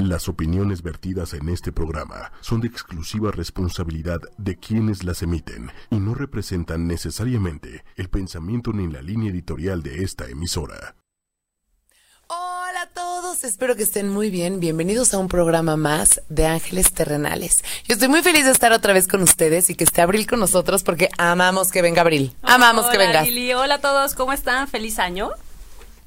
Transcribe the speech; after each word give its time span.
Las 0.00 0.30
opiniones 0.30 0.82
vertidas 0.82 1.34
en 1.34 1.50
este 1.50 1.72
programa 1.72 2.32
son 2.40 2.62
de 2.62 2.68
exclusiva 2.68 3.32
responsabilidad 3.32 4.18
de 4.38 4.56
quienes 4.56 5.04
las 5.04 5.20
emiten 5.20 5.70
y 5.90 5.96
no 5.96 6.14
representan 6.14 6.86
necesariamente 6.86 7.84
el 7.96 8.08
pensamiento 8.08 8.72
ni 8.72 8.90
la 8.90 9.02
línea 9.02 9.30
editorial 9.30 9.82
de 9.82 10.02
esta 10.02 10.26
emisora. 10.26 10.96
Hola 12.28 12.80
a 12.80 12.88
todos, 12.94 13.44
espero 13.44 13.76
que 13.76 13.82
estén 13.82 14.08
muy 14.08 14.30
bien. 14.30 14.58
Bienvenidos 14.58 15.12
a 15.12 15.18
un 15.18 15.28
programa 15.28 15.76
más 15.76 16.22
de 16.30 16.46
Ángeles 16.46 16.94
Terrenales. 16.94 17.62
Yo 17.86 17.92
estoy 17.92 18.08
muy 18.08 18.22
feliz 18.22 18.46
de 18.46 18.52
estar 18.52 18.72
otra 18.72 18.94
vez 18.94 19.06
con 19.06 19.20
ustedes 19.20 19.68
y 19.68 19.74
que 19.74 19.84
esté 19.84 20.00
Abril 20.00 20.26
con 20.26 20.40
nosotros 20.40 20.82
porque 20.82 21.10
amamos 21.18 21.70
que 21.70 21.82
venga 21.82 22.00
Abril. 22.00 22.34
Amamos 22.40 22.86
que 22.86 22.96
venga. 22.96 23.22
Hola 23.58 23.74
a 23.74 23.80
todos, 23.82 24.14
¿cómo 24.14 24.32
están? 24.32 24.66
Feliz 24.66 24.98
año. 24.98 25.32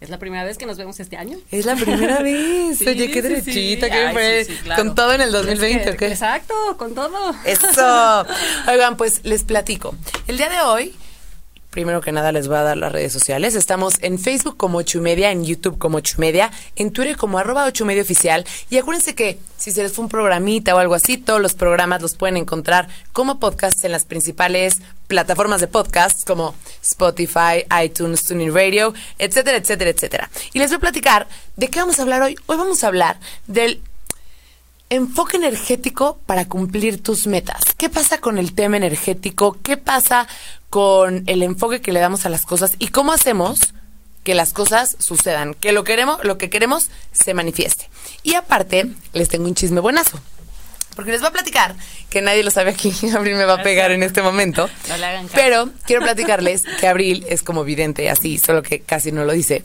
¿Es 0.04 0.10
la 0.10 0.20
primera 0.20 0.44
vez 0.44 0.58
que 0.58 0.66
nos 0.66 0.78
vemos 0.78 1.00
este 1.00 1.16
año? 1.16 1.38
Es 1.50 1.66
la 1.66 1.78
primera 1.78 2.20
vez. 2.22 2.82
Oye, 2.82 3.10
qué 3.10 3.22
derechita, 3.22 3.90
qué 3.90 4.46
Con 4.76 4.96
todo 4.96 5.14
en 5.14 5.22
el 5.22 5.32
2020, 5.32 5.92
¿ok? 5.92 6.02
Exacto, 6.02 6.54
con 6.78 6.94
todo. 6.94 7.34
Eso. 7.46 8.26
Oigan, 8.68 8.98
pues 8.98 9.22
les 9.24 9.46
platico. 9.46 9.96
El 10.28 10.36
día 10.36 10.50
de 10.50 10.60
hoy 10.60 10.94
Primero 11.74 12.02
que 12.02 12.12
nada 12.12 12.32
les 12.32 12.48
voy 12.48 12.58
a 12.58 12.62
dar 12.62 12.78
las 12.78 12.92
redes 12.92 13.12
sociales. 13.12 13.56
Estamos 13.56 13.96
en 14.02 14.20
Facebook 14.20 14.58
como 14.58 14.78
ocho 14.78 15.02
media, 15.02 15.32
en 15.32 15.44
YouTube 15.44 15.80
como 15.80 15.98
ocho 15.98 16.18
media, 16.20 16.52
en 16.76 16.92
Twitter 16.92 17.18
como 17.18 17.40
arroba 17.40 17.66
ocho 17.66 17.84
y 17.84 17.88
media 17.88 18.04
oficial. 18.04 18.46
Y 18.70 18.78
acuérdense 18.78 19.16
que 19.16 19.40
si 19.58 19.72
se 19.72 19.82
les 19.82 19.92
fue 19.92 20.04
un 20.04 20.10
programita 20.10 20.76
o 20.76 20.78
algo 20.78 20.94
así, 20.94 21.18
todos 21.18 21.42
los 21.42 21.56
programas 21.56 22.00
los 22.04 22.14
pueden 22.14 22.38
encontrar 22.38 22.90
como 23.12 23.40
podcasts 23.40 23.84
en 23.86 23.92
las 23.92 24.06
principales 24.06 24.84
plataformas 25.08 25.62
de 25.62 25.68
podcasts 25.68 26.26
como 26.26 26.54
Spotify, 26.84 27.66
iTunes, 27.84 28.24
TuneIn 28.24 28.54
Radio, 28.54 28.94
etcétera, 29.18 29.58
etcétera, 29.58 29.90
etcétera. 29.90 30.30
Y 30.54 30.60
les 30.60 30.70
voy 30.70 30.78
a 30.78 30.82
platicar 30.82 31.28
de 31.56 31.70
qué 31.70 31.80
vamos 31.80 31.98
a 31.98 32.04
hablar 32.04 32.22
hoy. 32.22 32.36
Hoy 32.46 32.58
vamos 32.58 32.84
a 32.84 32.88
hablar 32.88 33.18
del 33.48 33.82
enfoque 34.90 35.38
energético 35.38 36.20
para 36.28 36.46
cumplir 36.46 37.02
tus 37.02 37.26
metas. 37.26 37.64
¿Qué 37.78 37.90
pasa 37.90 38.20
con 38.20 38.38
el 38.38 38.54
tema 38.54 38.78
energético? 38.78 39.58
¿Qué 39.64 39.76
pasa 39.76 40.28
con 40.74 41.24
el 41.28 41.44
enfoque 41.44 41.82
que 41.82 41.92
le 41.92 42.00
damos 42.00 42.26
a 42.26 42.30
las 42.30 42.48
cosas 42.48 42.72
y 42.80 42.88
cómo 42.88 43.12
hacemos 43.12 43.76
que 44.24 44.34
las 44.34 44.54
cosas 44.54 44.96
sucedan, 44.98 45.54
que 45.54 45.72
lo 45.72 45.84
queremos, 45.84 46.24
lo 46.24 46.40
que 46.40 46.50
queremos 46.50 46.90
se 47.12 47.36
manifieste. 47.36 47.92
Y 48.24 48.34
aparte, 48.34 48.88
les 49.14 49.30
tengo 49.30 49.46
un 49.46 49.54
chisme 49.54 49.82
buenazo. 49.82 50.20
Porque 50.96 51.12
les 51.12 51.22
voy 51.22 51.30
a 51.30 51.34
platicar, 51.34 51.76
que 52.10 52.24
nadie 52.24 52.44
lo 52.44 52.50
sabe 52.50 52.72
aquí, 52.72 52.92
Abril 53.16 53.36
me 53.36 53.46
va 53.46 53.60
a 53.60 53.62
pegar 53.62 53.92
en 53.92 54.02
este 54.02 54.24
momento. 54.24 54.68
pero 55.36 55.70
quiero 55.86 56.02
platicarles 56.02 56.64
que 56.80 56.88
Abril 56.88 57.24
es 57.30 57.44
como 57.44 57.64
vidente, 57.64 58.10
así, 58.10 58.40
solo 58.40 58.64
que 58.64 58.80
casi 58.80 59.12
no 59.12 59.26
lo 59.26 59.34
dice 59.34 59.64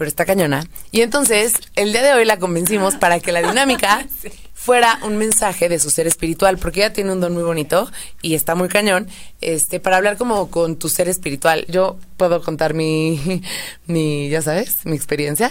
pero 0.00 0.08
está 0.08 0.24
cañona. 0.24 0.66
Y 0.92 1.02
entonces, 1.02 1.52
el 1.76 1.92
día 1.92 2.00
de 2.00 2.14
hoy 2.14 2.24
la 2.24 2.38
convencimos 2.38 2.96
para 2.96 3.20
que 3.20 3.32
la 3.32 3.42
dinámica 3.42 4.06
fuera 4.62 4.98
un 5.04 5.16
mensaje 5.16 5.70
de 5.70 5.78
su 5.78 5.88
ser 5.88 6.06
espiritual, 6.06 6.58
porque 6.58 6.80
ella 6.80 6.92
tiene 6.92 7.10
un 7.12 7.20
don 7.20 7.32
muy 7.32 7.42
bonito 7.42 7.90
y 8.20 8.34
está 8.34 8.54
muy 8.54 8.68
cañón, 8.68 9.08
este, 9.40 9.80
para 9.80 9.96
hablar 9.96 10.18
como 10.18 10.50
con 10.50 10.76
tu 10.76 10.90
ser 10.90 11.08
espiritual. 11.08 11.64
Yo 11.68 11.96
puedo 12.18 12.42
contar 12.42 12.74
mi, 12.74 13.42
mi, 13.86 14.28
ya 14.28 14.42
sabes, 14.42 14.84
mi 14.84 14.96
experiencia. 14.96 15.50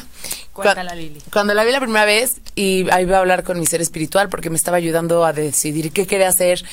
Cuéntala, 0.54 0.94
Lili. 0.94 1.24
Cuando 1.34 1.56
la 1.56 1.64
vi 1.64 1.72
la 1.72 1.80
primera 1.80 2.06
vez 2.06 2.40
y 2.54 2.88
ahí 2.92 3.06
iba 3.06 3.18
a 3.18 3.22
hablar 3.22 3.44
con 3.44 3.60
mi 3.60 3.66
ser 3.66 3.82
espiritual 3.82 4.30
porque 4.30 4.52
me 4.52 4.58
estaba 4.58 4.78
ayudando 4.78 5.26
a 5.26 5.34
decidir 5.34 5.92
qué 5.92 6.06
quería 6.06 6.28
hacer 6.28 6.64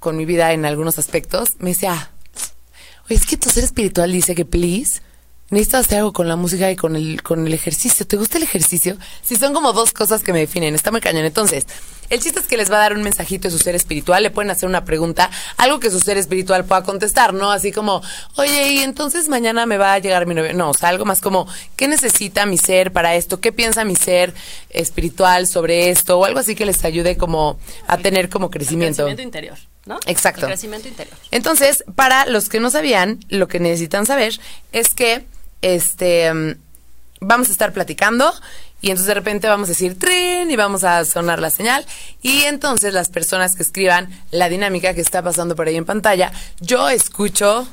con 0.00 0.16
mi 0.16 0.24
vida 0.24 0.52
en 0.52 0.64
algunos 0.64 0.98
aspectos, 0.98 1.50
me 1.60 1.70
decía, 1.70 2.10
oye, 3.04 3.14
es 3.14 3.24
que 3.24 3.36
tu 3.36 3.50
ser 3.50 3.62
espiritual 3.62 4.10
dice 4.10 4.34
que 4.34 4.44
please 4.44 5.00
necesitas 5.50 5.86
hacer 5.86 5.98
algo 5.98 6.12
con 6.12 6.28
la 6.28 6.36
música 6.36 6.70
y 6.70 6.76
con 6.76 6.96
el, 6.96 7.22
con 7.22 7.46
el 7.46 7.54
ejercicio. 7.54 8.06
¿Te 8.06 8.16
gusta 8.16 8.36
el 8.36 8.44
ejercicio? 8.44 8.96
Si 9.22 9.36
son 9.36 9.54
como 9.54 9.72
dos 9.72 9.92
cosas 9.92 10.22
que 10.22 10.32
me 10.32 10.40
definen, 10.40 10.74
está 10.74 10.90
muy 10.90 11.00
cañón. 11.00 11.24
Entonces, 11.24 11.66
el 12.10 12.20
chiste 12.20 12.40
es 12.40 12.46
que 12.46 12.56
les 12.56 12.70
va 12.70 12.76
a 12.76 12.80
dar 12.80 12.94
un 12.94 13.02
mensajito 13.02 13.48
de 13.48 13.52
su 13.52 13.58
ser 13.58 13.74
espiritual, 13.74 14.22
le 14.22 14.30
pueden 14.30 14.50
hacer 14.50 14.68
una 14.68 14.84
pregunta, 14.84 15.30
algo 15.56 15.78
que 15.78 15.90
su 15.90 16.00
ser 16.00 16.16
espiritual 16.16 16.64
pueda 16.64 16.82
contestar, 16.82 17.34
¿no? 17.34 17.50
Así 17.50 17.72
como, 17.72 18.02
oye, 18.36 18.72
y 18.72 18.78
entonces 18.78 19.28
mañana 19.28 19.66
me 19.66 19.78
va 19.78 19.94
a 19.94 19.98
llegar 19.98 20.26
mi 20.26 20.34
novio. 20.34 20.54
No, 20.54 20.70
o 20.70 20.74
sea, 20.74 20.88
algo 20.88 21.04
más 21.04 21.20
como, 21.20 21.46
¿qué 21.76 21.88
necesita 21.88 22.46
mi 22.46 22.58
ser 22.58 22.92
para 22.92 23.14
esto? 23.14 23.40
¿Qué 23.40 23.52
piensa 23.52 23.84
mi 23.84 23.96
ser 23.96 24.34
espiritual 24.70 25.46
sobre 25.46 25.90
esto? 25.90 26.18
O 26.18 26.24
algo 26.24 26.40
así 26.40 26.54
que 26.54 26.66
les 26.66 26.84
ayude 26.84 27.16
como 27.16 27.58
a 27.86 27.98
tener 27.98 28.28
como 28.28 28.50
crecimiento. 28.50 29.04
crecimiento 29.04 29.22
interior. 29.22 29.58
¿No? 29.84 29.98
Exacto. 30.04 30.42
El 30.42 30.48
crecimiento 30.48 30.86
interior. 30.88 31.16
Entonces, 31.30 31.82
para 31.94 32.26
los 32.26 32.50
que 32.50 32.60
no 32.60 32.68
sabían, 32.68 33.20
lo 33.30 33.48
que 33.48 33.58
necesitan 33.58 34.04
saber 34.04 34.38
es 34.72 34.90
que 34.90 35.24
este, 35.62 36.32
mm, 36.32 36.54
vamos 37.20 37.48
a 37.48 37.52
estar 37.52 37.72
platicando 37.72 38.32
y 38.80 38.90
entonces 38.90 39.06
de 39.08 39.14
repente 39.14 39.48
vamos 39.48 39.68
a 39.68 39.72
decir 39.72 39.98
tren 39.98 40.50
y 40.50 40.56
vamos 40.56 40.84
a 40.84 41.04
sonar 41.04 41.40
la 41.40 41.50
señal 41.50 41.84
y 42.22 42.42
entonces 42.42 42.94
las 42.94 43.08
personas 43.08 43.56
que 43.56 43.62
escriban 43.62 44.08
la 44.30 44.48
dinámica 44.48 44.94
que 44.94 45.00
está 45.00 45.22
pasando 45.22 45.56
por 45.56 45.66
ahí 45.66 45.76
en 45.76 45.84
pantalla, 45.84 46.32
yo 46.60 46.88
escucho 46.88 47.66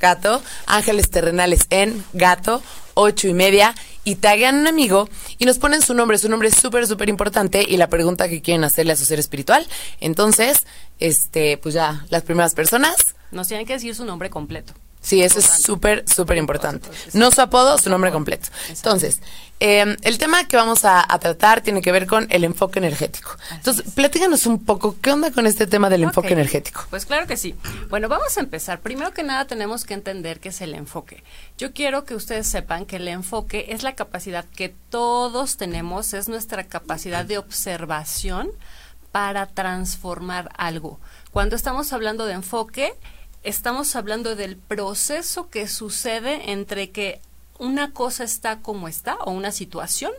gato, 0.00 0.42
ángeles 0.66 1.10
terrenales 1.10 1.66
en 1.70 2.04
gato, 2.12 2.62
ocho 2.94 3.28
y 3.28 3.34
media 3.34 3.74
y 4.04 4.16
taguean 4.16 4.56
un 4.56 4.66
amigo 4.66 5.08
y 5.38 5.44
nos 5.44 5.58
ponen 5.58 5.82
su 5.82 5.94
nombre, 5.94 6.18
su 6.18 6.28
nombre 6.28 6.48
es 6.48 6.56
súper, 6.56 6.86
súper 6.86 7.08
importante 7.08 7.64
y 7.66 7.76
la 7.76 7.88
pregunta 7.88 8.28
que 8.28 8.42
quieren 8.42 8.64
hacerle 8.64 8.92
a 8.92 8.96
su 8.96 9.04
ser 9.04 9.18
espiritual. 9.18 9.66
Entonces, 10.00 10.66
este, 10.98 11.58
pues 11.58 11.74
ya, 11.74 12.06
las 12.10 12.22
primeras 12.22 12.54
personas. 12.54 12.96
Nos 13.30 13.48
tienen 13.48 13.66
que 13.66 13.74
decir 13.74 13.94
su 13.94 14.04
nombre 14.04 14.30
completo. 14.30 14.72
Sí, 15.00 15.22
eso 15.22 15.38
es 15.38 15.46
súper, 15.46 16.04
súper 16.08 16.36
importante. 16.38 16.88
No 17.12 17.30
su 17.30 17.40
apodo, 17.40 17.78
su 17.78 17.88
nombre 17.88 18.10
completo. 18.10 18.48
Entonces, 18.68 19.20
em, 19.60 19.96
el 20.02 20.18
tema 20.18 20.46
que 20.46 20.56
vamos 20.56 20.84
a, 20.84 21.06
tratar 21.20 21.62
tiene 21.62 21.82
que 21.82 21.92
ver 21.92 22.06
con 22.06 22.26
el 22.30 22.44
enfoque 22.44 22.78
energético. 22.78 23.36
Entonces, 23.52 23.84
platíganos 23.94 24.46
un 24.46 24.64
poco, 24.64 24.96
¿qué 25.00 25.10
onda 25.12 25.30
con 25.30 25.46
este 25.46 25.66
tema 25.66 25.88
del 25.88 26.02
enfoque 26.02 26.32
energético? 26.32 26.84
Pues 26.90 27.06
claro 27.06 27.26
que 27.26 27.36
sí. 27.36 27.54
Bueno, 27.88 28.08
vamos 28.08 28.36
a 28.36 28.40
empezar. 28.40 28.80
Primero 28.80 29.12
que 29.12 29.22
nada 29.22 29.46
tenemos 29.46 29.84
que 29.84 29.94
entender 29.94 30.40
qué 30.40 30.50
es 30.50 30.60
el 30.60 30.74
enfoque. 30.74 31.22
Yo 31.56 31.72
quiero 31.72 32.04
que 32.04 32.14
ustedes 32.14 32.46
sepan 32.46 32.84
que 32.84 32.96
el 32.96 33.08
enfoque 33.08 33.66
es 33.70 33.82
la 33.82 33.94
capacidad 33.94 34.44
que 34.44 34.74
todos 34.90 35.56
tenemos, 35.56 36.12
es 36.12 36.28
nuestra 36.28 36.64
capacidad 36.64 37.24
de 37.24 37.38
observación 37.38 38.50
para 39.12 39.46
transformar 39.46 40.50
algo. 40.56 41.00
Cuando 41.30 41.56
estamos 41.56 41.92
hablando 41.92 42.26
de 42.26 42.34
enfoque, 42.34 42.94
estamos 43.42 43.96
hablando 43.96 44.36
del 44.36 44.56
proceso 44.56 45.48
que 45.48 45.68
sucede 45.68 46.50
entre 46.52 46.90
que 46.90 47.20
una 47.58 47.92
cosa 47.92 48.24
está 48.24 48.60
como 48.60 48.88
está 48.88 49.16
o 49.16 49.30
una 49.30 49.52
situación 49.52 50.12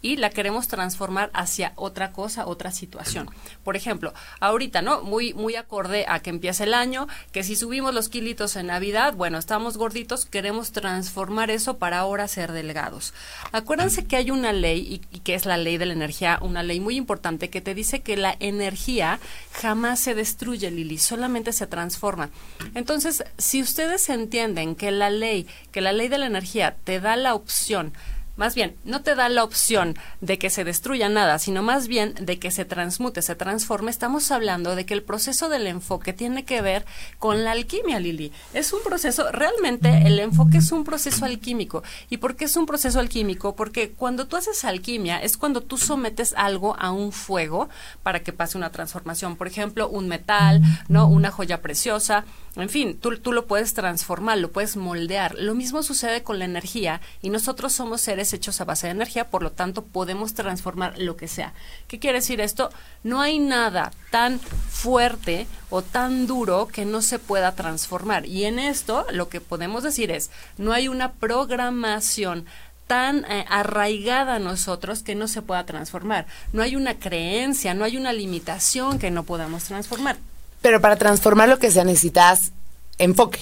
y 0.00 0.16
la 0.16 0.30
queremos 0.30 0.68
transformar 0.68 1.30
hacia 1.34 1.72
otra 1.76 2.12
cosa, 2.12 2.46
otra 2.46 2.70
situación. 2.70 3.28
Por 3.64 3.76
ejemplo, 3.76 4.14
ahorita, 4.40 4.82
¿no? 4.82 5.02
Muy, 5.02 5.34
muy 5.34 5.56
acorde 5.56 6.04
a 6.08 6.20
que 6.20 6.30
empieza 6.30 6.64
el 6.64 6.74
año, 6.74 7.08
que 7.32 7.42
si 7.42 7.56
subimos 7.56 7.94
los 7.94 8.08
kilitos 8.08 8.56
en 8.56 8.66
Navidad, 8.66 9.14
bueno, 9.14 9.38
estamos 9.38 9.76
gorditos, 9.76 10.26
queremos 10.26 10.72
transformar 10.72 11.50
eso 11.50 11.78
para 11.78 11.98
ahora 11.98 12.28
ser 12.28 12.52
delgados. 12.52 13.14
Acuérdense 13.52 14.06
que 14.06 14.16
hay 14.16 14.30
una 14.30 14.52
ley, 14.52 15.00
y, 15.10 15.16
y 15.16 15.20
que 15.20 15.34
es 15.34 15.46
la 15.46 15.56
ley 15.56 15.78
de 15.78 15.86
la 15.86 15.94
energía, 15.94 16.38
una 16.42 16.62
ley 16.62 16.80
muy 16.80 16.96
importante 16.96 17.50
que 17.50 17.60
te 17.60 17.74
dice 17.74 18.00
que 18.00 18.16
la 18.16 18.36
energía 18.38 19.18
jamás 19.52 20.00
se 20.00 20.14
destruye, 20.14 20.70
Lili, 20.70 20.98
solamente 20.98 21.52
se 21.52 21.66
transforma. 21.66 22.30
Entonces, 22.74 23.24
si 23.36 23.62
ustedes 23.62 24.08
entienden 24.08 24.76
que 24.76 24.90
la 24.90 25.10
ley, 25.10 25.46
que 25.72 25.80
la 25.80 25.92
ley 25.92 26.08
de 26.08 26.18
la 26.18 26.26
energía 26.26 26.76
te 26.84 27.00
da 27.00 27.16
la 27.16 27.34
opción 27.34 27.92
más 28.38 28.54
bien, 28.54 28.76
no 28.84 29.02
te 29.02 29.16
da 29.16 29.28
la 29.28 29.42
opción 29.42 29.96
de 30.20 30.38
que 30.38 30.48
se 30.48 30.62
destruya 30.62 31.08
nada, 31.08 31.40
sino 31.40 31.60
más 31.64 31.88
bien 31.88 32.14
de 32.20 32.38
que 32.38 32.52
se 32.52 32.64
transmute, 32.64 33.20
se 33.20 33.34
transforme. 33.34 33.90
Estamos 33.90 34.30
hablando 34.30 34.76
de 34.76 34.86
que 34.86 34.94
el 34.94 35.02
proceso 35.02 35.48
del 35.48 35.66
enfoque 35.66 36.12
tiene 36.12 36.44
que 36.44 36.62
ver 36.62 36.86
con 37.18 37.42
la 37.42 37.50
alquimia, 37.50 37.98
Lili. 37.98 38.30
Es 38.54 38.72
un 38.72 38.80
proceso, 38.84 39.32
realmente 39.32 40.06
el 40.06 40.20
enfoque 40.20 40.58
es 40.58 40.70
un 40.70 40.84
proceso 40.84 41.24
alquímico. 41.24 41.82
¿Y 42.10 42.18
por 42.18 42.36
qué 42.36 42.44
es 42.44 42.56
un 42.56 42.66
proceso 42.66 43.00
alquímico? 43.00 43.56
Porque 43.56 43.90
cuando 43.90 44.28
tú 44.28 44.36
haces 44.36 44.64
alquimia 44.64 45.18
es 45.18 45.36
cuando 45.36 45.60
tú 45.60 45.76
sometes 45.76 46.32
algo 46.36 46.76
a 46.78 46.92
un 46.92 47.10
fuego 47.10 47.68
para 48.04 48.22
que 48.22 48.32
pase 48.32 48.56
una 48.56 48.70
transformación. 48.70 49.34
Por 49.34 49.48
ejemplo, 49.48 49.88
un 49.88 50.06
metal, 50.06 50.62
¿no? 50.88 51.08
Una 51.08 51.32
joya 51.32 51.60
preciosa 51.60 52.24
en 52.62 52.68
fin, 52.68 52.98
tú, 52.98 53.32
lo 53.32 53.46
puedes 53.46 53.74
transformar, 53.74 54.38
lo 54.38 54.50
puedes 54.50 54.76
moldear. 54.76 55.36
Lo 55.38 55.54
mismo 55.54 55.82
sucede 55.82 56.22
con 56.22 56.38
la 56.38 56.44
energía 56.44 57.00
y 57.22 57.30
nosotros 57.30 57.72
somos 57.72 58.00
seres 58.00 58.32
hechos 58.32 58.60
a 58.60 58.64
base 58.64 58.86
de 58.88 58.92
energía, 58.92 59.30
por 59.30 59.42
lo 59.42 59.52
tanto 59.52 59.84
podemos 59.84 60.34
transformar 60.34 60.98
lo 60.98 61.16
que 61.16 61.28
sea. 61.28 61.52
¿Qué 61.86 61.98
quiere 61.98 62.18
decir 62.18 62.40
esto? 62.40 62.70
No 63.04 63.20
hay 63.20 63.38
nada 63.38 63.92
tan 64.10 64.40
fuerte 64.40 65.46
o 65.70 65.82
tan 65.82 66.26
duro 66.26 66.66
que 66.66 66.84
no 66.84 67.00
se 67.02 67.18
pueda 67.18 67.54
transformar. 67.54 68.26
Y 68.26 68.44
en 68.44 68.58
esto 68.58 69.06
lo 69.12 69.28
que 69.28 69.40
podemos 69.40 69.82
decir 69.82 70.10
es, 70.10 70.30
no 70.56 70.72
hay 70.72 70.88
una 70.88 71.12
programación 71.12 72.46
tan 72.88 73.24
eh, 73.26 73.44
arraigada 73.48 74.36
a 74.36 74.38
nosotros 74.40 75.02
que 75.02 75.14
no 75.14 75.28
se 75.28 75.42
pueda 75.42 75.64
transformar. 75.64 76.26
No 76.52 76.62
hay 76.62 76.74
una 76.74 76.98
creencia, 76.98 77.74
no 77.74 77.84
hay 77.84 77.96
una 77.96 78.12
limitación 78.12 78.98
que 78.98 79.12
no 79.12 79.22
podamos 79.22 79.64
transformar. 79.64 80.16
Pero 80.62 80.80
para 80.80 80.96
transformar 80.96 81.48
lo 81.48 81.58
que 81.58 81.70
sea 81.70 81.84
necesitas 81.84 82.52
enfoque. 82.98 83.40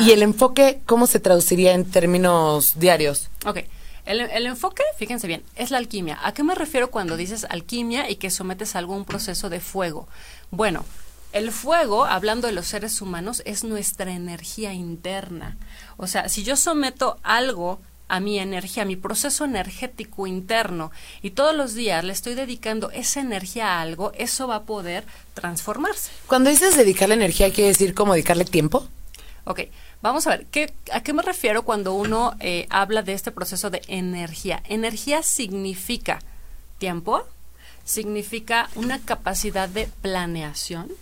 ¿Y 0.00 0.12
el 0.12 0.22
enfoque 0.22 0.80
cómo 0.86 1.06
se 1.06 1.18
traduciría 1.18 1.72
en 1.72 1.84
términos 1.84 2.78
diarios? 2.78 3.28
Ok. 3.44 3.58
El, 4.04 4.20
el, 4.20 4.46
enfoque, 4.46 4.82
fíjense 4.96 5.28
bien, 5.28 5.44
es 5.54 5.70
la 5.70 5.78
alquimia. 5.78 6.18
¿A 6.22 6.34
qué 6.34 6.42
me 6.42 6.56
refiero 6.56 6.90
cuando 6.90 7.16
dices 7.16 7.46
alquimia 7.48 8.10
y 8.10 8.16
que 8.16 8.30
sometes 8.30 8.74
algo 8.74 8.94
a 8.94 8.96
un 8.96 9.04
proceso 9.04 9.48
de 9.48 9.60
fuego? 9.60 10.08
Bueno, 10.50 10.84
el 11.32 11.50
fuego, 11.50 12.04
hablando 12.04 12.46
de 12.46 12.52
los 12.52 12.66
seres 12.66 13.00
humanos, 13.00 13.42
es 13.46 13.64
nuestra 13.64 14.12
energía 14.12 14.72
interna. 14.74 15.56
O 15.96 16.06
sea, 16.06 16.28
si 16.28 16.42
yo 16.42 16.56
someto 16.56 17.18
algo 17.22 17.80
a 18.12 18.20
mi 18.20 18.38
energía, 18.38 18.82
a 18.82 18.86
mi 18.86 18.96
proceso 18.96 19.46
energético 19.46 20.26
interno, 20.26 20.92
y 21.22 21.30
todos 21.30 21.56
los 21.56 21.72
días 21.72 22.04
le 22.04 22.12
estoy 22.12 22.34
dedicando 22.34 22.90
esa 22.90 23.20
energía 23.20 23.78
a 23.78 23.80
algo, 23.80 24.12
eso 24.18 24.46
va 24.46 24.56
a 24.56 24.62
poder 24.64 25.06
transformarse. 25.32 26.10
Cuando 26.26 26.50
dices 26.50 26.76
dedicarle 26.76 27.14
energía, 27.14 27.50
¿quiere 27.50 27.68
decir 27.68 27.94
como 27.94 28.12
dedicarle 28.12 28.44
tiempo? 28.44 28.86
Ok, 29.44 29.60
vamos 30.02 30.26
a 30.26 30.30
ver, 30.36 30.44
¿qué, 30.50 30.74
¿a 30.92 31.02
qué 31.02 31.14
me 31.14 31.22
refiero 31.22 31.62
cuando 31.62 31.94
uno 31.94 32.36
eh, 32.40 32.66
habla 32.68 33.02
de 33.02 33.14
este 33.14 33.30
proceso 33.30 33.70
de 33.70 33.80
energía? 33.86 34.62
Energía 34.68 35.22
significa 35.22 36.18
tiempo, 36.76 37.24
significa 37.82 38.68
una 38.74 38.98
capacidad 38.98 39.70
de 39.70 39.88
planeación, 40.02 40.92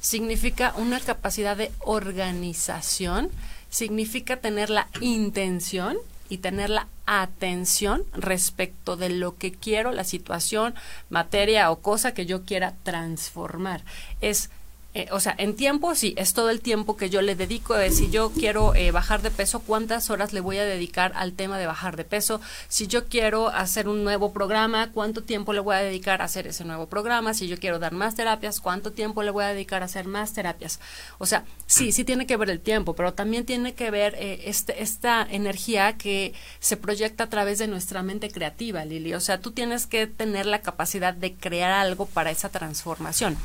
significa 0.00 0.74
una 0.76 1.00
capacidad 1.00 1.56
de 1.56 1.72
organización, 1.80 3.32
significa 3.68 4.36
tener 4.36 4.70
la 4.70 4.86
intención 5.00 5.98
y 6.32 6.38
tener 6.38 6.70
la 6.70 6.88
atención 7.04 8.04
respecto 8.14 8.96
de 8.96 9.10
lo 9.10 9.36
que 9.36 9.52
quiero, 9.52 9.92
la 9.92 10.02
situación, 10.02 10.74
materia 11.10 11.70
o 11.70 11.80
cosa 11.80 12.14
que 12.14 12.24
yo 12.24 12.46
quiera 12.46 12.72
transformar. 12.84 13.84
Es 14.22 14.48
eh, 14.94 15.08
o 15.10 15.20
sea, 15.20 15.34
en 15.38 15.56
tiempo 15.56 15.94
sí, 15.94 16.12
es 16.18 16.34
todo 16.34 16.50
el 16.50 16.60
tiempo 16.60 16.96
que 16.96 17.08
yo 17.08 17.22
le 17.22 17.34
dedico. 17.34 17.78
Eh, 17.78 17.90
si 17.90 18.10
yo 18.10 18.30
quiero 18.30 18.74
eh, 18.74 18.90
bajar 18.90 19.22
de 19.22 19.30
peso, 19.30 19.60
¿cuántas 19.60 20.10
horas 20.10 20.34
le 20.34 20.40
voy 20.40 20.58
a 20.58 20.64
dedicar 20.64 21.12
al 21.14 21.32
tema 21.32 21.58
de 21.58 21.66
bajar 21.66 21.96
de 21.96 22.04
peso? 22.04 22.42
Si 22.68 22.88
yo 22.88 23.06
quiero 23.06 23.48
hacer 23.48 23.88
un 23.88 24.04
nuevo 24.04 24.34
programa, 24.34 24.90
¿cuánto 24.92 25.22
tiempo 25.22 25.54
le 25.54 25.60
voy 25.60 25.76
a 25.76 25.78
dedicar 25.78 26.20
a 26.20 26.26
hacer 26.26 26.46
ese 26.46 26.66
nuevo 26.66 26.88
programa? 26.88 27.32
Si 27.32 27.48
yo 27.48 27.56
quiero 27.56 27.78
dar 27.78 27.92
más 27.92 28.16
terapias, 28.16 28.60
¿cuánto 28.60 28.92
tiempo 28.92 29.22
le 29.22 29.30
voy 29.30 29.44
a 29.44 29.48
dedicar 29.48 29.80
a 29.80 29.86
hacer 29.86 30.06
más 30.06 30.34
terapias? 30.34 30.78
O 31.16 31.24
sea, 31.24 31.44
sí, 31.66 31.90
sí 31.92 32.04
tiene 32.04 32.26
que 32.26 32.36
ver 32.36 32.50
el 32.50 32.60
tiempo, 32.60 32.94
pero 32.94 33.14
también 33.14 33.46
tiene 33.46 33.72
que 33.72 33.90
ver 33.90 34.14
este, 34.18 34.82
esta 34.82 35.26
energía 35.30 35.96
que 35.96 36.34
se 36.60 36.76
proyecta 36.76 37.24
a 37.24 37.30
través 37.30 37.58
de 37.58 37.66
nuestra 37.66 38.02
mente 38.02 38.30
creativa, 38.30 38.84
Lili. 38.84 39.14
O 39.14 39.20
sea, 39.20 39.40
tú 39.40 39.52
tienes 39.52 39.86
que 39.86 40.06
tener 40.06 40.44
la 40.44 40.60
capacidad 40.60 41.14
de 41.14 41.34
crear 41.34 41.72
algo 41.72 42.04
para 42.04 42.30
esa 42.30 42.50
transformación. 42.50 43.38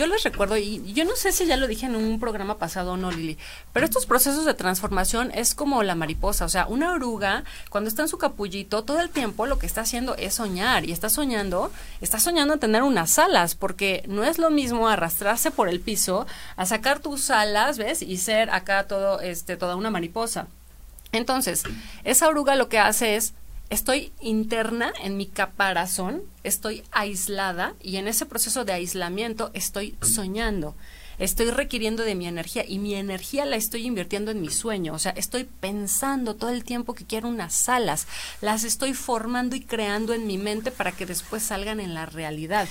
Yo 0.00 0.06
les 0.06 0.22
recuerdo, 0.22 0.56
y 0.56 0.94
yo 0.94 1.04
no 1.04 1.14
sé 1.14 1.30
si 1.30 1.44
ya 1.44 1.58
lo 1.58 1.66
dije 1.66 1.84
en 1.84 1.94
un 1.94 2.18
programa 2.18 2.56
pasado 2.56 2.92
o 2.92 2.96
no, 2.96 3.10
Lili, 3.10 3.36
pero 3.74 3.84
estos 3.84 4.06
procesos 4.06 4.46
de 4.46 4.54
transformación 4.54 5.30
es 5.34 5.54
como 5.54 5.82
la 5.82 5.94
mariposa, 5.94 6.46
o 6.46 6.48
sea, 6.48 6.64
una 6.66 6.94
oruga, 6.94 7.44
cuando 7.68 7.88
está 7.88 8.00
en 8.00 8.08
su 8.08 8.16
capullito, 8.16 8.82
todo 8.82 9.02
el 9.02 9.10
tiempo 9.10 9.44
lo 9.44 9.58
que 9.58 9.66
está 9.66 9.82
haciendo 9.82 10.16
es 10.16 10.36
soñar, 10.36 10.86
y 10.86 10.92
está 10.92 11.10
soñando, 11.10 11.70
está 12.00 12.18
soñando 12.18 12.54
en 12.54 12.60
tener 12.60 12.82
unas 12.82 13.18
alas, 13.18 13.54
porque 13.54 14.02
no 14.08 14.24
es 14.24 14.38
lo 14.38 14.48
mismo 14.48 14.88
arrastrarse 14.88 15.50
por 15.50 15.68
el 15.68 15.80
piso 15.80 16.26
a 16.56 16.64
sacar 16.64 17.00
tus 17.00 17.28
alas, 17.28 17.76
¿ves? 17.76 18.00
Y 18.00 18.16
ser 18.16 18.48
acá 18.48 18.84
todo, 18.84 19.20
este, 19.20 19.58
toda 19.58 19.76
una 19.76 19.90
mariposa. 19.90 20.46
Entonces, 21.12 21.64
esa 22.04 22.26
oruga 22.26 22.56
lo 22.56 22.70
que 22.70 22.78
hace 22.78 23.16
es 23.16 23.34
estoy 23.70 24.12
interna 24.20 24.92
en 25.02 25.16
mi 25.16 25.26
caparazón, 25.26 26.22
estoy 26.42 26.82
aislada 26.90 27.74
y 27.80 27.96
en 27.96 28.08
ese 28.08 28.26
proceso 28.26 28.64
de 28.64 28.72
aislamiento 28.72 29.50
estoy 29.54 29.96
soñando. 30.02 30.74
Estoy 31.18 31.50
requiriendo 31.50 32.02
de 32.02 32.14
mi 32.14 32.26
energía 32.26 32.64
y 32.66 32.78
mi 32.78 32.94
energía 32.94 33.44
la 33.44 33.56
estoy 33.56 33.86
invirtiendo 33.86 34.30
en 34.30 34.40
mi 34.40 34.48
sueño. 34.48 34.94
O 34.94 34.98
sea, 34.98 35.12
estoy 35.12 35.44
pensando 35.44 36.34
todo 36.34 36.48
el 36.48 36.64
tiempo 36.64 36.94
que 36.94 37.04
quiero 37.04 37.28
unas 37.28 37.68
alas. 37.68 38.06
Las 38.40 38.64
estoy 38.64 38.94
formando 38.94 39.54
y 39.54 39.60
creando 39.60 40.14
en 40.14 40.26
mi 40.26 40.38
mente 40.38 40.70
para 40.70 40.92
que 40.92 41.04
después 41.04 41.42
salgan 41.42 41.78
en 41.78 41.92
la 41.92 42.06
realidad 42.06 42.68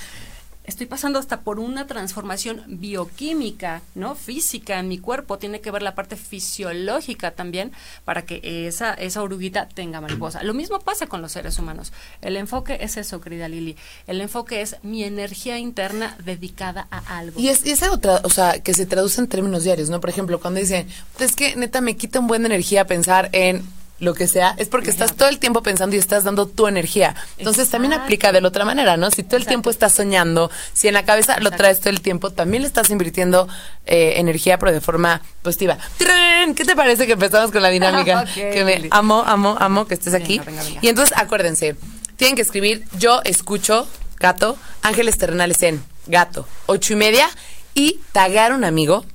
estoy 0.69 0.85
pasando 0.85 1.19
hasta 1.19 1.41
por 1.41 1.59
una 1.59 1.87
transformación 1.87 2.63
bioquímica, 2.67 3.81
¿no? 3.95 4.15
Física 4.15 4.79
en 4.79 4.87
mi 4.87 4.99
cuerpo, 4.99 5.37
tiene 5.37 5.61
que 5.61 5.71
ver 5.71 5.81
la 5.81 5.95
parte 5.95 6.15
fisiológica 6.15 7.31
también 7.31 7.71
para 8.05 8.25
que 8.25 8.67
esa, 8.67 8.93
esa 8.93 9.21
oruguita 9.21 9.67
tenga 9.67 9.99
mariposa. 9.99 10.43
Lo 10.43 10.53
mismo 10.53 10.79
pasa 10.79 11.07
con 11.07 11.21
los 11.21 11.31
seres 11.31 11.57
humanos. 11.59 11.91
El 12.21 12.37
enfoque 12.37 12.77
es 12.81 12.97
eso, 12.97 13.19
querida 13.19 13.47
Lili. 13.47 13.75
El 14.07 14.21
enfoque 14.21 14.61
es 14.61 14.77
mi 14.83 15.03
energía 15.03 15.57
interna 15.57 16.15
dedicada 16.23 16.87
a 16.91 17.17
algo. 17.17 17.39
Y 17.39 17.49
es, 17.49 17.65
esa 17.65 17.91
otra, 17.91 18.21
o 18.23 18.29
sea, 18.29 18.61
que 18.61 18.73
se 18.73 18.85
traduce 18.85 19.19
en 19.19 19.27
términos 19.27 19.63
diarios, 19.63 19.89
¿no? 19.89 19.99
Por 19.99 20.09
ejemplo, 20.09 20.39
cuando 20.39 20.59
dicen, 20.59 20.87
es 21.19 21.35
que 21.35 21.55
neta 21.55 21.81
me 21.81 21.97
quita 21.97 22.19
un 22.19 22.27
buen 22.27 22.45
energía 22.45 22.85
pensar 22.85 23.29
en 23.31 23.63
lo 23.99 24.13
que 24.13 24.27
sea, 24.27 24.55
es 24.57 24.67
porque 24.67 24.89
estás 24.89 25.15
todo 25.15 25.29
el 25.29 25.39
tiempo 25.39 25.61
pensando 25.61 25.95
y 25.95 25.99
estás 25.99 26.23
dando 26.23 26.47
tu 26.47 26.67
energía. 26.67 27.15
Entonces 27.37 27.69
también 27.69 27.93
aplica 27.93 28.31
de 28.31 28.41
la 28.41 28.47
otra 28.47 28.65
manera, 28.65 28.97
¿no? 28.97 29.11
Si 29.11 29.23
todo 29.23 29.37
el 29.37 29.45
tiempo 29.45 29.69
estás 29.69 29.93
soñando, 29.93 30.49
si 30.73 30.87
en 30.87 30.93
la 30.93 31.03
cabeza 31.03 31.39
lo 31.39 31.51
traes 31.51 31.79
todo 31.79 31.89
el 31.89 32.01
tiempo, 32.01 32.31
también 32.31 32.61
le 32.63 32.67
estás 32.67 32.89
invirtiendo 32.89 33.47
eh, 33.85 34.13
energía, 34.17 34.57
pero 34.57 34.71
de 34.71 34.81
forma 34.81 35.21
positiva. 35.41 35.77
¿Qué 35.97 36.65
te 36.65 36.75
parece 36.75 37.05
que 37.05 37.13
empezamos 37.13 37.51
con 37.51 37.61
la 37.61 37.69
dinámica? 37.69 38.25
que 38.33 38.63
me 38.63 38.87
amo, 38.91 39.23
amo, 39.25 39.55
amo 39.59 39.85
que 39.85 39.93
estés 39.95 40.13
aquí. 40.13 40.41
Y 40.81 40.87
entonces 40.87 41.15
acuérdense, 41.17 41.75
tienen 42.15 42.35
que 42.35 42.41
escribir 42.41 42.85
yo 42.97 43.21
escucho 43.23 43.87
gato, 44.17 44.57
ángeles 44.81 45.17
terrenales 45.17 45.61
en 45.63 45.83
gato, 46.07 46.47
ocho 46.65 46.93
y 46.93 46.95
media, 46.95 47.29
y 47.73 47.99
tagar 48.11 48.53
un 48.53 48.63
amigo 48.63 49.05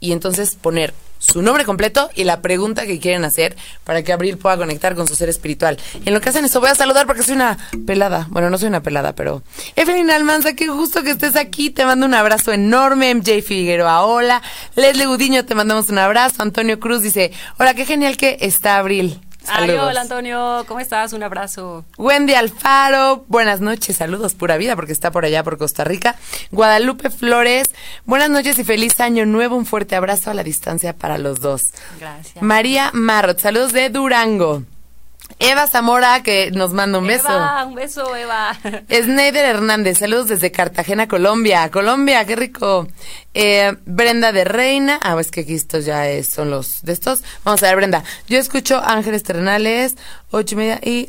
y 0.00 0.12
entonces 0.12 0.56
poner 0.56 0.94
su 1.22 1.40
nombre 1.40 1.64
completo 1.64 2.10
y 2.16 2.24
la 2.24 2.42
pregunta 2.42 2.84
que 2.84 2.98
quieren 2.98 3.24
hacer 3.24 3.56
para 3.84 4.02
que 4.02 4.12
Abril 4.12 4.38
pueda 4.38 4.56
conectar 4.56 4.96
con 4.96 5.06
su 5.06 5.14
ser 5.14 5.28
espiritual. 5.28 5.78
En 6.04 6.14
lo 6.14 6.20
que 6.20 6.30
hacen 6.30 6.44
eso, 6.44 6.60
voy 6.60 6.70
a 6.70 6.74
saludar 6.74 7.06
porque 7.06 7.22
soy 7.22 7.36
una 7.36 7.58
pelada. 7.86 8.26
Bueno, 8.30 8.50
no 8.50 8.58
soy 8.58 8.68
una 8.68 8.82
pelada, 8.82 9.14
pero. 9.14 9.42
Evelyn 9.76 10.10
Almanza, 10.10 10.54
qué 10.54 10.66
gusto 10.66 11.02
que 11.02 11.10
estés 11.10 11.36
aquí. 11.36 11.70
Te 11.70 11.84
mando 11.84 12.06
un 12.06 12.14
abrazo 12.14 12.52
enorme. 12.52 13.14
MJ 13.14 13.40
Figueroa, 13.42 14.04
hola. 14.04 14.42
Leslie 14.74 15.06
Gudiño, 15.06 15.44
te 15.44 15.54
mandamos 15.54 15.88
un 15.90 15.98
abrazo. 15.98 16.42
Antonio 16.42 16.80
Cruz 16.80 17.02
dice: 17.02 17.30
Hola, 17.58 17.74
qué 17.74 17.84
genial 17.84 18.16
que 18.16 18.38
está 18.40 18.78
Abril. 18.78 19.20
Ay, 19.48 19.70
hola 19.70 20.02
Antonio, 20.02 20.64
¿cómo 20.66 20.80
estás? 20.80 21.12
Un 21.12 21.22
abrazo. 21.22 21.84
Wendy 21.98 22.34
Alfaro, 22.34 23.24
buenas 23.28 23.60
noches, 23.60 23.96
saludos, 23.96 24.34
pura 24.34 24.56
vida, 24.56 24.76
porque 24.76 24.92
está 24.92 25.10
por 25.10 25.24
allá, 25.24 25.42
por 25.42 25.58
Costa 25.58 25.84
Rica. 25.84 26.16
Guadalupe 26.50 27.10
Flores, 27.10 27.68
buenas 28.04 28.30
noches 28.30 28.58
y 28.58 28.64
feliz 28.64 29.00
año 29.00 29.26
nuevo, 29.26 29.56
un 29.56 29.66
fuerte 29.66 29.96
abrazo 29.96 30.30
a 30.30 30.34
la 30.34 30.44
distancia 30.44 30.92
para 30.92 31.18
los 31.18 31.40
dos. 31.40 31.72
Gracias. 31.98 32.42
María 32.42 32.90
Marrot, 32.92 33.38
saludos 33.38 33.72
de 33.72 33.90
Durango. 33.90 34.62
Eva 35.38 35.66
Zamora, 35.66 36.22
que 36.22 36.50
nos 36.50 36.72
manda 36.72 36.98
un 36.98 37.06
beso. 37.06 37.28
Eva, 37.28 37.64
un 37.64 37.74
beso, 37.74 38.14
Eva. 38.16 38.58
Sneider 38.90 39.44
Hernández, 39.44 39.98
saludos 39.98 40.28
desde 40.28 40.50
Cartagena, 40.50 41.08
Colombia. 41.08 41.70
Colombia, 41.70 42.24
qué 42.24 42.36
rico. 42.36 42.88
Eh, 43.34 43.74
Brenda 43.86 44.32
de 44.32 44.44
Reina, 44.44 44.98
ah, 45.02 45.16
es 45.20 45.30
que 45.30 45.40
aquí 45.40 45.54
estos 45.54 45.84
ya 45.84 46.04
son 46.22 46.50
los 46.50 46.82
de 46.82 46.92
estos. 46.92 47.22
Vamos 47.44 47.62
a 47.62 47.66
ver, 47.66 47.76
Brenda. 47.76 48.04
Yo 48.28 48.38
escucho 48.38 48.80
Ángeles 48.84 49.22
Terrenales, 49.22 49.96
ocho 50.30 50.54
y 50.54 50.58
media 50.58 50.80
y 50.82 51.08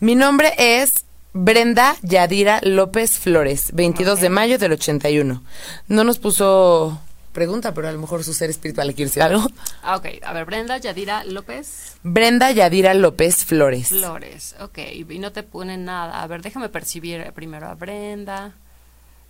Mi 0.00 0.14
nombre 0.14 0.52
es 0.58 1.04
Brenda 1.32 1.96
Yadira 2.02 2.60
López 2.62 3.18
Flores, 3.18 3.70
22 3.72 4.20
de 4.20 4.28
mayo 4.30 4.58
del 4.58 4.72
81. 4.72 5.42
No 5.88 6.04
nos 6.04 6.18
puso 6.18 7.00
pregunta, 7.34 7.74
pero 7.74 7.88
a 7.88 7.92
lo 7.92 7.98
mejor 7.98 8.24
su 8.24 8.32
ser 8.32 8.48
espiritual 8.48 8.86
le 8.86 8.94
quiere 8.94 9.10
decir 9.10 9.22
algo. 9.22 9.46
Ah, 9.82 9.96
ok. 9.98 10.06
A 10.24 10.32
ver, 10.32 10.46
Brenda 10.46 10.78
Yadira 10.78 11.24
López. 11.24 11.98
Brenda 12.02 12.50
Yadira 12.50 12.94
López 12.94 13.44
Flores. 13.44 13.88
Flores, 13.88 14.54
ok. 14.60 14.78
Y 14.94 15.18
no 15.18 15.30
te 15.30 15.42
pone 15.42 15.76
nada. 15.76 16.22
A 16.22 16.26
ver, 16.26 16.40
déjame 16.40 16.70
percibir 16.70 17.30
primero 17.34 17.66
a 17.68 17.74
Brenda. 17.74 18.54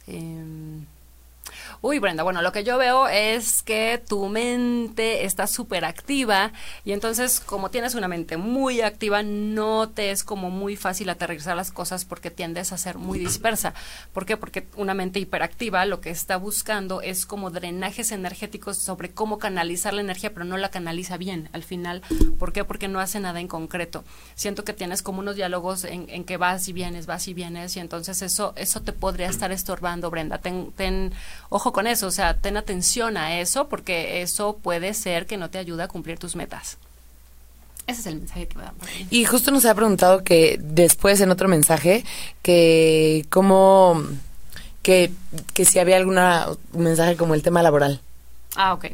Eh, 0.06 0.84
Uy, 1.80 1.98
Brenda, 1.98 2.22
bueno, 2.22 2.42
lo 2.42 2.52
que 2.52 2.64
yo 2.64 2.78
veo 2.78 3.08
es 3.08 3.62
que 3.62 4.02
tu 4.06 4.28
mente 4.28 5.24
está 5.24 5.46
súper 5.46 5.84
activa 5.84 6.52
y 6.84 6.92
entonces 6.92 7.40
como 7.40 7.70
tienes 7.70 7.94
una 7.94 8.08
mente 8.08 8.36
muy 8.36 8.80
activa, 8.80 9.22
no 9.22 9.88
te 9.88 10.10
es 10.10 10.24
como 10.24 10.50
muy 10.50 10.76
fácil 10.76 11.08
aterrizar 11.08 11.56
las 11.56 11.70
cosas 11.70 12.04
porque 12.04 12.30
tiendes 12.30 12.72
a 12.72 12.78
ser 12.78 12.98
muy 12.98 13.18
dispersa. 13.18 13.74
¿Por 14.12 14.26
qué? 14.26 14.36
Porque 14.36 14.66
una 14.76 14.94
mente 14.94 15.18
hiperactiva 15.18 15.84
lo 15.86 16.00
que 16.00 16.10
está 16.10 16.36
buscando 16.36 17.00
es 17.02 17.26
como 17.26 17.50
drenajes 17.50 18.12
energéticos 18.12 18.78
sobre 18.78 19.10
cómo 19.10 19.38
canalizar 19.38 19.94
la 19.94 20.00
energía, 20.00 20.32
pero 20.32 20.44
no 20.44 20.56
la 20.56 20.70
canaliza 20.70 21.16
bien 21.16 21.48
al 21.52 21.62
final. 21.62 22.02
¿Por 22.38 22.52
qué? 22.52 22.64
Porque 22.64 22.88
no 22.88 23.00
hace 23.00 23.20
nada 23.20 23.40
en 23.40 23.48
concreto. 23.48 24.04
Siento 24.34 24.64
que 24.64 24.72
tienes 24.72 25.02
como 25.02 25.20
unos 25.20 25.36
diálogos 25.36 25.84
en, 25.84 26.24
que 26.24 26.36
vas 26.36 26.68
y 26.68 26.72
vienes, 26.72 27.06
vas 27.06 27.28
y 27.28 27.34
vienes 27.34 27.76
y 27.76 27.80
entonces 27.80 28.22
eso, 28.22 28.54
eso 28.56 28.80
te 28.80 28.92
podría 28.92 29.28
estar 29.28 29.52
estorbando, 29.52 30.10
Brenda. 30.10 30.38
Ten, 30.38 30.72
ten 30.76 31.12
ojo 31.50 31.72
con 31.74 31.86
eso, 31.86 32.06
o 32.06 32.10
sea, 32.10 32.38
ten 32.38 32.56
atención 32.56 33.18
a 33.18 33.38
eso 33.40 33.68
porque 33.68 34.22
eso 34.22 34.56
puede 34.62 34.94
ser 34.94 35.26
que 35.26 35.36
no 35.36 35.50
te 35.50 35.58
ayude 35.58 35.82
a 35.82 35.88
cumplir 35.88 36.18
tus 36.18 36.36
metas. 36.36 36.78
Ese 37.86 38.00
es 38.00 38.06
el 38.06 38.16
mensaje 38.16 38.48
que 38.48 38.56
me 38.56 38.64
dan. 38.64 38.74
Y 39.10 39.26
justo 39.26 39.50
nos 39.50 39.66
ha 39.66 39.74
preguntado 39.74 40.24
que 40.24 40.58
después 40.62 41.20
en 41.20 41.30
otro 41.30 41.48
mensaje 41.48 42.02
que 42.42 43.26
cómo 43.28 44.02
que, 44.82 45.10
que 45.52 45.64
si 45.66 45.78
había 45.78 45.96
algún 45.98 46.18
mensaje 46.72 47.16
como 47.16 47.34
el 47.34 47.42
tema 47.42 47.62
laboral. 47.62 48.00
Ah, 48.56 48.72
ok. 48.72 48.86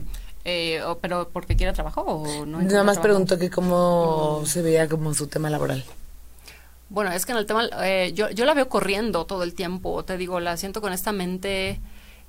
Eh, 0.44 0.82
o- 0.82 0.98
¿Pero 0.98 1.28
porque 1.32 1.54
quiere 1.54 1.72
trabajo 1.72 2.00
o 2.00 2.46
no? 2.46 2.60
Nada 2.62 2.82
más 2.82 2.98
preguntó 2.98 3.38
que 3.38 3.50
cómo 3.50 4.42
se 4.46 4.62
veía 4.62 4.88
como 4.88 5.14
su 5.14 5.26
tema 5.28 5.50
laboral. 5.50 5.84
Bueno, 6.88 7.12
es 7.12 7.24
que 7.26 7.32
en 7.32 7.38
el 7.38 7.46
tema, 7.46 7.68
eh, 7.84 8.10
yo, 8.14 8.30
yo 8.30 8.44
la 8.44 8.54
veo 8.54 8.68
corriendo 8.68 9.24
todo 9.24 9.44
el 9.44 9.54
tiempo, 9.54 10.02
te 10.04 10.16
digo, 10.16 10.40
la 10.40 10.56
siento 10.56 10.80
con 10.80 10.92
esta 10.92 11.12
mente 11.12 11.78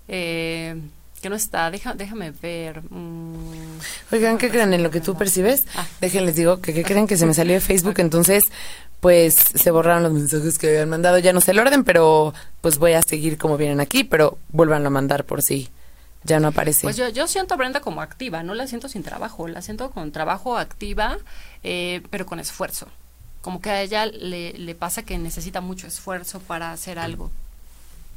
eh, 0.08 0.76
que 1.22 1.30
no 1.30 1.36
está, 1.36 1.70
Deja, 1.70 1.94
déjame 1.94 2.32
ver. 2.32 2.82
mm, 2.90 3.80
Oigan, 4.12 4.38
¿qué 4.38 4.50
creen 4.50 4.74
en 4.74 4.84
lo 4.84 4.90
que 4.92 5.02
tú 5.02 5.16
percibes? 5.16 5.66
Ah. 5.76 5.86
Déjenles 6.02 6.36
digo 6.36 6.62
que 6.62 6.74
¿qué 6.74 6.84
creen 6.84 7.08
que 7.08 7.18
se 7.18 7.26
me 7.26 7.34
salió 7.34 7.54
de 7.54 7.62
Facebook, 7.62 7.96
entonces 8.00 8.46
pues 9.00 9.36
se 9.36 9.72
borraron 9.72 10.04
los 10.04 10.14
mensajes 10.14 10.58
que 10.60 10.70
habían 10.70 10.90
mandado. 10.90 11.18
Ya 11.18 11.34
no 11.34 11.42
sé 11.42 11.52
el 11.52 11.60
orden, 11.60 11.84
pero 11.84 12.34
pues 12.62 12.78
voy 12.78 12.94
a 12.94 13.02
seguir 13.02 13.38
como 13.38 13.58
vienen 13.58 13.80
aquí, 13.80 14.04
pero 14.04 14.38
vuelvan 14.50 14.86
a 14.86 14.90
mandar 14.92 15.26
por 15.26 15.42
si 15.42 15.70
ya 16.24 16.40
no 16.40 16.50
aparece. 16.50 16.82
Pues 16.84 16.98
yo, 16.98 17.10
yo 17.10 17.28
siento 17.28 17.56
a 17.56 17.58
Brenda 17.58 17.80
como 17.80 18.02
activa, 18.02 18.44
no 18.44 18.54
la 18.54 18.68
siento 18.68 18.90
sin 18.90 19.02
trabajo, 19.02 19.48
la 19.48 19.64
siento 19.64 19.90
con 19.90 20.12
trabajo 20.12 20.56
activa, 20.58 21.18
eh, 21.64 22.02
pero 22.12 22.28
con 22.28 22.40
esfuerzo. 22.40 22.88
Como 23.42 23.60
que 23.60 23.72
a 23.72 23.82
ella 23.82 24.06
le, 24.06 24.54
le 24.54 24.76
pasa 24.76 25.02
que 25.02 25.18
necesita 25.18 25.62
mucho 25.62 25.88
esfuerzo 25.88 26.40
para 26.40 26.72
hacer 26.72 27.00
algo. 27.00 27.32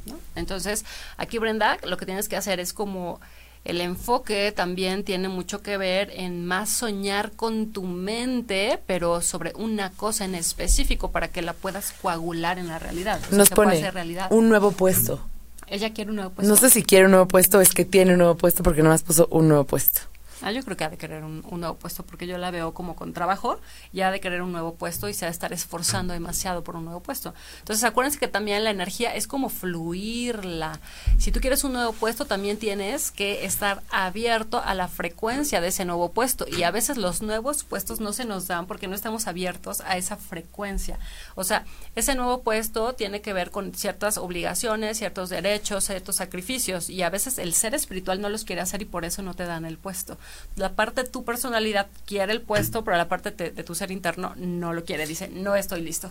¿No? 0.05 0.15
Entonces, 0.35 0.85
aquí 1.17 1.37
Brenda, 1.37 1.77
lo 1.83 1.97
que 1.97 2.05
tienes 2.05 2.29
que 2.29 2.35
hacer 2.35 2.59
es 2.59 2.73
como 2.73 3.19
el 3.65 3.81
enfoque 3.81 4.51
también 4.51 5.03
tiene 5.03 5.27
mucho 5.27 5.61
que 5.63 5.77
ver 5.77 6.11
en 6.15 6.45
más 6.45 6.69
soñar 6.69 7.31
con 7.31 7.71
tu 7.71 7.81
mente, 7.83 8.79
pero 8.85 9.21
sobre 9.21 9.53
una 9.55 9.89
cosa 9.91 10.25
en 10.25 10.35
específico 10.35 11.11
para 11.11 11.29
que 11.29 11.41
la 11.41 11.53
puedas 11.53 11.91
coagular 12.01 12.59
en 12.59 12.67
la 12.67 12.77
realidad. 12.77 13.19
o 13.23 13.29
sea, 13.29 13.37
Nos 13.37 13.49
pone 13.49 13.89
realidad. 13.91 14.27
un 14.31 14.49
nuevo 14.49 14.71
puesto. 14.71 15.19
Ella 15.67 15.91
quiere 15.93 16.11
un 16.11 16.17
nuevo 16.17 16.29
puesto. 16.31 16.53
No 16.53 16.57
sé 16.59 16.69
si 16.69 16.83
quiere 16.83 17.05
un 17.05 17.11
nuevo 17.11 17.27
puesto 17.27 17.57
o 17.57 17.61
es 17.61 17.73
que 17.73 17.85
tiene 17.85 18.11
un 18.11 18.19
nuevo 18.19 18.35
puesto 18.35 18.61
porque 18.61 18.83
nomás 18.83 19.01
puso 19.01 19.27
un 19.31 19.47
nuevo 19.47 19.63
puesto. 19.63 20.01
Ah, 20.41 20.51
yo 20.51 20.63
creo 20.63 20.77
que 20.77 20.83
ha 20.83 20.89
de 20.89 20.97
querer 20.97 21.23
un, 21.23 21.43
un 21.49 21.59
nuevo 21.59 21.75
puesto 21.75 22.05
porque 22.05 22.27
yo 22.27 22.37
la 22.37 22.51
veo 22.51 22.73
como 22.73 22.95
con 22.95 23.13
trabajo 23.13 23.59
y 23.93 24.01
ha 24.01 24.11
de 24.11 24.19
querer 24.19 24.41
un 24.41 24.51
nuevo 24.51 24.75
puesto 24.75 25.09
y 25.09 25.13
se 25.13 25.25
ha 25.25 25.29
de 25.29 25.33
estar 25.33 25.53
esforzando 25.53 26.13
demasiado 26.13 26.63
por 26.63 26.75
un 26.75 26.85
nuevo 26.85 27.01
puesto. 27.01 27.33
Entonces, 27.59 27.83
acuérdense 27.83 28.19
que 28.19 28.27
también 28.27 28.63
la 28.63 28.69
energía 28.69 29.15
es 29.15 29.27
como 29.27 29.49
fluirla. 29.49 30.79
Si 31.17 31.31
tú 31.31 31.39
quieres 31.39 31.63
un 31.63 31.73
nuevo 31.73 31.93
puesto, 31.93 32.25
también 32.25 32.57
tienes 32.57 33.11
que 33.11 33.45
estar 33.45 33.81
abierto 33.89 34.61
a 34.63 34.73
la 34.73 34.87
frecuencia 34.87 35.61
de 35.61 35.67
ese 35.69 35.85
nuevo 35.85 36.11
puesto. 36.11 36.45
Y 36.47 36.63
a 36.63 36.71
veces 36.71 36.97
los 36.97 37.21
nuevos 37.21 37.63
puestos 37.63 37.99
no 37.99 38.13
se 38.13 38.25
nos 38.25 38.47
dan 38.47 38.67
porque 38.67 38.87
no 38.87 38.95
estamos 38.95 39.27
abiertos 39.27 39.81
a 39.81 39.97
esa 39.97 40.17
frecuencia. 40.17 40.99
O 41.35 41.43
sea, 41.43 41.65
ese 41.95 42.15
nuevo 42.15 42.41
puesto 42.41 42.93
tiene 42.93 43.21
que 43.21 43.33
ver 43.33 43.51
con 43.51 43.73
ciertas 43.73 44.17
obligaciones, 44.17 44.97
ciertos 44.97 45.29
derechos, 45.29 45.85
ciertos 45.85 46.17
sacrificios. 46.17 46.89
Y 46.89 47.03
a 47.03 47.09
veces 47.09 47.37
el 47.37 47.53
ser 47.53 47.73
espiritual 47.75 48.21
no 48.21 48.29
los 48.29 48.43
quiere 48.43 48.61
hacer 48.61 48.81
y 48.81 48.85
por 48.85 49.05
eso 49.05 49.21
no 49.21 49.33
te 49.33 49.45
dan 49.45 49.65
el 49.65 49.77
puesto. 49.77 50.17
La 50.55 50.73
parte 50.73 51.03
de 51.03 51.09
tu 51.09 51.23
personalidad 51.25 51.87
quiere 52.05 52.31
el 52.31 52.41
puesto, 52.41 52.83
pero 52.83 52.97
la 52.97 53.07
parte 53.07 53.31
de, 53.31 53.51
de 53.51 53.63
tu 53.63 53.75
ser 53.75 53.91
interno 53.91 54.33
no 54.37 54.73
lo 54.73 54.85
quiere. 54.85 55.05
Dice, 55.05 55.27
no 55.27 55.55
estoy 55.55 55.81
listo. 55.81 56.09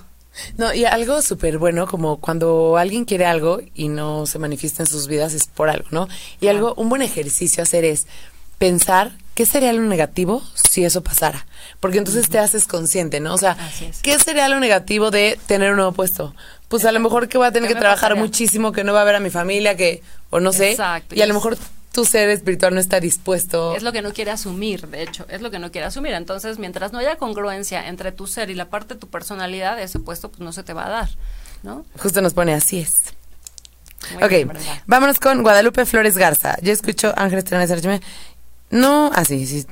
No, 0.59 0.75
y 0.75 0.85
algo 0.85 1.23
súper 1.23 1.59
bueno, 1.59 1.87
como 1.87 2.19
cuando 2.19 2.77
alguien 2.77 3.05
quiere 3.05 3.25
algo 3.25 3.61
y 3.75 3.89
no 3.89 4.27
se 4.27 4.39
manifiesta 4.39 4.83
en 4.83 4.89
sus 4.89 5.07
vidas 5.07 5.33
es 5.33 5.47
por 5.47 5.71
algo, 5.71 5.87
¿no? 5.91 6.09
Y 6.41 6.49
algo, 6.49 6.75
un 6.75 6.89
buen 6.89 7.03
ejercicio 7.03 7.63
a 7.63 7.65
hacer 7.65 7.85
es 7.85 8.07
pensar 8.59 9.13
qué 9.35 9.47
sería 9.47 9.73
lo 9.73 9.83
negativo 9.83 10.43
si 10.73 10.85
eso 10.85 11.03
pasara. 11.03 11.47
Porque 11.81 11.99
entonces 11.99 12.29
te 12.29 12.39
haces 12.39 12.67
consciente, 12.67 13.21
¿no? 13.21 13.35
O 13.35 13.39
sea. 13.39 13.57
¿qué 14.03 14.19
sería 14.19 14.49
lo 14.49 14.59
negativo 14.59 15.11
de 15.11 15.39
tener 15.47 15.71
un 15.71 15.77
nuevo 15.77 15.93
puesto? 15.93 16.35
Pues 16.69 16.85
a 16.85 16.93
lo 16.93 17.01
mejor 17.01 17.29
que 17.29 17.39
voy 17.39 17.47
a 17.47 17.53
tener 17.53 17.69
¿Qué 17.69 17.75
que 17.75 17.81
trabajar 17.81 18.11
pasaría? 18.11 18.23
muchísimo, 18.23 18.73
que 18.73 18.85
no 18.85 18.93
va 18.93 19.03
a 19.03 19.05
ver 19.05 19.17
a 19.17 19.21
mi 19.21 19.31
familia, 19.31 19.77
que, 19.77 20.03
o 20.31 20.41
no 20.41 20.53
sé. 20.53 20.73
Exacto, 20.73 21.15
Y 21.15 21.23
a 21.23 21.27
lo 21.27 21.35
mejor 21.35 21.57
tu 21.95 22.05
ser 22.05 22.29
espiritual 22.29 22.75
no 22.75 22.81
está 22.81 22.99
dispuesto. 22.99 23.77
Es 23.77 23.85
lo 23.85 23.93
que 23.93 24.03
no 24.03 24.13
quiere 24.13 24.33
asumir, 24.33 24.89
de 24.89 25.05
hecho, 25.05 25.27
es 25.29 25.41
lo 25.41 25.53
que 25.53 25.61
no 25.61 25.71
quiere 25.71 25.87
asumir. 25.87 26.13
Entonces, 26.13 26.59
mientras 26.59 26.93
no 26.93 26.99
haya 26.99 27.17
congruencia 27.17 27.87
entre 27.89 28.11
tu 28.11 28.27
ser 28.27 28.51
y 28.51 28.55
la 28.55 28.69
parte 28.69 28.95
de 28.95 29.01
tu 29.01 29.09
personalidad, 29.09 29.81
ese 29.81 30.01
puesto 30.01 30.29
pues 30.29 30.41
no 30.41 30.53
se 30.53 30.65
te 30.65 30.73
va 30.73 30.87
a 30.87 30.91
dar, 30.91 31.09
¿no? 31.63 31.87
Justo 31.97 32.21
nos 32.21 32.35
pone 32.35 32.53
así 32.53 32.81
es. 32.81 33.15
Muy 34.13 34.25
ok, 34.25 34.31
bien, 34.31 34.53
vámonos 34.87 35.21
con 35.21 35.43
Guadalupe 35.43 35.87
Flores 35.87 36.19
Garza. 36.19 36.57
Yo 36.61 36.73
escucho 36.73 37.15
Ángeles 37.17 37.71
Archime. 37.71 38.03
No, 38.71 39.11
ah, 39.15 39.25
sí, 39.25 39.47
sí. 39.47 39.65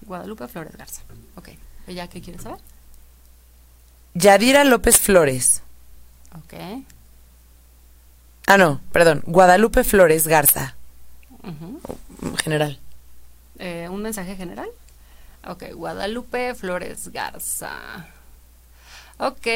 Guadalupe 0.00 0.48
Flores 0.48 0.76
Garza. 0.76 1.02
Ok. 1.36 1.50
¿Ella 1.86 2.08
qué 2.08 2.22
quiere 2.22 2.40
saber? 2.40 2.58
Yadira 4.14 4.64
López 4.64 4.98
Flores. 4.98 5.62
Ok. 6.36 6.54
Ah, 8.46 8.56
no, 8.56 8.80
perdón. 8.92 9.22
Guadalupe 9.26 9.84
Flores 9.84 10.26
Garza. 10.26 10.74
General. 12.42 12.78
Eh, 13.58 13.88
¿Un 13.90 14.02
mensaje 14.02 14.36
general? 14.36 14.68
Ok, 15.46 15.64
Guadalupe 15.74 16.54
Flores 16.54 17.08
Garza. 17.08 18.08
Ok, 19.22 19.46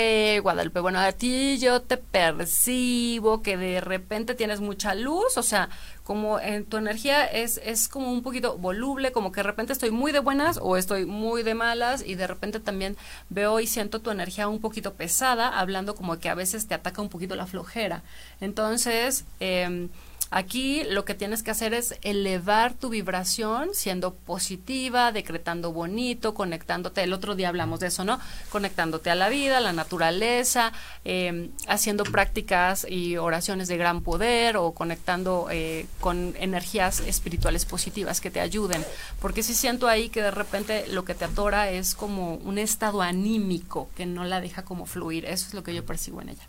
Guadalupe, 0.42 0.80
bueno, 0.80 0.98
a 0.98 1.12
ti 1.12 1.58
yo 1.58 1.80
te 1.80 1.96
percibo 1.96 3.40
que 3.40 3.56
de 3.56 3.80
repente 3.80 4.34
tienes 4.34 4.60
mucha 4.60 4.94
luz, 4.94 5.38
o 5.38 5.42
sea, 5.42 5.70
como 6.02 6.38
en 6.38 6.66
tu 6.66 6.76
energía 6.76 7.24
es, 7.24 7.58
es 7.64 7.88
como 7.88 8.12
un 8.12 8.22
poquito 8.22 8.58
voluble, 8.58 9.10
como 9.10 9.32
que 9.32 9.40
de 9.40 9.44
repente 9.44 9.72
estoy 9.72 9.90
muy 9.90 10.12
de 10.12 10.18
buenas 10.18 10.58
o 10.60 10.76
estoy 10.76 11.06
muy 11.06 11.42
de 11.42 11.54
malas 11.54 12.04
y 12.06 12.14
de 12.14 12.26
repente 12.26 12.60
también 12.60 12.98
veo 13.30 13.58
y 13.58 13.66
siento 13.66 14.00
tu 14.02 14.10
energía 14.10 14.48
un 14.48 14.60
poquito 14.60 14.92
pesada, 14.92 15.58
hablando 15.58 15.94
como 15.94 16.18
que 16.18 16.28
a 16.28 16.34
veces 16.34 16.68
te 16.68 16.74
ataca 16.74 17.00
un 17.00 17.08
poquito 17.08 17.34
la 17.34 17.46
flojera. 17.46 18.02
Entonces, 18.42 19.24
em, 19.40 19.88
Aquí 20.36 20.82
lo 20.90 21.04
que 21.04 21.14
tienes 21.14 21.44
que 21.44 21.52
hacer 21.52 21.74
es 21.74 21.94
elevar 22.02 22.74
tu 22.74 22.88
vibración 22.88 23.68
siendo 23.72 24.14
positiva, 24.14 25.12
decretando 25.12 25.70
bonito, 25.70 26.34
conectándote. 26.34 27.04
El 27.04 27.12
otro 27.12 27.36
día 27.36 27.50
hablamos 27.50 27.78
de 27.78 27.86
eso, 27.86 28.02
¿no? 28.02 28.18
Conectándote 28.50 29.10
a 29.10 29.14
la 29.14 29.28
vida, 29.28 29.58
a 29.58 29.60
la 29.60 29.72
naturaleza, 29.72 30.72
eh, 31.04 31.50
haciendo 31.68 32.02
prácticas 32.02 32.84
y 32.90 33.16
oraciones 33.16 33.68
de 33.68 33.76
gran 33.76 34.00
poder 34.00 34.56
o 34.56 34.72
conectando 34.72 35.46
eh, 35.52 35.86
con 36.00 36.34
energías 36.40 36.98
espirituales 36.98 37.64
positivas 37.64 38.20
que 38.20 38.32
te 38.32 38.40
ayuden. 38.40 38.84
Porque 39.20 39.44
sí 39.44 39.54
siento 39.54 39.86
ahí 39.86 40.08
que 40.08 40.20
de 40.20 40.32
repente 40.32 40.88
lo 40.88 41.04
que 41.04 41.14
te 41.14 41.26
atora 41.26 41.70
es 41.70 41.94
como 41.94 42.34
un 42.38 42.58
estado 42.58 43.02
anímico 43.02 43.88
que 43.96 44.04
no 44.04 44.24
la 44.24 44.40
deja 44.40 44.64
como 44.64 44.86
fluir. 44.86 45.26
Eso 45.26 45.46
es 45.46 45.54
lo 45.54 45.62
que 45.62 45.72
yo 45.72 45.86
percibo 45.86 46.20
en 46.22 46.30
ella. 46.30 46.48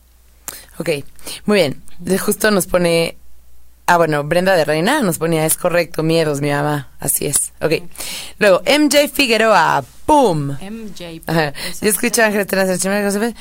Ok, 0.79 0.89
muy 1.45 1.57
bien. 1.59 1.83
Justo 2.19 2.49
nos 2.49 2.65
pone. 2.65 3.17
Ah, 3.87 3.97
bueno, 3.97 4.23
Brenda 4.23 4.55
de 4.55 4.65
Reina 4.65 5.01
nos 5.01 5.19
ponía, 5.19 5.45
es 5.45 5.57
correcto, 5.57 6.01
miedos, 6.01 6.41
mi 6.41 6.49
mamá. 6.49 6.89
Así 6.99 7.27
es. 7.27 7.53
Ok. 7.61 7.73
Luego, 8.39 8.61
MJ 8.65 9.07
Figueroa. 9.09 9.83
¡Pum! 10.07 10.57
MJ. 10.59 11.21
Ajá. 11.27 11.49
¿es 11.69 11.81
Yo 11.81 11.89
escucho 11.89 12.23
a 12.23 12.31
José- 12.31 13.35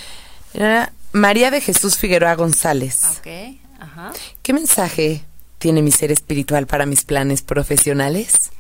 María 1.12 1.50
de 1.50 1.60
Jesús 1.60 1.96
Figueroa 1.96 2.34
González. 2.34 3.00
Ok, 3.18 3.58
ajá. 3.80 4.12
¿Qué 4.42 4.52
mensaje 4.52 5.24
tiene 5.58 5.80
mi 5.80 5.90
ser 5.92 6.10
espiritual 6.12 6.66
para 6.66 6.84
mis 6.86 7.04
planes 7.04 7.42
profesionales? 7.42 8.50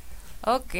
Ok. 0.46 0.74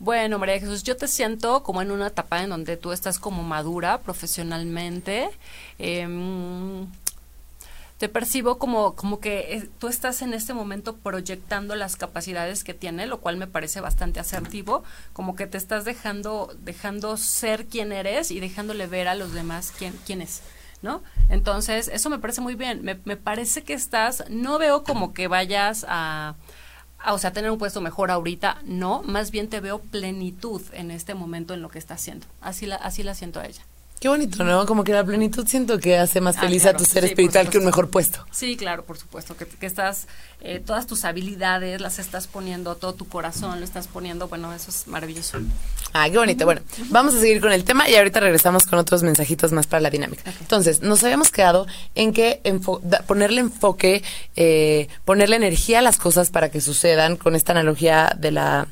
Bueno, 0.00 0.38
María 0.38 0.54
de 0.54 0.60
Jesús, 0.60 0.84
yo 0.84 0.96
te 0.96 1.08
siento 1.08 1.62
como 1.64 1.82
en 1.82 1.90
una 1.90 2.06
etapa 2.08 2.42
en 2.42 2.50
donde 2.50 2.76
tú 2.76 2.92
estás 2.92 3.18
como 3.18 3.42
madura 3.42 3.98
profesionalmente. 3.98 5.28
Em, 5.78 6.86
te 7.98 8.08
percibo 8.08 8.58
como, 8.58 8.94
como 8.94 9.18
que 9.18 9.56
eh, 9.56 9.68
tú 9.78 9.88
estás 9.88 10.22
en 10.22 10.32
este 10.32 10.54
momento 10.54 10.96
proyectando 10.96 11.74
las 11.74 11.96
capacidades 11.96 12.62
que 12.62 12.72
tiene, 12.72 13.06
lo 13.06 13.20
cual 13.20 13.36
me 13.36 13.48
parece 13.48 13.80
bastante 13.80 14.20
asertivo, 14.20 14.84
como 15.12 15.34
que 15.34 15.48
te 15.48 15.58
estás 15.58 15.84
dejando, 15.84 16.54
dejando 16.60 17.16
ser 17.16 17.66
quien 17.66 17.92
eres 17.92 18.30
y 18.30 18.38
dejándole 18.38 18.86
ver 18.86 19.08
a 19.08 19.16
los 19.16 19.32
demás 19.32 19.72
quién, 19.76 19.98
quién 20.06 20.22
es. 20.22 20.42
¿No? 20.80 21.02
Entonces, 21.28 21.90
eso 21.92 22.08
me 22.08 22.20
parece 22.20 22.40
muy 22.40 22.54
bien. 22.54 22.84
Me, 22.84 23.00
me 23.04 23.16
parece 23.16 23.64
que 23.64 23.74
estás, 23.74 24.22
no 24.30 24.58
veo 24.60 24.84
como 24.84 25.12
que 25.12 25.26
vayas 25.26 25.84
a, 25.88 26.36
a, 27.00 27.14
o 27.14 27.18
sea, 27.18 27.32
tener 27.32 27.50
un 27.50 27.58
puesto 27.58 27.80
mejor 27.80 28.12
ahorita, 28.12 28.58
no, 28.64 29.02
más 29.02 29.32
bien 29.32 29.48
te 29.48 29.58
veo 29.58 29.80
plenitud 29.80 30.62
en 30.72 30.92
este 30.92 31.14
momento 31.14 31.52
en 31.52 31.62
lo 31.62 31.68
que 31.68 31.80
estás 31.80 32.00
haciendo. 32.00 32.28
Así 32.40 32.66
la, 32.66 32.76
así 32.76 33.02
la 33.02 33.16
siento 33.16 33.40
a 33.40 33.46
ella. 33.46 33.64
Qué 34.00 34.08
bonito, 34.08 34.44
¿no? 34.44 34.64
Como 34.64 34.84
que 34.84 34.92
la 34.92 35.02
plenitud 35.04 35.44
siento 35.48 35.78
que 35.80 35.98
hace 35.98 36.20
más 36.20 36.36
Ah, 36.36 36.42
feliz 36.42 36.62
claro. 36.62 36.76
a 36.76 36.78
tu 36.78 36.84
ser 36.84 37.02
Sí, 37.02 37.08
espiritual 37.10 37.50
que 37.50 37.58
un 37.58 37.64
mejor 37.64 37.90
puesto. 37.90 38.24
Sí, 38.30 38.56
claro, 38.56 38.84
por 38.84 38.96
supuesto, 38.96 39.36
que, 39.36 39.44
que 39.44 39.66
estás, 39.66 40.06
eh, 40.40 40.62
todas 40.64 40.86
tus 40.86 41.04
habilidades 41.04 41.80
las 41.80 41.98
estás 41.98 42.28
poniendo, 42.28 42.76
todo 42.76 42.94
tu 42.94 43.08
corazón 43.08 43.58
lo 43.58 43.64
estás 43.64 43.88
poniendo, 43.88 44.28
bueno, 44.28 44.52
eso 44.54 44.70
es 44.70 44.86
maravilloso. 44.86 45.38
Ah, 45.92 46.08
qué 46.08 46.16
bonito. 46.16 46.44
Bueno, 46.44 46.60
vamos 46.90 47.14
a 47.14 47.20
seguir 47.20 47.40
con 47.40 47.50
el 47.50 47.64
tema 47.64 47.88
y 47.88 47.96
ahorita 47.96 48.20
regresamos 48.20 48.64
con 48.66 48.78
otros 48.78 49.02
mensajitos 49.02 49.50
más 49.50 49.66
para 49.66 49.80
la 49.80 49.90
dinámica. 49.90 50.22
Entonces, 50.40 50.80
nos 50.82 51.02
habíamos 51.02 51.32
quedado 51.32 51.66
en 51.96 52.12
que 52.12 52.40
enfo- 52.44 52.80
da- 52.82 53.02
ponerle 53.02 53.40
enfoque, 53.40 54.04
eh, 54.36 54.86
ponerle 55.04 55.34
energía 55.36 55.80
a 55.80 55.82
las 55.82 55.98
cosas 55.98 56.30
para 56.30 56.50
que 56.50 56.60
sucedan 56.60 57.16
con 57.16 57.34
esta 57.34 57.50
analogía 57.52 58.14
de 58.16 58.30
la 58.30 58.68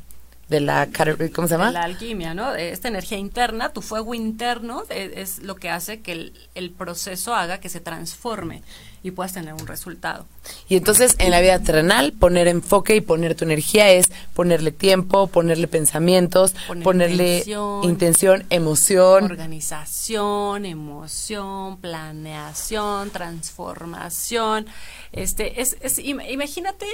de 0.49 0.61
la, 0.61 0.89
¿cómo 1.35 1.49
se 1.49 1.55
llama? 1.55 1.67
De 1.69 1.73
la 1.73 1.83
alquimia, 1.83 2.33
¿no? 2.33 2.55
Esta 2.55 2.87
energía 2.87 3.19
interna, 3.19 3.71
tu 3.71 3.83
fuego 3.83 4.15
interno 4.15 4.85
es, 4.91 5.43
lo 5.43 5.57
que 5.57 5.71
hace 5.71 6.01
que 6.01 6.13
el, 6.13 6.33
el, 6.55 6.71
proceso 6.71 7.35
haga 7.35 7.59
que 7.59 7.69
se 7.69 7.81
transforme 7.81 8.63
y 9.03 9.11
puedas 9.11 9.33
tener 9.33 9.55
un 9.55 9.67
resultado. 9.67 10.27
Y 10.69 10.77
entonces 10.77 11.17
en 11.19 11.33
la 11.33 11.41
vida 11.41 11.59
terrenal 11.59 12.13
poner 12.13 12.47
enfoque 12.47 12.95
y 12.95 13.01
poner 13.01 13.35
tu 13.35 13.45
energía 13.45 13.91
es 13.91 14.07
ponerle 14.35 14.71
tiempo, 14.71 15.27
ponerle 15.27 15.67
pensamientos, 15.67 16.55
ponerle 16.85 17.45
intención, 17.83 18.47
emoción, 18.51 19.25
organización, 19.25 20.65
emoción, 20.65 21.79
planeación, 21.79 23.11
transformación. 23.11 24.67
Este 25.13 25.61
es, 25.61 25.77
es 25.81 25.99
imagínate 25.99 26.87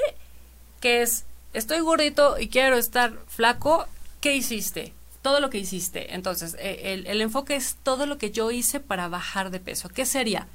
que 0.80 1.02
es 1.02 1.24
estoy 1.52 1.80
gordito 1.80 2.38
y 2.38 2.48
quiero 2.48 2.76
estar 2.76 3.12
flaco, 3.28 3.86
¿qué 4.20 4.34
hiciste? 4.34 4.92
Todo 5.22 5.40
lo 5.40 5.50
que 5.50 5.58
hiciste. 5.58 6.14
Entonces, 6.14 6.56
eh, 6.58 6.92
el, 6.92 7.06
el 7.06 7.20
enfoque 7.20 7.54
es 7.56 7.76
todo 7.82 8.06
lo 8.06 8.18
que 8.18 8.30
yo 8.30 8.50
hice 8.50 8.80
para 8.80 9.08
bajar 9.08 9.50
de 9.50 9.60
peso. 9.60 9.88
¿Qué 9.88 10.06
sería? 10.06 10.48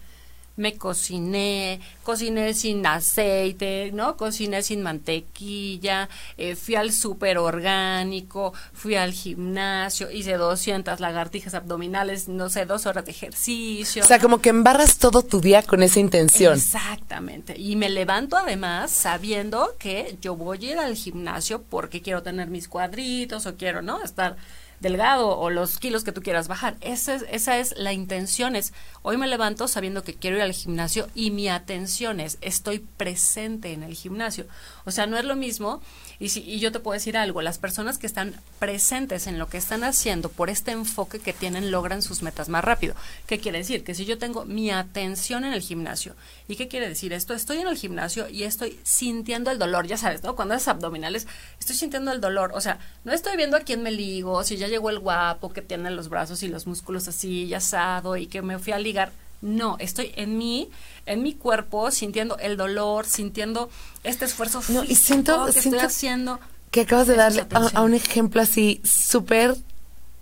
Me 0.58 0.76
cociné, 0.76 1.80
cociné 2.04 2.54
sin 2.54 2.86
aceite, 2.86 3.92
¿no? 3.94 4.18
Cociné 4.18 4.64
sin 4.64 4.82
mantequilla, 4.82 6.10
eh, 6.38 6.56
fui 6.56 6.76
al 6.76 6.92
súper 6.92 7.38
orgánico, 7.38 8.54
fui 8.74 8.96
al 8.96 9.14
gimnasio, 9.14 10.12
hice 10.12 10.34
200 10.34 11.00
lagartijas 11.00 11.54
abdominales, 11.54 12.28
no 12.28 12.50
sé, 12.50 12.66
dos 12.66 12.86
horas 12.86 13.06
de 13.06 13.12
ejercicio. 13.12 14.04
O 14.04 14.08
sea, 14.08 14.20
como 14.20 14.42
que 14.42 14.50
embarras 14.50 14.98
todo 14.98 15.22
tu 15.22 15.40
día 15.40 15.62
con 15.62 15.84
esa 15.84 16.00
intención. 16.00 16.58
Exactamente. 16.58 17.56
Y 17.58 17.76
me 17.76 17.90
levanto 17.90 18.36
además 18.36 18.92
sabiendo 18.92 19.76
que 19.78 20.18
yo 20.22 20.36
voy 20.36 20.58
a 20.66 20.72
ir 20.72 20.80
al 20.80 20.96
gimnasio 20.96 21.62
porque 21.62 22.02
quiero 22.02 22.24
tener 22.24 22.50
mis 22.50 22.68
cuadritos 22.68 23.46
o 23.46 23.56
quiero, 23.56 23.82
¿no? 23.82 24.04
Estar 24.04 24.38
delgado 24.80 25.38
o 25.38 25.50
los 25.50 25.80
kilos 25.80 26.04
que 26.04 26.12
tú 26.12 26.22
quieras 26.22 26.48
bajar. 26.48 26.78
Esa 26.82 27.16
es, 27.16 27.26
esa 27.30 27.58
es 27.58 27.76
la 27.78 27.94
intención. 27.94 28.56
Es, 28.56 28.74
hoy 29.02 29.18
me 29.18 29.28
levanto 29.28 29.68
sabiendo 29.68 30.04
que 30.04 30.14
quiero 30.14 30.38
ir 30.38 30.44
al 30.44 30.54
gimnasio 30.54 31.08
y 31.16 31.32
mi 31.32 31.50
atención 31.50 32.20
es, 32.20 32.38
estoy 32.42 32.80
presente 32.80 33.74
en 33.74 33.84
el 33.84 33.96
gimnasio. 33.96 34.46
O 34.86 34.92
sea, 34.92 35.08
no 35.08 35.18
es 35.18 35.26
lo 35.26 35.36
mismo 35.36 35.82
y, 36.20 36.30
si, 36.30 36.42
y 36.42 36.60
yo 36.60 36.72
te 36.72 36.80
puedo 36.80 36.94
decir 36.94 37.18
algo, 37.18 37.42
las 37.42 37.58
personas 37.58 37.98
que 37.98 38.08
están 38.08 38.34
presentes 38.60 39.28
en 39.28 39.38
lo 39.38 39.48
que 39.48 39.58
están 39.58 39.84
haciendo 39.84 40.30
por 40.30 40.50
este 40.50 40.72
enfoque 40.72 41.20
que 41.20 41.34
tienen 41.34 41.72
logran 41.72 42.02
sus 42.02 42.22
metas 42.22 42.50
más 42.50 42.64
rápido. 42.64 42.96
¿Qué 43.28 43.40
quiere 43.40 43.60
decir? 43.60 43.84
Que 43.84 43.96
si 43.96 44.06
yo 44.06 44.18
tengo 44.18 44.46
mi 44.46 44.72
atención 44.72 45.46
en 45.46 45.54
el 45.54 45.62
gimnasio, 45.62 46.16
¿y 46.48 46.56
qué 46.56 46.68
quiere 46.68 46.90
decir 46.90 47.14
esto? 47.14 47.34
Estoy 47.34 47.60
en 47.60 47.68
el 47.68 47.78
gimnasio 47.78 48.28
y 48.30 48.44
estoy 48.44 48.80
sintiendo 48.84 49.52
el 49.52 49.60
dolor, 49.60 49.88
ya 49.88 49.98
sabes, 49.98 50.24
¿no? 50.24 50.36
Cuando 50.36 50.56
haces 50.56 50.68
abdominales, 50.68 51.28
estoy 51.60 51.76
sintiendo 51.76 52.12
el 52.12 52.22
dolor, 52.22 52.52
o 52.54 52.62
sea, 52.62 52.80
no 53.04 53.14
estoy 53.14 53.38
viendo 53.38 53.58
a 53.58 53.62
quién 53.62 53.84
me 53.84 53.92
ligo, 53.92 54.44
si 54.44 54.58
ya 54.58 54.68
llegó 54.68 54.90
el 54.90 55.00
guapo 55.00 55.54
que 55.54 55.62
tiene 55.62 55.92
los 55.92 56.10
brazos 56.10 56.44
y 56.44 56.48
los 56.48 56.68
músculos 56.68 57.08
así, 57.08 57.54
asado 57.54 58.18
y 58.18 58.28
que 58.28 58.42
me 58.42 58.60
fui 58.60 58.74
a 58.74 58.80
ligar. 58.80 59.12
No, 59.42 59.78
estoy 59.80 60.12
en 60.16 60.38
mí 60.38 60.70
en 61.08 61.24
mi 61.24 61.34
cuerpo, 61.34 61.90
sintiendo 61.90 62.38
el 62.38 62.58
dolor, 62.58 63.06
sintiendo 63.06 63.70
este 64.04 64.26
esfuerzo 64.26 64.62
físico 64.62 64.86
y 64.88 64.96
siento, 64.96 65.46
que 65.46 65.60
estoy 65.60 65.80
haciendo. 65.80 66.40
Que 66.70 66.82
acabas 66.82 67.08
de 67.08 67.16
darle 67.16 67.46
a, 67.74 67.82
un 67.82 67.94
ejemplo 67.94 68.42
así 68.42 68.82
súper 68.84 69.56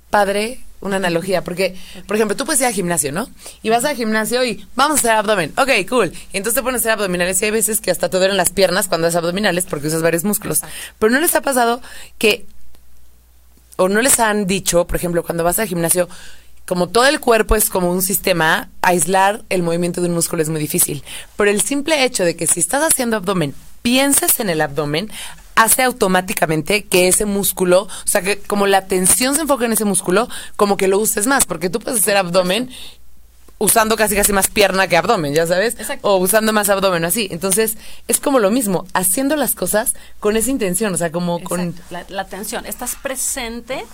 padre, 0.09 0.59
una 0.79 0.97
analogía, 0.97 1.43
porque, 1.43 1.75
por 2.07 2.15
ejemplo, 2.15 2.37
tú 2.37 2.45
puedes 2.45 2.61
ir 2.61 2.67
al 2.67 2.73
gimnasio, 2.73 3.11
¿no? 3.11 3.27
Y 3.63 3.69
vas 3.69 3.83
al 3.83 3.95
gimnasio 3.95 4.45
y 4.45 4.65
vamos 4.75 4.97
a 4.97 4.99
hacer 4.99 5.11
abdomen. 5.11 5.51
Ok, 5.57 5.89
cool. 5.89 6.13
Y 6.31 6.37
entonces 6.37 6.53
te 6.53 6.63
pones 6.63 6.79
a 6.79 6.81
hacer 6.81 6.91
abdominales 6.91 7.41
y 7.41 7.45
hay 7.45 7.51
veces 7.51 7.81
que 7.81 7.89
hasta 7.89 8.09
te 8.09 8.17
duelen 8.17 8.37
las 8.37 8.51
piernas 8.51 8.87
cuando 8.87 9.07
haces 9.07 9.17
abdominales 9.17 9.65
porque 9.65 9.87
usas 9.87 10.03
varios 10.03 10.23
músculos. 10.23 10.61
Pero 10.99 11.11
no 11.11 11.19
les 11.19 11.33
ha 11.35 11.41
pasado 11.41 11.81
que, 12.19 12.45
o 13.77 13.89
no 13.89 14.01
les 14.01 14.19
han 14.19 14.45
dicho, 14.45 14.85
por 14.85 14.97
ejemplo, 14.97 15.23
cuando 15.23 15.43
vas 15.43 15.57
al 15.57 15.67
gimnasio, 15.67 16.07
como 16.65 16.87
todo 16.87 17.05
el 17.05 17.19
cuerpo 17.19 17.55
es 17.55 17.69
como 17.69 17.91
un 17.91 18.01
sistema, 18.01 18.69
aislar 18.81 19.43
el 19.49 19.63
movimiento 19.63 20.01
de 20.01 20.07
un 20.07 20.15
músculo 20.15 20.41
es 20.41 20.49
muy 20.49 20.59
difícil. 20.59 21.03
Pero 21.37 21.51
el 21.51 21.61
simple 21.61 22.03
hecho 22.03 22.23
de 22.23 22.35
que 22.35 22.47
si 22.47 22.59
estás 22.59 22.83
haciendo 22.83 23.17
abdomen, 23.17 23.53
pienses 23.81 24.39
en 24.39 24.49
el 24.49 24.61
abdomen, 24.61 25.11
hace 25.55 25.83
automáticamente 25.83 26.85
que 26.85 27.07
ese 27.07 27.25
músculo, 27.25 27.83
o 27.83 28.07
sea, 28.07 28.21
que 28.21 28.39
como 28.39 28.67
la 28.67 28.87
tensión 28.87 29.35
se 29.35 29.41
enfoca 29.41 29.65
en 29.65 29.73
ese 29.73 29.85
músculo, 29.85 30.27
como 30.55 30.75
que 30.75 30.87
lo 30.87 30.99
uses 30.99 31.27
más, 31.27 31.45
porque 31.45 31.69
tú 31.69 31.79
puedes 31.79 32.01
hacer 32.01 32.17
abdomen 32.17 32.69
usando 33.57 33.95
casi 33.95 34.15
casi 34.15 34.33
más 34.33 34.49
pierna 34.49 34.87
que 34.87 34.97
abdomen, 34.97 35.33
ya 35.33 35.47
sabes, 35.47 35.77
o 36.01 36.17
usando 36.17 36.51
más 36.51 36.69
abdomen 36.69 37.05
así. 37.05 37.29
Entonces, 37.31 37.77
es 38.07 38.19
como 38.19 38.39
lo 38.39 38.51
mismo, 38.51 38.85
haciendo 38.93 39.35
las 39.35 39.55
cosas 39.55 39.93
con 40.19 40.35
esa 40.35 40.49
intención, 40.49 40.93
o 40.93 40.97
sea, 40.97 41.11
como 41.11 41.41
con 41.41 41.73
la, 41.89 42.05
la 42.09 42.25
tensión, 42.25 42.65
estás 42.65 42.95
presente 42.95 43.85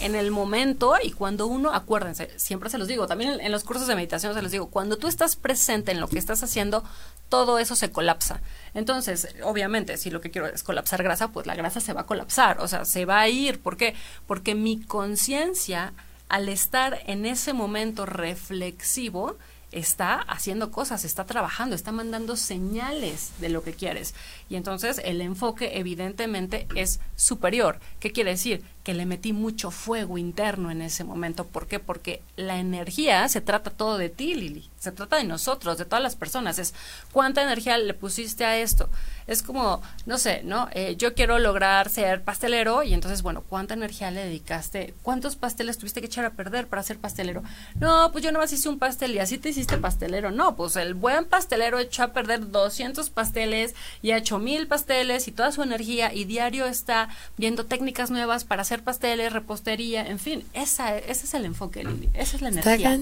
en 0.00 0.14
el 0.14 0.30
momento 0.30 0.94
y 1.02 1.12
cuando 1.12 1.46
uno, 1.46 1.72
acuérdense, 1.72 2.30
siempre 2.36 2.70
se 2.70 2.78
los 2.78 2.88
digo, 2.88 3.06
también 3.06 3.40
en, 3.40 3.52
los 3.52 3.64
cursos 3.64 3.86
de 3.86 3.94
meditación 3.94 4.34
se 4.34 4.42
los 4.42 4.50
digo, 4.50 4.70
cuando 4.70 4.96
tú 4.96 5.08
estás 5.08 5.36
presente 5.36 5.92
en 5.92 6.00
lo 6.00 6.08
que 6.08 6.18
estás 6.18 6.42
haciendo, 6.42 6.84
todo 7.28 7.58
eso 7.58 7.76
se 7.76 7.90
colapsa. 7.90 8.40
Entonces, 8.74 9.28
obviamente, 9.42 9.96
si 9.96 10.10
lo 10.10 10.20
que 10.20 10.30
quiero 10.30 10.48
es 10.48 10.62
colapsar 10.62 11.02
grasa, 11.02 11.28
pues 11.28 11.46
la 11.46 11.54
grasa 11.54 11.80
se 11.80 11.92
va 11.92 12.02
a 12.02 12.06
colapsar, 12.06 12.60
o 12.60 12.68
sea, 12.68 12.84
se 12.84 13.04
va 13.04 13.20
a 13.20 13.28
ir. 13.28 13.60
¿Por 13.60 13.76
qué? 13.76 13.94
Porque 14.26 14.54
mi 14.54 14.80
conciencia, 14.80 15.92
al 16.28 16.48
estar 16.48 17.00
en 17.06 17.26
ese 17.26 17.52
momento 17.52 18.06
reflexivo, 18.06 19.36
está 19.72 20.14
haciendo 20.22 20.70
cosas, 20.70 21.04
está 21.04 21.24
trabajando, 21.24 21.76
está 21.76 21.92
mandando 21.92 22.36
señales 22.36 23.30
de 23.38 23.48
lo 23.48 23.62
que 23.62 23.74
quieres. 23.74 24.14
Y 24.50 24.56
entonces 24.56 25.00
el 25.04 25.20
enfoque 25.20 25.78
evidentemente 25.78 26.66
es 26.74 26.98
superior. 27.14 27.78
¿Qué 28.00 28.10
quiere 28.10 28.32
decir? 28.32 28.64
Que 28.82 28.94
le 28.94 29.06
metí 29.06 29.32
mucho 29.32 29.70
fuego 29.70 30.18
interno 30.18 30.72
en 30.72 30.82
ese 30.82 31.04
momento. 31.04 31.46
¿Por 31.46 31.68
qué? 31.68 31.78
Porque 31.78 32.20
la 32.34 32.58
energía 32.58 33.28
se 33.28 33.40
trata 33.40 33.70
todo 33.70 33.96
de 33.96 34.08
ti, 34.08 34.34
Lili. 34.34 34.68
Se 34.76 34.90
trata 34.90 35.16
de 35.16 35.24
nosotros, 35.24 35.78
de 35.78 35.84
todas 35.84 36.02
las 36.02 36.16
personas. 36.16 36.58
Es 36.58 36.74
cuánta 37.12 37.42
energía 37.42 37.78
le 37.78 37.94
pusiste 37.94 38.44
a 38.44 38.58
esto. 38.58 38.88
Es 39.28 39.44
como, 39.44 39.80
no 40.06 40.18
sé, 40.18 40.42
¿no? 40.42 40.68
Eh, 40.72 40.96
yo 40.96 41.14
quiero 41.14 41.38
lograr 41.38 41.88
ser 41.88 42.24
pastelero 42.24 42.82
y 42.82 42.92
entonces, 42.92 43.22
bueno, 43.22 43.44
¿cuánta 43.48 43.74
energía 43.74 44.10
le 44.10 44.24
dedicaste? 44.24 44.94
¿Cuántos 45.04 45.36
pasteles 45.36 45.78
tuviste 45.78 46.00
que 46.00 46.08
echar 46.08 46.24
a 46.24 46.30
perder 46.30 46.66
para 46.66 46.82
ser 46.82 46.98
pastelero? 46.98 47.44
No, 47.78 48.10
pues 48.10 48.24
yo 48.24 48.32
nomás 48.32 48.52
hice 48.52 48.68
un 48.68 48.80
pastel 48.80 49.14
y 49.14 49.20
así 49.20 49.38
te 49.38 49.50
hiciste 49.50 49.76
pastelero. 49.76 50.32
No, 50.32 50.56
pues 50.56 50.74
el 50.74 50.94
buen 50.94 51.26
pastelero 51.26 51.78
echó 51.78 52.02
a 52.02 52.12
perder 52.12 52.50
200 52.50 53.08
pasteles 53.10 53.76
y 54.02 54.10
ha 54.10 54.16
hecho 54.16 54.39
mil 54.40 54.66
pasteles 54.66 55.28
y 55.28 55.32
toda 55.32 55.52
su 55.52 55.62
energía 55.62 56.12
y 56.12 56.24
diario 56.24 56.66
está 56.66 57.08
viendo 57.36 57.66
técnicas 57.66 58.10
nuevas 58.10 58.44
para 58.44 58.62
hacer 58.62 58.82
pasteles, 58.82 59.32
repostería, 59.32 60.06
en 60.06 60.18
fin, 60.18 60.44
esa, 60.52 60.96
ese 60.98 61.26
es 61.26 61.34
el 61.34 61.44
enfoque, 61.44 61.84
Lili. 61.84 62.08
Esa 62.14 62.36
es 62.36 62.42
la 62.42 62.48
energía. 62.48 62.98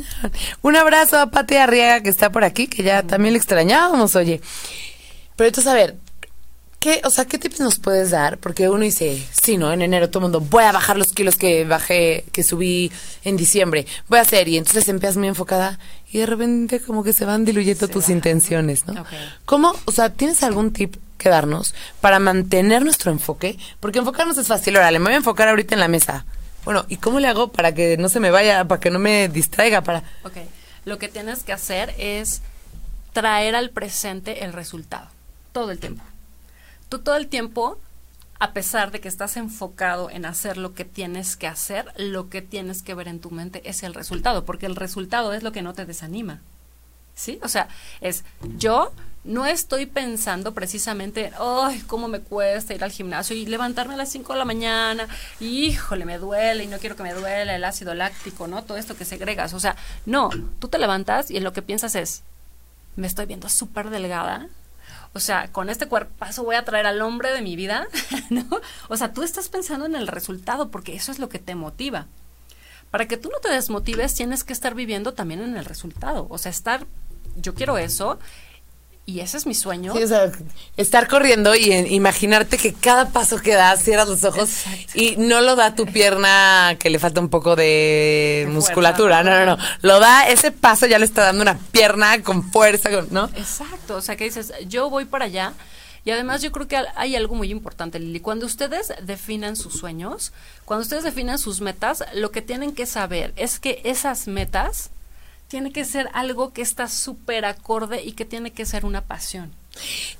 Un 0.62 0.76
abrazo 0.76 1.18
a 1.18 1.30
Pati 1.30 1.56
Arriaga 1.56 2.02
que 2.02 2.10
está 2.10 2.30
por 2.30 2.44
aquí, 2.44 2.66
que 2.66 2.82
ya 2.82 3.02
también 3.02 3.32
le 3.32 3.38
extrañábamos, 3.38 4.16
oye. 4.16 4.40
Pero 5.36 5.48
entonces, 5.48 5.70
a 5.70 5.74
ver, 5.74 5.96
¿Qué, 6.78 7.00
o 7.02 7.10
sea, 7.10 7.24
qué 7.24 7.38
tips 7.38 7.58
nos 7.58 7.80
puedes 7.80 8.10
dar? 8.10 8.38
Porque 8.38 8.68
uno 8.68 8.84
dice, 8.84 9.20
sí, 9.32 9.56
¿no? 9.56 9.72
En 9.72 9.82
enero 9.82 10.10
todo 10.10 10.20
el 10.20 10.30
mundo, 10.30 10.40
voy 10.40 10.62
a 10.62 10.70
bajar 10.70 10.96
los 10.96 11.12
kilos 11.12 11.34
que 11.34 11.64
bajé, 11.64 12.24
que 12.30 12.44
subí 12.44 12.92
en 13.24 13.36
diciembre, 13.36 13.84
voy 14.06 14.20
a 14.20 14.22
hacer, 14.22 14.46
y 14.46 14.56
entonces 14.56 14.88
empiezas 14.88 15.16
muy 15.16 15.26
enfocada 15.26 15.80
y 16.12 16.18
de 16.18 16.26
repente 16.26 16.80
como 16.80 17.02
que 17.02 17.12
se 17.12 17.24
van 17.24 17.44
diluyendo 17.44 17.88
tus 17.88 18.08
intenciones, 18.08 18.86
¿no? 18.86 19.04
¿Cómo, 19.44 19.74
o 19.86 19.92
sea, 19.92 20.10
tienes 20.10 20.44
algún 20.44 20.72
tip 20.72 20.94
que 21.18 21.28
darnos 21.28 21.74
para 22.00 22.18
mantener 22.18 22.82
nuestro 22.82 23.10
enfoque? 23.10 23.58
Porque 23.80 23.98
enfocarnos 23.98 24.38
es 24.38 24.46
fácil, 24.46 24.76
órale, 24.76 24.98
me 24.98 25.06
voy 25.06 25.14
a 25.14 25.18
enfocar 25.18 25.48
ahorita 25.48 25.74
en 25.74 25.80
la 25.80 25.88
mesa. 25.88 26.24
Bueno, 26.64 26.86
¿y 26.88 26.96
cómo 26.96 27.20
le 27.20 27.28
hago 27.28 27.52
para 27.52 27.74
que 27.74 27.96
no 27.98 28.08
se 28.08 28.20
me 28.20 28.30
vaya, 28.30 28.64
para 28.64 28.80
que 28.80 28.90
no 28.90 28.98
me 28.98 29.28
distraiga, 29.28 29.82
para... 29.82 30.02
Ok, 30.24 30.36
lo 30.84 30.98
que 30.98 31.08
tienes 31.08 31.42
que 31.42 31.52
hacer 31.52 31.94
es 31.98 32.40
traer 33.12 33.54
al 33.54 33.70
presente 33.70 34.44
el 34.44 34.52
resultado, 34.52 35.08
todo 35.52 35.70
el 35.70 35.78
tiempo 35.78 36.02
tú 36.88 37.00
todo 37.00 37.16
el 37.16 37.28
tiempo, 37.28 37.78
a 38.38 38.52
pesar 38.52 38.90
de 38.90 39.00
que 39.00 39.08
estás 39.08 39.36
enfocado 39.36 40.10
en 40.10 40.24
hacer 40.24 40.56
lo 40.56 40.74
que 40.74 40.84
tienes 40.84 41.36
que 41.36 41.46
hacer, 41.46 41.92
lo 41.96 42.28
que 42.28 42.42
tienes 42.42 42.82
que 42.82 42.94
ver 42.94 43.08
en 43.08 43.20
tu 43.20 43.30
mente 43.30 43.68
es 43.68 43.82
el 43.82 43.94
resultado, 43.94 44.44
porque 44.44 44.66
el 44.66 44.76
resultado 44.76 45.32
es 45.32 45.42
lo 45.42 45.52
que 45.52 45.62
no 45.62 45.74
te 45.74 45.86
desanima. 45.86 46.40
¿Sí? 47.14 47.40
O 47.42 47.48
sea, 47.48 47.68
es 48.00 48.24
yo 48.58 48.92
no 49.28 49.44
estoy 49.44 49.84
pensando 49.84 50.54
precisamente, 50.54 51.30
ay, 51.38 51.82
cómo 51.86 52.08
me 52.08 52.20
cuesta 52.20 52.74
ir 52.74 52.82
al 52.82 52.90
gimnasio 52.90 53.36
y 53.36 53.44
levantarme 53.44 53.92
a 53.92 53.98
las 53.98 54.08
5 54.08 54.32
de 54.32 54.38
la 54.38 54.46
mañana, 54.46 55.06
híjole, 55.38 56.06
me 56.06 56.16
duele 56.16 56.64
y 56.64 56.66
no 56.66 56.78
quiero 56.78 56.96
que 56.96 57.02
me 57.02 57.12
duele 57.12 57.54
el 57.54 57.64
ácido 57.64 57.92
láctico, 57.92 58.48
¿no? 58.48 58.64
Todo 58.64 58.78
esto 58.78 58.96
que 58.96 59.04
segregas. 59.04 59.52
O 59.52 59.60
sea, 59.60 59.76
no, 60.06 60.30
tú 60.58 60.68
te 60.68 60.78
levantas 60.78 61.30
y 61.30 61.36
en 61.36 61.44
lo 61.44 61.52
que 61.52 61.60
piensas 61.60 61.94
es, 61.94 62.22
me 62.96 63.06
estoy 63.06 63.26
viendo 63.26 63.50
súper 63.50 63.90
delgada, 63.90 64.48
o 65.12 65.20
sea, 65.20 65.52
con 65.52 65.68
este 65.68 65.88
cuerpazo 65.88 66.44
voy 66.44 66.56
a 66.56 66.64
traer 66.64 66.86
al 66.86 67.02
hombre 67.02 67.30
de 67.30 67.42
mi 67.42 67.54
vida, 67.54 67.86
¿no? 68.30 68.46
O 68.88 68.96
sea, 68.96 69.12
tú 69.12 69.22
estás 69.22 69.50
pensando 69.50 69.84
en 69.84 69.94
el 69.94 70.08
resultado 70.08 70.70
porque 70.70 70.94
eso 70.94 71.12
es 71.12 71.18
lo 71.18 71.28
que 71.28 71.38
te 71.38 71.54
motiva. 71.54 72.06
Para 72.90 73.06
que 73.06 73.18
tú 73.18 73.28
no 73.28 73.40
te 73.40 73.50
desmotives, 73.50 74.14
tienes 74.14 74.42
que 74.42 74.54
estar 74.54 74.74
viviendo 74.74 75.12
también 75.12 75.42
en 75.42 75.58
el 75.58 75.66
resultado. 75.66 76.26
O 76.30 76.38
sea, 76.38 76.50
estar, 76.50 76.86
yo 77.36 77.54
quiero 77.54 77.76
eso, 77.76 78.18
y 79.08 79.20
ese 79.20 79.38
es 79.38 79.46
mi 79.46 79.54
sueño. 79.54 79.94
Sí, 79.96 80.02
o 80.02 80.06
sea, 80.06 80.30
estar 80.76 81.08
corriendo 81.08 81.54
y 81.54 81.72
en- 81.72 81.90
imaginarte 81.90 82.58
que 82.58 82.74
cada 82.74 83.08
paso 83.08 83.38
que 83.38 83.54
das 83.54 83.82
cierras 83.82 84.06
los 84.06 84.22
ojos 84.24 84.50
Exacto. 84.66 84.92
y 84.94 85.16
no 85.16 85.40
lo 85.40 85.56
da 85.56 85.74
tu 85.74 85.86
pierna 85.86 86.76
que 86.78 86.90
le 86.90 86.98
falta 86.98 87.18
un 87.20 87.30
poco 87.30 87.56
de, 87.56 88.44
De 88.46 88.52
musculatura, 88.52 89.22
fuerza. 89.22 89.44
no, 89.44 89.46
no, 89.46 89.56
no, 89.56 89.62
lo 89.80 89.98
da 89.98 90.28
ese 90.28 90.50
paso 90.52 90.84
ya 90.86 90.98
le 90.98 91.06
está 91.06 91.22
dando 91.24 91.40
una 91.40 91.56
pierna 91.72 92.22
con 92.22 92.50
fuerza, 92.52 92.90
¿no? 93.10 93.30
Exacto, 93.34 93.96
o 93.96 94.02
sea 94.02 94.14
que 94.16 94.24
dices, 94.24 94.52
yo 94.66 94.90
voy 94.90 95.06
para 95.06 95.24
allá. 95.24 95.54
Y 96.04 96.10
además 96.10 96.40
yo 96.42 96.52
creo 96.52 96.68
que 96.68 96.76
hay 96.96 97.16
algo 97.16 97.34
muy 97.34 97.50
importante, 97.50 97.98
Lili. 97.98 98.20
Cuando 98.20 98.46
ustedes 98.46 98.92
definan 99.02 99.56
sus 99.56 99.74
sueños, 99.78 100.32
cuando 100.64 100.82
ustedes 100.82 101.02
definan 101.04 101.38
sus 101.38 101.60
metas, 101.60 102.04
lo 102.14 102.30
que 102.30 102.40
tienen 102.40 102.72
que 102.74 102.86
saber 102.86 103.32
es 103.36 103.58
que 103.58 103.80
esas 103.84 104.26
metas 104.26 104.90
tiene 105.48 105.72
que 105.72 105.84
ser 105.84 106.10
algo 106.12 106.52
que 106.52 106.62
está 106.62 106.88
súper 106.88 107.44
acorde 107.44 108.02
y 108.04 108.12
que 108.12 108.24
tiene 108.24 108.52
que 108.52 108.66
ser 108.66 108.84
una 108.84 109.02
pasión. 109.02 109.52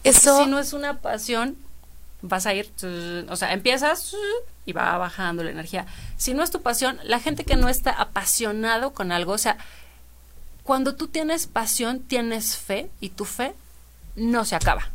Eso 0.03 0.45
Si 0.45 0.51
no 0.51 0.59
es 0.59 0.73
una 0.73 1.01
pasión, 1.01 1.57
vas 2.23 2.47
a 2.47 2.55
ir, 2.55 2.73
o 3.29 3.37
sea, 3.37 3.53
empiezas 3.53 4.15
y 4.65 4.73
va 4.73 4.97
bajando 4.97 5.45
la 5.45 5.51
energía. 5.51 5.87
Si 6.17 6.35
no 6.35 6.43
es 6.43 6.51
tu 6.51 6.63
pasión, 6.63 6.99
la 7.05 7.21
gente 7.21 7.45
que 7.45 7.57
no 7.57 7.69
está 7.69 7.91
apasionado 7.91 8.93
con 8.93 9.13
algo, 9.13 9.33
o 9.33 9.39
sea, 9.39 9.59
cuando 10.63 10.95
tú 10.95 11.09
tienes 11.09 11.47
pasión, 11.47 12.01
tienes 12.01 12.57
fe 12.57 12.91
y 13.01 13.11
tu 13.11 13.25
fe 13.25 13.55
no 14.17 14.45
se 14.45 14.57
acaba. 14.57 14.91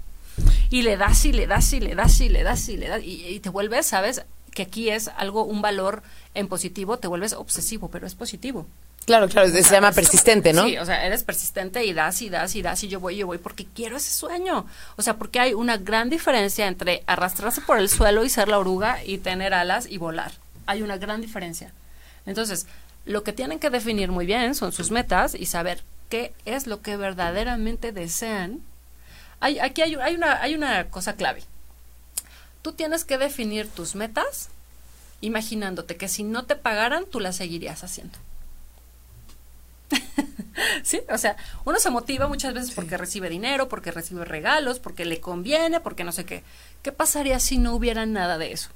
Y 0.70 0.82
le 0.82 0.98
das 0.98 1.26
y 1.26 1.34
le 1.34 1.46
das 1.46 1.72
y 1.74 1.80
le 1.80 1.94
das 1.96 2.20
y 2.22 2.30
le 2.30 2.44
das 2.44 2.68
y 2.70 2.78
le 2.78 2.88
das 2.88 3.04
y, 3.04 3.28
y 3.28 3.40
te 3.40 3.50
vuelves, 3.50 3.86
¿sabes? 3.86 4.24
Que 4.52 4.64
aquí 4.64 4.90
es 4.90 5.10
algo, 5.10 5.44
un 5.44 5.62
valor 5.62 6.02
en 6.34 6.48
positivo, 6.48 6.98
te 6.98 7.08
vuelves 7.08 7.34
obsesivo, 7.34 7.90
pero 7.90 8.08
es 8.08 8.16
positivo. 8.16 8.68
Claro, 9.06 9.28
claro, 9.28 9.50
se 9.50 9.64
llama 9.64 9.92
persistente, 9.92 10.54
¿no? 10.54 10.66
Sí, 10.66 10.78
o 10.78 10.86
sea, 10.86 11.06
eres 11.06 11.24
persistente 11.24 11.84
y 11.86 11.94
das 11.94 12.22
y 12.22 12.30
das 12.30 12.56
y 12.56 12.62
das 12.62 12.84
y 12.84 12.88
yo 12.88 13.00
voy 13.00 13.16
y 13.16 13.18
yo 13.18 13.28
voy 13.28 13.38
porque 13.38 13.66
quiero 13.66 13.98
ese 13.98 14.12
sueño. 14.12 14.66
O 14.96 15.02
sea, 15.02 15.18
porque 15.18 15.40
hay 15.40 15.54
una 15.54 15.78
gran 15.78 16.10
diferencia 16.10 16.68
entre 16.68 17.04
arrastrarse 17.06 17.62
por 17.62 17.78
el 17.78 17.90
suelo 17.90 18.24
y 18.24 18.30
ser 18.30 18.48
la 18.48 18.60
oruga 18.60 19.04
y 19.04 19.18
tener 19.18 19.54
alas 19.54 19.88
y 19.90 19.98
volar. 19.98 20.32
Hay 20.68 20.82
una 20.82 20.98
gran 20.98 21.20
diferencia. 21.20 21.74
Entonces, 22.26 22.66
lo 23.06 23.24
que 23.24 23.34
tienen 23.34 23.60
que 23.60 23.70
definir 23.70 24.10
muy 24.10 24.26
bien 24.26 24.56
son 24.56 24.72
sus 24.72 24.90
metas 24.90 25.36
y 25.36 25.48
saber 25.48 25.84
qué 26.08 26.34
es 26.46 26.68
lo 26.68 26.82
que 26.82 26.96
verdaderamente 26.96 27.92
desean. 27.92 28.62
Hay, 29.42 29.60
aquí 29.60 29.82
hay, 29.82 29.96
hay 29.96 30.16
una, 30.16 30.42
hay 30.42 30.56
una 30.56 30.86
cosa 30.86 31.14
clave. 31.14 31.44
Tú 32.62 32.72
tienes 32.72 33.04
que 33.04 33.18
definir 33.18 33.68
tus 33.68 33.96
metas 33.96 34.50
imaginándote 35.20 35.98
que 35.98 36.08
si 36.08 36.24
no 36.24 36.46
te 36.46 36.56
pagaran, 36.56 37.06
tú 37.06 37.20
las 37.20 37.36
seguirías 37.36 37.84
haciendo. 37.84 38.18
Sí, 40.84 41.02
o 41.10 41.18
sea, 41.18 41.36
uno 41.66 41.80
se 41.80 41.90
motiva 41.90 42.28
muchas 42.28 42.54
veces 42.54 42.72
porque 42.72 42.98
recibe 42.98 43.30
dinero, 43.30 43.68
porque 43.70 43.92
recibe 43.92 44.26
regalos, 44.26 44.80
porque 44.80 45.06
le 45.06 45.20
conviene, 45.20 45.80
porque 45.80 46.04
no 46.04 46.12
sé 46.12 46.26
qué. 46.26 46.44
¿Qué 46.82 46.92
pasaría 46.92 47.40
si 47.40 47.58
no 47.58 47.74
hubiera 47.76 48.06
nada 48.06 48.38
de 48.38 48.52
eso? 48.52 48.70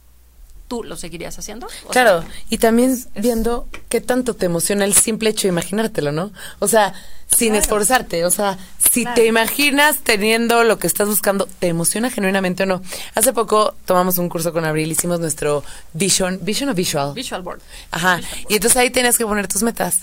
¿Tú 0.68 0.84
lo 0.84 0.98
seguirías 0.98 1.38
haciendo? 1.40 1.68
O 1.86 1.90
Claro, 1.90 2.22
sea, 2.24 2.32
y 2.50 2.58
también 2.58 2.98
viendo 3.16 3.68
qué 3.88 4.02
tanto 4.02 4.34
te 4.34 4.48
emociona 4.48 4.84
el 4.84 4.94
simple 4.94 5.30
hecho 5.30 5.44
de 5.44 5.54
imaginártelo, 5.54 6.12
¿no? 6.12 6.32
O 6.60 6.68
sea, 6.68 6.94
sin 7.34 7.50
Claro. 7.50 7.62
esforzarte, 7.64 8.26
o 8.26 8.32
sea, 8.32 8.58
si 8.78 9.04
Claro. 9.04 9.16
te 9.16 9.26
imaginas 9.28 10.00
teniendo 10.04 10.66
lo 10.66 10.78
que 10.78 10.88
estás 10.88 11.08
buscando, 11.08 11.48
¿te 11.60 11.68
emociona 11.68 12.10
genuinamente 12.10 12.64
o 12.64 12.66
no? 12.66 12.82
Hace 13.16 13.32
poco 13.32 13.76
tomamos 13.86 14.18
un 14.18 14.28
curso 14.28 14.52
con 14.52 14.66
Abril, 14.66 14.92
hicimos 14.92 15.22
nuestro 15.22 15.64
Vision, 15.94 16.40
Vision 16.42 16.70
o 16.70 16.74
Visual. 16.74 17.14
visual 17.14 17.42
board. 17.44 17.62
Ajá, 17.92 18.20
y 18.50 18.56
entonces 18.56 18.76
ahí 18.76 18.90
tenías 18.90 19.18
que 19.18 19.26
poner 19.26 19.48
tus 19.48 19.64
metas. 19.64 20.00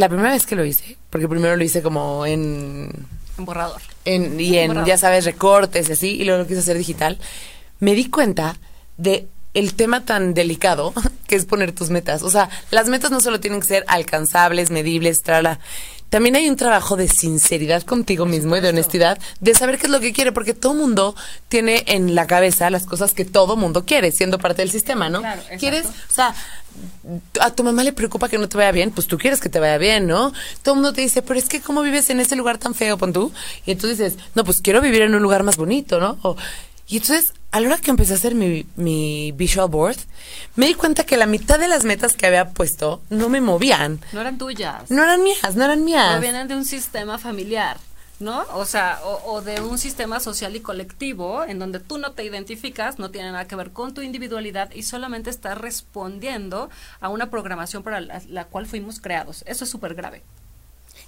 La 0.00 0.08
primera 0.08 0.30
vez 0.30 0.46
que 0.46 0.56
lo 0.56 0.64
hice, 0.64 0.96
porque 1.10 1.28
primero 1.28 1.56
lo 1.56 1.62
hice 1.62 1.82
como 1.82 2.24
en 2.24 2.90
Un 3.36 3.44
borrador. 3.44 3.82
en, 4.06 4.40
y 4.40 4.56
en, 4.56 4.82
ya 4.86 4.96
sabes, 4.96 5.26
recortes 5.26 5.90
y 5.90 5.92
así, 5.92 6.08
y 6.18 6.24
luego 6.24 6.40
lo 6.40 6.48
quise 6.48 6.60
hacer 6.60 6.78
digital, 6.78 7.18
me 7.80 7.94
di 7.94 8.08
cuenta 8.08 8.56
de 8.96 9.28
el 9.52 9.74
tema 9.74 10.06
tan 10.06 10.32
delicado 10.32 10.94
que 11.28 11.36
es 11.36 11.44
poner 11.44 11.72
tus 11.72 11.90
metas. 11.90 12.22
O 12.22 12.30
sea, 12.30 12.48
las 12.70 12.88
metas 12.88 13.10
no 13.10 13.20
solo 13.20 13.40
tienen 13.40 13.60
que 13.60 13.66
ser 13.66 13.84
alcanzables, 13.88 14.70
medibles, 14.70 15.22
trala. 15.22 15.60
También 16.10 16.36
hay 16.36 16.48
un 16.48 16.56
trabajo 16.56 16.96
de 16.96 17.08
sinceridad 17.08 17.82
contigo 17.84 18.26
mismo 18.26 18.56
y 18.56 18.60
de 18.60 18.68
honestidad, 18.68 19.18
de 19.40 19.54
saber 19.54 19.78
qué 19.78 19.86
es 19.86 19.92
lo 19.92 20.00
que 20.00 20.12
quiere, 20.12 20.32
porque 20.32 20.54
todo 20.54 20.74
mundo 20.74 21.14
tiene 21.48 21.84
en 21.86 22.14
la 22.14 22.26
cabeza 22.26 22.68
las 22.68 22.84
cosas 22.84 23.12
que 23.14 23.24
todo 23.24 23.56
mundo 23.56 23.84
quiere, 23.86 24.12
siendo 24.12 24.38
parte 24.38 24.62
del 24.62 24.70
sistema, 24.70 25.08
¿no? 25.08 25.20
Claro. 25.20 25.40
¿Quieres? 25.58 25.86
O 25.86 26.12
sea, 26.12 26.34
a 27.40 27.50
tu 27.52 27.64
mamá 27.64 27.82
le 27.84 27.92
preocupa 27.92 28.28
que 28.28 28.38
no 28.38 28.48
te 28.48 28.56
vaya 28.56 28.72
bien, 28.72 28.90
pues 28.90 29.06
tú 29.06 29.18
quieres 29.18 29.40
que 29.40 29.48
te 29.48 29.58
vaya 29.60 29.78
bien, 29.78 30.06
¿no? 30.06 30.32
Todo 30.62 30.74
el 30.74 30.80
mundo 30.80 30.92
te 30.92 31.00
dice, 31.00 31.22
pero 31.22 31.38
es 31.38 31.48
que 31.48 31.60
¿cómo 31.60 31.82
vives 31.82 32.10
en 32.10 32.20
ese 32.20 32.36
lugar 32.36 32.58
tan 32.58 32.74
feo, 32.74 32.98
pon 32.98 33.12
tú? 33.12 33.32
Y 33.66 33.70
entonces 33.72 33.98
dices, 33.98 34.18
no, 34.34 34.44
pues 34.44 34.60
quiero 34.60 34.80
vivir 34.80 35.02
en 35.02 35.14
un 35.14 35.22
lugar 35.22 35.42
más 35.42 35.56
bonito, 35.56 36.00
¿no? 36.00 36.18
O- 36.22 36.36
y 36.90 36.96
entonces, 36.96 37.34
a 37.52 37.60
la 37.60 37.68
hora 37.68 37.78
que 37.78 37.90
empecé 37.90 38.14
a 38.14 38.16
hacer 38.16 38.34
mi, 38.34 38.66
mi 38.74 39.30
visual 39.30 39.68
board, 39.68 39.96
me 40.56 40.66
di 40.66 40.74
cuenta 40.74 41.04
que 41.04 41.16
la 41.16 41.26
mitad 41.26 41.60
de 41.60 41.68
las 41.68 41.84
metas 41.84 42.16
que 42.16 42.26
había 42.26 42.48
puesto 42.48 43.00
no 43.10 43.28
me 43.28 43.40
movían. 43.40 44.00
No 44.12 44.20
eran 44.20 44.38
tuyas. 44.38 44.90
No 44.90 45.04
eran 45.04 45.22
mías, 45.22 45.54
no 45.54 45.64
eran 45.64 45.84
mías. 45.84 46.14
Provienen 46.14 46.48
de 46.48 46.56
un 46.56 46.64
sistema 46.64 47.16
familiar, 47.18 47.76
¿no? 48.18 48.44
O 48.54 48.64
sea, 48.64 48.98
o, 49.04 49.34
o 49.34 49.40
de 49.40 49.60
un 49.60 49.78
sistema 49.78 50.18
social 50.18 50.56
y 50.56 50.60
colectivo 50.60 51.44
en 51.44 51.60
donde 51.60 51.78
tú 51.78 51.96
no 51.96 52.10
te 52.10 52.24
identificas, 52.24 52.98
no 52.98 53.12
tiene 53.12 53.30
nada 53.30 53.46
que 53.46 53.54
ver 53.54 53.70
con 53.70 53.94
tu 53.94 54.00
individualidad 54.00 54.72
y 54.72 54.82
solamente 54.82 55.30
estás 55.30 55.56
respondiendo 55.58 56.70
a 57.00 57.08
una 57.08 57.30
programación 57.30 57.84
para 57.84 58.00
la, 58.00 58.20
la 58.28 58.46
cual 58.46 58.66
fuimos 58.66 58.98
creados. 58.98 59.44
Eso 59.46 59.62
es 59.62 59.70
súper 59.70 59.94
grave. 59.94 60.24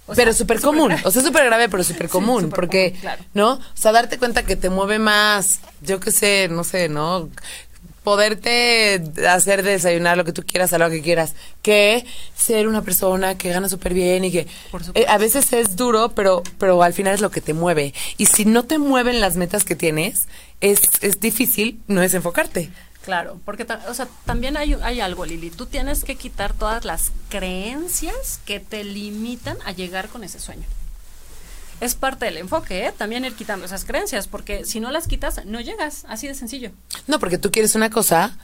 O 0.05 0.13
pero 0.13 0.33
súper 0.33 0.59
común, 0.59 0.89
grave. 0.89 1.03
o 1.05 1.11
sea, 1.11 1.21
súper 1.21 1.45
grave, 1.45 1.69
pero 1.69 1.83
súper 1.83 2.09
común, 2.09 2.49
porque, 2.55 2.89
común, 2.89 3.01
claro. 3.01 3.23
¿no? 3.33 3.51
O 3.53 3.61
sea, 3.73 3.91
darte 3.91 4.17
cuenta 4.17 4.43
que 4.43 4.55
te 4.55 4.69
mueve 4.69 4.99
más, 4.99 5.59
yo 5.81 5.99
qué 5.99 6.11
sé, 6.11 6.49
no 6.49 6.63
sé, 6.63 6.89
¿no? 6.89 7.29
Poderte 8.03 9.01
hacer 9.29 9.63
desayunar 9.63 10.17
lo 10.17 10.25
que 10.25 10.33
tú 10.33 10.43
quieras 10.45 10.73
a 10.73 10.77
lo 10.77 10.89
que 10.89 11.01
quieras, 11.01 11.35
que 11.61 12.05
ser 12.35 12.67
una 12.67 12.81
persona 12.81 13.37
que 13.37 13.49
gana 13.49 13.69
súper 13.69 13.93
bien 13.93 14.25
y 14.25 14.31
que 14.31 14.47
eh, 14.93 15.05
a 15.07 15.17
veces 15.17 15.53
es 15.53 15.77
duro, 15.77 16.09
pero, 16.09 16.43
pero 16.57 16.83
al 16.83 16.93
final 16.93 17.13
es 17.13 17.21
lo 17.21 17.31
que 17.31 17.39
te 17.39 17.53
mueve. 17.53 17.93
Y 18.17 18.25
si 18.25 18.43
no 18.43 18.63
te 18.63 18.77
mueven 18.77 19.21
las 19.21 19.37
metas 19.37 19.63
que 19.63 19.77
tienes, 19.77 20.27
es, 20.59 20.81
es 20.99 21.21
difícil 21.21 21.79
no 21.87 22.01
desenfocarte. 22.01 22.69
Claro, 23.03 23.39
porque 23.43 23.67
o 23.87 23.93
sea, 23.93 24.07
también 24.25 24.55
hay, 24.55 24.75
hay 24.81 25.01
algo, 25.01 25.25
Lili. 25.25 25.49
Tú 25.49 25.65
tienes 25.65 26.05
que 26.05 26.15
quitar 26.15 26.53
todas 26.53 26.85
las 26.85 27.11
creencias 27.29 28.39
que 28.45 28.61
te 28.61 28.85
limitan 28.85 29.57
a 29.65 29.73
llegar 29.73 30.07
con 30.07 30.23
ese 30.23 30.39
sueño. 30.39 30.63
Es 31.81 31.95
parte 31.95 32.25
del 32.25 32.37
enfoque, 32.37 32.85
¿eh? 32.85 32.93
También 32.97 33.25
ir 33.25 33.33
quitando 33.33 33.65
esas 33.65 33.83
creencias, 33.83 34.27
porque 34.27 34.63
si 34.63 34.79
no 34.79 34.89
las 34.89 35.07
quitas, 35.07 35.45
no 35.45 35.59
llegas. 35.59 36.05
Así 36.07 36.29
de 36.29 36.35
sencillo. 36.35 36.71
No, 37.07 37.19
porque 37.19 37.37
tú 37.37 37.51
quieres 37.51 37.75
una 37.75 37.89
cosa 37.89 38.37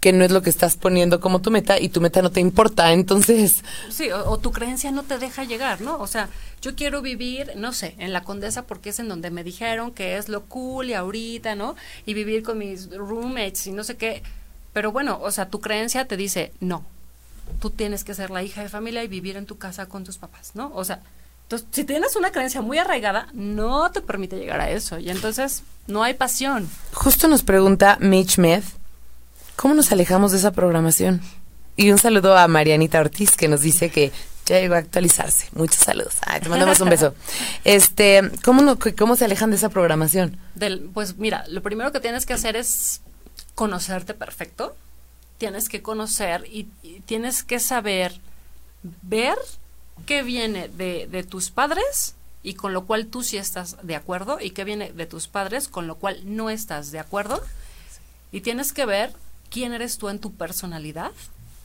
que 0.00 0.12
no 0.12 0.24
es 0.24 0.30
lo 0.30 0.42
que 0.42 0.50
estás 0.50 0.76
poniendo 0.76 1.20
como 1.20 1.40
tu 1.40 1.50
meta 1.50 1.78
y 1.78 1.88
tu 1.88 2.00
meta 2.00 2.22
no 2.22 2.30
te 2.30 2.40
importa, 2.40 2.92
entonces... 2.92 3.64
Sí, 3.90 4.10
o, 4.10 4.30
o 4.30 4.38
tu 4.38 4.52
creencia 4.52 4.90
no 4.90 5.02
te 5.02 5.18
deja 5.18 5.44
llegar, 5.44 5.80
¿no? 5.80 5.98
O 5.98 6.06
sea, 6.06 6.28
yo 6.62 6.74
quiero 6.76 7.02
vivir, 7.02 7.52
no 7.56 7.72
sé, 7.72 7.94
en 7.98 8.12
la 8.12 8.22
Condesa 8.22 8.62
porque 8.62 8.90
es 8.90 8.98
en 9.00 9.08
donde 9.08 9.30
me 9.30 9.44
dijeron 9.44 9.90
que 9.92 10.16
es 10.16 10.28
lo 10.28 10.44
cool 10.44 10.90
y 10.90 10.94
ahorita, 10.94 11.54
¿no? 11.54 11.76
Y 12.06 12.14
vivir 12.14 12.42
con 12.42 12.58
mis 12.58 12.90
roommates 12.90 13.66
y 13.66 13.72
no 13.72 13.84
sé 13.84 13.96
qué. 13.96 14.22
Pero 14.72 14.92
bueno, 14.92 15.18
o 15.22 15.30
sea, 15.30 15.48
tu 15.48 15.60
creencia 15.60 16.06
te 16.06 16.16
dice, 16.16 16.52
no, 16.60 16.84
tú 17.60 17.70
tienes 17.70 18.04
que 18.04 18.14
ser 18.14 18.30
la 18.30 18.42
hija 18.42 18.62
de 18.62 18.68
familia 18.68 19.02
y 19.02 19.08
vivir 19.08 19.36
en 19.36 19.46
tu 19.46 19.58
casa 19.58 19.86
con 19.86 20.04
tus 20.04 20.18
papás, 20.18 20.52
¿no? 20.54 20.70
O 20.74 20.84
sea, 20.84 21.00
entonces, 21.48 21.68
si 21.70 21.84
tienes 21.84 22.14
una 22.14 22.30
creencia 22.30 22.60
muy 22.60 22.76
arraigada, 22.76 23.28
no 23.32 23.90
te 23.90 24.02
permite 24.02 24.36
llegar 24.36 24.60
a 24.60 24.70
eso. 24.70 24.98
Y 24.98 25.08
entonces, 25.08 25.62
no 25.86 26.02
hay 26.02 26.12
pasión. 26.12 26.68
Justo 26.92 27.26
nos 27.26 27.42
pregunta 27.42 27.96
Mitch 28.00 28.36
Meth, 28.36 28.64
¿cómo 29.58 29.74
nos 29.74 29.90
alejamos 29.90 30.30
de 30.30 30.38
esa 30.38 30.52
programación? 30.52 31.20
Y 31.76 31.90
un 31.90 31.98
saludo 31.98 32.38
a 32.38 32.46
Marianita 32.46 33.00
Ortiz 33.00 33.32
que 33.36 33.48
nos 33.48 33.60
dice 33.60 33.90
que 33.90 34.12
ya 34.46 34.60
llegó 34.60 34.74
a 34.74 34.78
actualizarse. 34.78 35.48
Muchos 35.52 35.78
saludos. 35.78 36.14
Ay, 36.24 36.40
te 36.40 36.48
mandamos 36.48 36.80
un 36.80 36.88
beso. 36.88 37.14
Este, 37.64 38.30
¿cómo, 38.44 38.62
no, 38.62 38.78
¿cómo 38.96 39.16
se 39.16 39.24
alejan 39.24 39.50
de 39.50 39.56
esa 39.56 39.68
programación? 39.68 40.38
Del, 40.54 40.88
pues 40.94 41.18
mira, 41.18 41.44
lo 41.48 41.60
primero 41.60 41.90
que 41.90 41.98
tienes 41.98 42.24
que 42.24 42.34
hacer 42.34 42.54
es 42.54 43.00
conocerte 43.56 44.14
perfecto. 44.14 44.76
Tienes 45.38 45.68
que 45.68 45.82
conocer 45.82 46.44
y, 46.46 46.68
y 46.82 47.00
tienes 47.00 47.42
que 47.42 47.58
saber 47.58 48.20
ver 49.02 49.36
qué 50.06 50.22
viene 50.22 50.68
de, 50.68 51.08
de 51.10 51.24
tus 51.24 51.50
padres 51.50 52.14
y 52.44 52.54
con 52.54 52.72
lo 52.72 52.86
cual 52.86 53.06
tú 53.06 53.24
sí 53.24 53.36
estás 53.36 53.76
de 53.82 53.96
acuerdo 53.96 54.38
y 54.40 54.50
qué 54.50 54.62
viene 54.62 54.92
de 54.92 55.06
tus 55.06 55.26
padres 55.26 55.66
con 55.66 55.88
lo 55.88 55.96
cual 55.96 56.20
no 56.24 56.48
estás 56.48 56.92
de 56.92 57.00
acuerdo. 57.00 57.42
Y 58.30 58.40
tienes 58.40 58.72
que 58.72 58.86
ver 58.86 59.12
quién 59.50 59.72
eres 59.72 59.98
tú 59.98 60.08
en 60.08 60.18
tu 60.18 60.32
personalidad, 60.32 61.12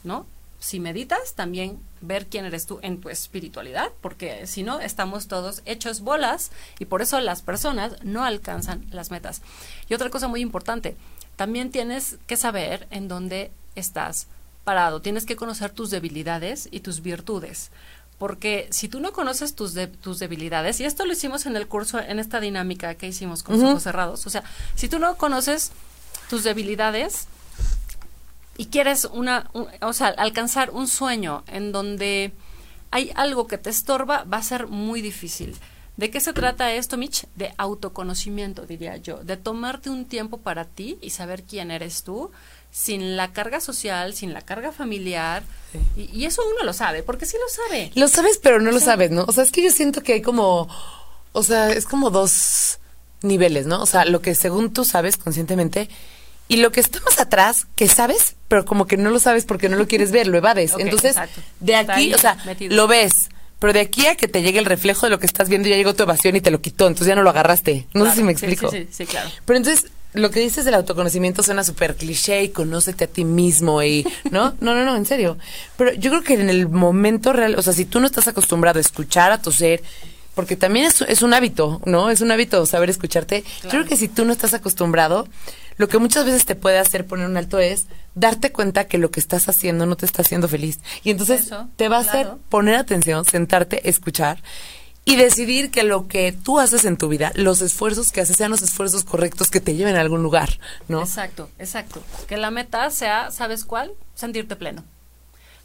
¿no? 0.04 0.26
Si 0.60 0.80
meditas, 0.80 1.34
también 1.34 1.80
ver 2.00 2.28
quién 2.28 2.46
eres 2.46 2.66
tú 2.66 2.80
en 2.82 3.02
tu 3.02 3.10
espiritualidad, 3.10 3.92
porque 4.02 4.48
si 4.48 4.64
no, 4.64 4.80
estamos 4.80 5.28
todos 5.28 5.62
hechos 5.66 6.02
bolas 6.02 6.52
y 6.80 6.86
por 6.86 7.02
eso 7.02 7.20
las 7.20 7.42
personas 7.42 7.94
no 8.04 8.24
alcanzan 8.24 8.86
las 8.92 9.12
metas. 9.12 9.42
Y 9.90 9.94
otra 9.94 10.10
cosa 10.10 10.30
muy 10.30 10.40
importante, 10.40 10.96
también 11.36 11.72
tienes 11.72 12.18
que 12.28 12.38
saber 12.38 12.88
en 12.92 13.08
dónde 13.08 13.52
estás 13.76 14.28
parado, 14.64 15.02
tienes 15.02 15.26
que 15.26 15.36
conocer 15.36 15.72
tus 15.72 15.90
debilidades 15.90 16.70
y 16.72 16.80
tus 16.80 17.02
virtudes, 17.02 17.72
Porque 18.20 18.68
si 18.70 18.88
tú 18.88 19.02
no 19.02 19.12
conoces 19.12 19.56
tus, 19.56 19.74
de, 19.74 19.88
tus 19.88 20.20
debilidades, 20.20 20.80
y 20.80 20.86
esto 20.86 21.06
lo 21.06 21.12
hicimos 21.12 21.46
en 21.46 21.58
el 21.58 21.68
curso, 21.68 22.00
en 22.00 22.20
esta 22.20 22.40
dinámica 22.40 22.96
que 22.96 23.08
hicimos 23.08 23.44
con 23.44 23.60
los 23.60 23.70
ojos 23.70 23.84
cerrados, 23.84 24.26
o 24.26 24.30
sea, 24.30 24.44
si 24.76 24.88
tú 24.88 25.00
no 25.00 25.18
conoces 25.18 25.72
tus 26.30 26.44
debilidades 26.44 27.28
y 28.58 28.68
quieres 28.68 29.06
una, 29.06 29.50
o 29.82 29.94
sea, 29.94 30.08
alcanzar 30.10 30.70
un 30.72 30.88
sueño 30.88 31.44
en 31.48 31.72
donde 31.72 32.34
hay 32.92 33.12
algo 33.16 33.48
que 33.48 33.58
te 33.58 33.70
estorba, 33.70 34.24
va 34.26 34.38
a 34.38 34.44
ser 34.44 34.68
muy 34.68 35.02
difícil. 35.02 35.58
¿De 35.98 36.10
qué 36.10 36.20
se 36.20 36.34
trata 36.34 36.74
esto, 36.74 36.98
Mitch? 36.98 37.28
De 37.36 37.54
autoconocimiento, 37.58 38.66
diría 38.66 38.98
yo, 38.98 39.24
de 39.24 39.38
tomarte 39.38 39.90
un 39.90 40.06
tiempo 40.06 40.38
para 40.38 40.66
ti 40.66 40.98
y 41.02 41.12
saber 41.12 41.44
quién 41.44 41.70
eres 41.70 42.04
tú, 42.04 42.32
sin 42.72 43.16
la 43.16 43.32
carga 43.32 43.60
social, 43.60 44.16
sin 44.16 44.34
la 44.34 44.42
carga 44.42 44.72
familiar. 44.72 45.44
Y, 45.96 46.26
eso 46.26 46.42
uno 46.48 46.64
lo 46.64 46.74
sabe, 46.74 47.04
porque 47.04 47.28
sí 47.28 47.38
lo 47.38 47.66
sabe. 47.68 47.92
Lo 47.94 48.08
sabes, 48.08 48.40
pero 48.42 48.60
no 48.60 48.72
lo 48.72 48.80
sabes, 48.80 49.12
¿no? 49.12 49.24
O 49.28 49.32
sea, 49.32 49.44
es 49.44 49.52
que 49.52 49.64
yo 49.64 49.72
siento 49.72 50.02
que 50.02 50.14
hay 50.14 50.22
como, 50.24 50.68
o 51.32 51.44
sea, 51.44 51.70
es 51.70 51.86
como 51.86 52.10
dos 52.10 52.80
niveles, 53.22 53.68
¿no? 53.68 53.82
O 53.82 53.86
sea, 53.86 54.06
lo 54.06 54.22
que 54.22 54.34
según 54.34 54.74
tú 54.74 54.86
sabes 54.86 55.18
conscientemente 55.18 55.90
y 56.54 56.58
lo 56.58 56.72
que 56.72 56.82
está 56.82 57.00
más 57.02 57.20
atrás, 57.20 57.66
que 57.76 57.88
sabes, 57.88 58.36
pero 58.48 58.64
como 58.64 58.86
que 58.86 58.96
no 58.96 59.10
lo 59.10 59.18
sabes 59.18 59.44
porque 59.44 59.70
no 59.70 59.76
lo 59.76 59.88
quieres 59.88 60.12
ver, 60.12 60.28
lo 60.28 60.38
evades. 60.38 60.74
Entonces, 60.78 61.16
de 61.60 61.76
aquí, 61.76 62.14
o 62.14 62.18
sea, 62.20 62.38
lo 62.60 62.88
ves, 62.88 63.30
pero 63.58 63.74
de 63.74 63.80
aquí 63.80 64.06
a 64.06 64.14
que 64.14 64.28
te 64.28 64.44
llegue 64.44 64.60
el 64.60 64.66
reflejo 64.66 65.08
de 65.08 65.10
lo 65.10 65.18
que 65.18 65.26
estás 65.26 65.50
viendo, 65.50 65.68
ya 65.68 65.76
llegó 65.76 65.96
tu 65.96 66.04
evasión 66.04 66.36
y 66.36 66.42
te 66.42 66.52
lo 66.52 66.62
quitó, 66.62 66.86
entonces 66.86 67.08
ya 67.08 67.16
no 67.16 67.24
lo 67.24 67.32
agarraste. 67.32 67.88
No 67.96 68.06
sé 68.06 68.18
si 68.18 68.24
me 68.24 68.34
explico. 68.34 68.70
Sí, 68.70 68.88
sí, 68.92 69.08
claro. 69.08 69.32
Pero 69.46 69.58
entonces, 69.58 69.90
lo 70.14 70.30
que 70.30 70.42
dices 70.42 70.64
del 70.64 70.76
autoconocimiento 70.76 71.42
suena 71.42 71.64
súper 71.64 71.96
cliché 71.96 72.44
y 72.44 72.50
conócete 72.50 73.06
a 73.06 73.08
ti 73.08 73.26
mismo 73.26 73.82
y, 73.82 74.06
¿no? 74.30 74.54
No, 74.62 74.76
no, 74.76 74.86
no, 74.86 74.96
en 74.96 75.08
serio. 75.08 75.40
Pero 75.76 75.92
yo 75.94 76.12
creo 76.12 76.22
que 76.22 76.36
en 76.36 76.52
el 76.52 76.70
momento 76.70 77.34
real, 77.34 77.56
o 77.58 77.64
sea, 77.64 77.74
si 77.74 77.86
tú 77.86 78.00
no 78.00 78.06
estás 78.06 78.28
acostumbrado 78.28 78.78
a 78.78 78.82
escuchar 78.82 79.32
a 79.32 79.42
tu 79.42 79.52
ser, 79.52 79.82
porque 80.36 80.56
también 80.56 80.86
es, 80.86 81.02
es 81.02 81.22
un 81.24 81.34
hábito, 81.34 81.82
¿no? 81.86 82.10
Es 82.10 82.22
un 82.22 82.32
hábito 82.32 82.64
saber 82.66 82.90
escucharte. 82.90 83.44
Yo 83.64 83.70
creo 83.70 83.86
que 83.86 83.96
si 83.96 84.08
tú 84.08 84.26
no 84.26 84.34
estás 84.34 84.54
acostumbrado, 84.54 85.28
lo 85.78 85.88
que 85.88 85.98
muchas 85.98 86.26
veces 86.26 86.46
te 86.46 86.56
puede 86.56 86.80
hacer 86.80 87.06
poner 87.06 87.28
un 87.28 87.38
alto 87.38 87.60
es 87.60 87.88
darte 88.16 88.52
cuenta 88.52 88.88
que 88.88 88.98
lo 88.98 89.12
que 89.12 89.20
estás 89.20 89.50
haciendo 89.50 89.86
no 89.86 89.96
te 89.96 90.06
está 90.06 90.22
haciendo 90.22 90.48
feliz. 90.48 90.80
Y 91.04 91.12
entonces 91.12 91.50
te 91.76 91.90
va 91.90 91.98
a 91.98 92.02
hacer 92.02 92.32
poner 92.50 92.76
atención, 92.76 93.26
sentarte, 93.26 93.90
escuchar 93.90 94.42
y 95.06 95.18
decidir 95.18 95.70
que 95.70 95.84
lo 95.84 96.08
que 96.08 96.32
tú 96.32 96.60
haces 96.60 96.86
en 96.86 96.98
tu 96.98 97.10
vida, 97.10 97.32
los 97.36 97.62
esfuerzos 97.62 98.12
que 98.12 98.22
haces 98.22 98.38
sean 98.38 98.52
los 98.52 98.62
esfuerzos 98.62 99.04
correctos 99.04 99.50
que 99.50 99.60
te 99.60 99.76
lleven 99.76 99.96
a 99.96 100.02
algún 100.02 100.24
lugar, 100.24 100.60
¿no? 100.88 101.02
Exacto, 101.02 101.50
exacto. 101.60 102.02
Que 102.28 102.38
la 102.38 102.52
meta 102.52 102.90
sea, 102.90 103.30
¿sabes 103.32 103.66
cuál? 103.66 103.92
Sentirte 104.16 104.56
pleno. 104.56 104.84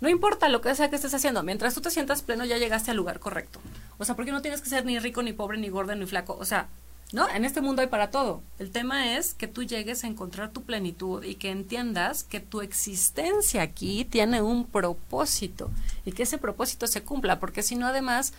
No 0.01 0.09
importa 0.09 0.49
lo 0.49 0.61
que 0.61 0.75
sea 0.75 0.91
que 0.91 0.97
estés 0.97 1.15
haciendo, 1.15 1.43
mientras 1.43 1.75
tú 1.75 1.81
te 1.81 1.91
sientas 1.91 2.23
pleno 2.23 2.45
ya 2.45 2.59
llegaste 2.59 2.91
al 2.91 2.97
lugar 2.97 3.21
correcto. 3.21 3.61
O 3.99 4.05
sea, 4.05 4.15
porque 4.15 4.33
no 4.33 4.43
tienes 4.43 4.61
que 4.61 4.69
ser 4.69 4.85
ni 4.85 4.99
rico, 4.99 5.23
ni 5.23 5.33
pobre, 5.33 5.59
ni 5.59 5.69
gordo, 5.69 5.95
ni 5.95 6.07
flaco. 6.07 6.37
O 6.41 6.45
sea, 6.45 6.69
¿no? 7.13 7.29
En 7.29 7.45
este 7.45 7.61
mundo 7.61 7.83
hay 7.83 7.89
para 7.89 8.11
todo. 8.11 8.43
El 8.59 8.71
tema 8.71 9.17
es 9.17 9.35
que 9.35 9.49
tú 9.49 9.63
llegues 9.63 10.05
a 10.05 10.09
encontrar 10.09 10.51
tu 10.51 10.63
plenitud 10.63 11.25
y 11.25 11.37
que 11.37 11.51
entiendas 11.51 12.23
que 12.23 12.41
tu 12.41 12.61
existencia 12.61 13.63
aquí 13.63 14.05
tiene 14.05 14.43
un 14.43 14.67
propósito 14.67 15.71
y 16.05 16.13
que 16.13 16.25
ese 16.25 16.39
propósito 16.39 16.87
se 16.87 17.03
cumpla, 17.03 17.41
porque 17.41 17.63
si 17.63 17.77
no, 17.77 17.87
además, 17.87 18.33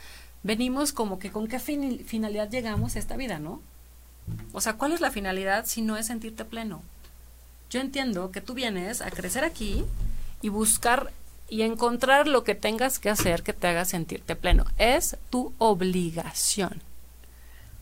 venimos 0.44 0.94
como 0.94 1.20
que 1.20 1.32
con 1.32 1.48
qué 1.48 1.60
finalidad 1.60 2.50
llegamos 2.50 2.96
a 2.96 3.00
esta 3.00 3.18
vida, 3.18 3.40
¿no? 3.40 3.62
O 4.54 4.62
sea, 4.62 4.74
¿cuál 4.74 4.92
es 4.92 5.02
la 5.02 5.12
finalidad 5.12 5.66
si 5.66 5.82
no 5.82 5.98
es 5.98 6.08
sentirte 6.08 6.46
pleno? 6.46 6.84
Yo 7.72 7.82
entiendo 7.82 8.32
que 8.32 8.42
tú 8.42 8.54
vienes 8.54 9.02
a 9.02 9.10
crecer 9.10 9.44
aquí 9.44 9.84
y 10.42 10.50
buscar 10.50 11.12
y 11.50 11.64
encontrar 11.64 12.28
lo 12.28 12.44
que 12.44 12.54
tengas 12.54 13.00
que 13.00 13.10
hacer 13.10 13.42
que 13.42 13.54
te 13.54 13.68
haga 13.68 13.86
sentirte 13.86 14.36
pleno. 14.36 14.66
Es 14.78 15.18
tu 15.32 15.54
obligación. 15.58 16.82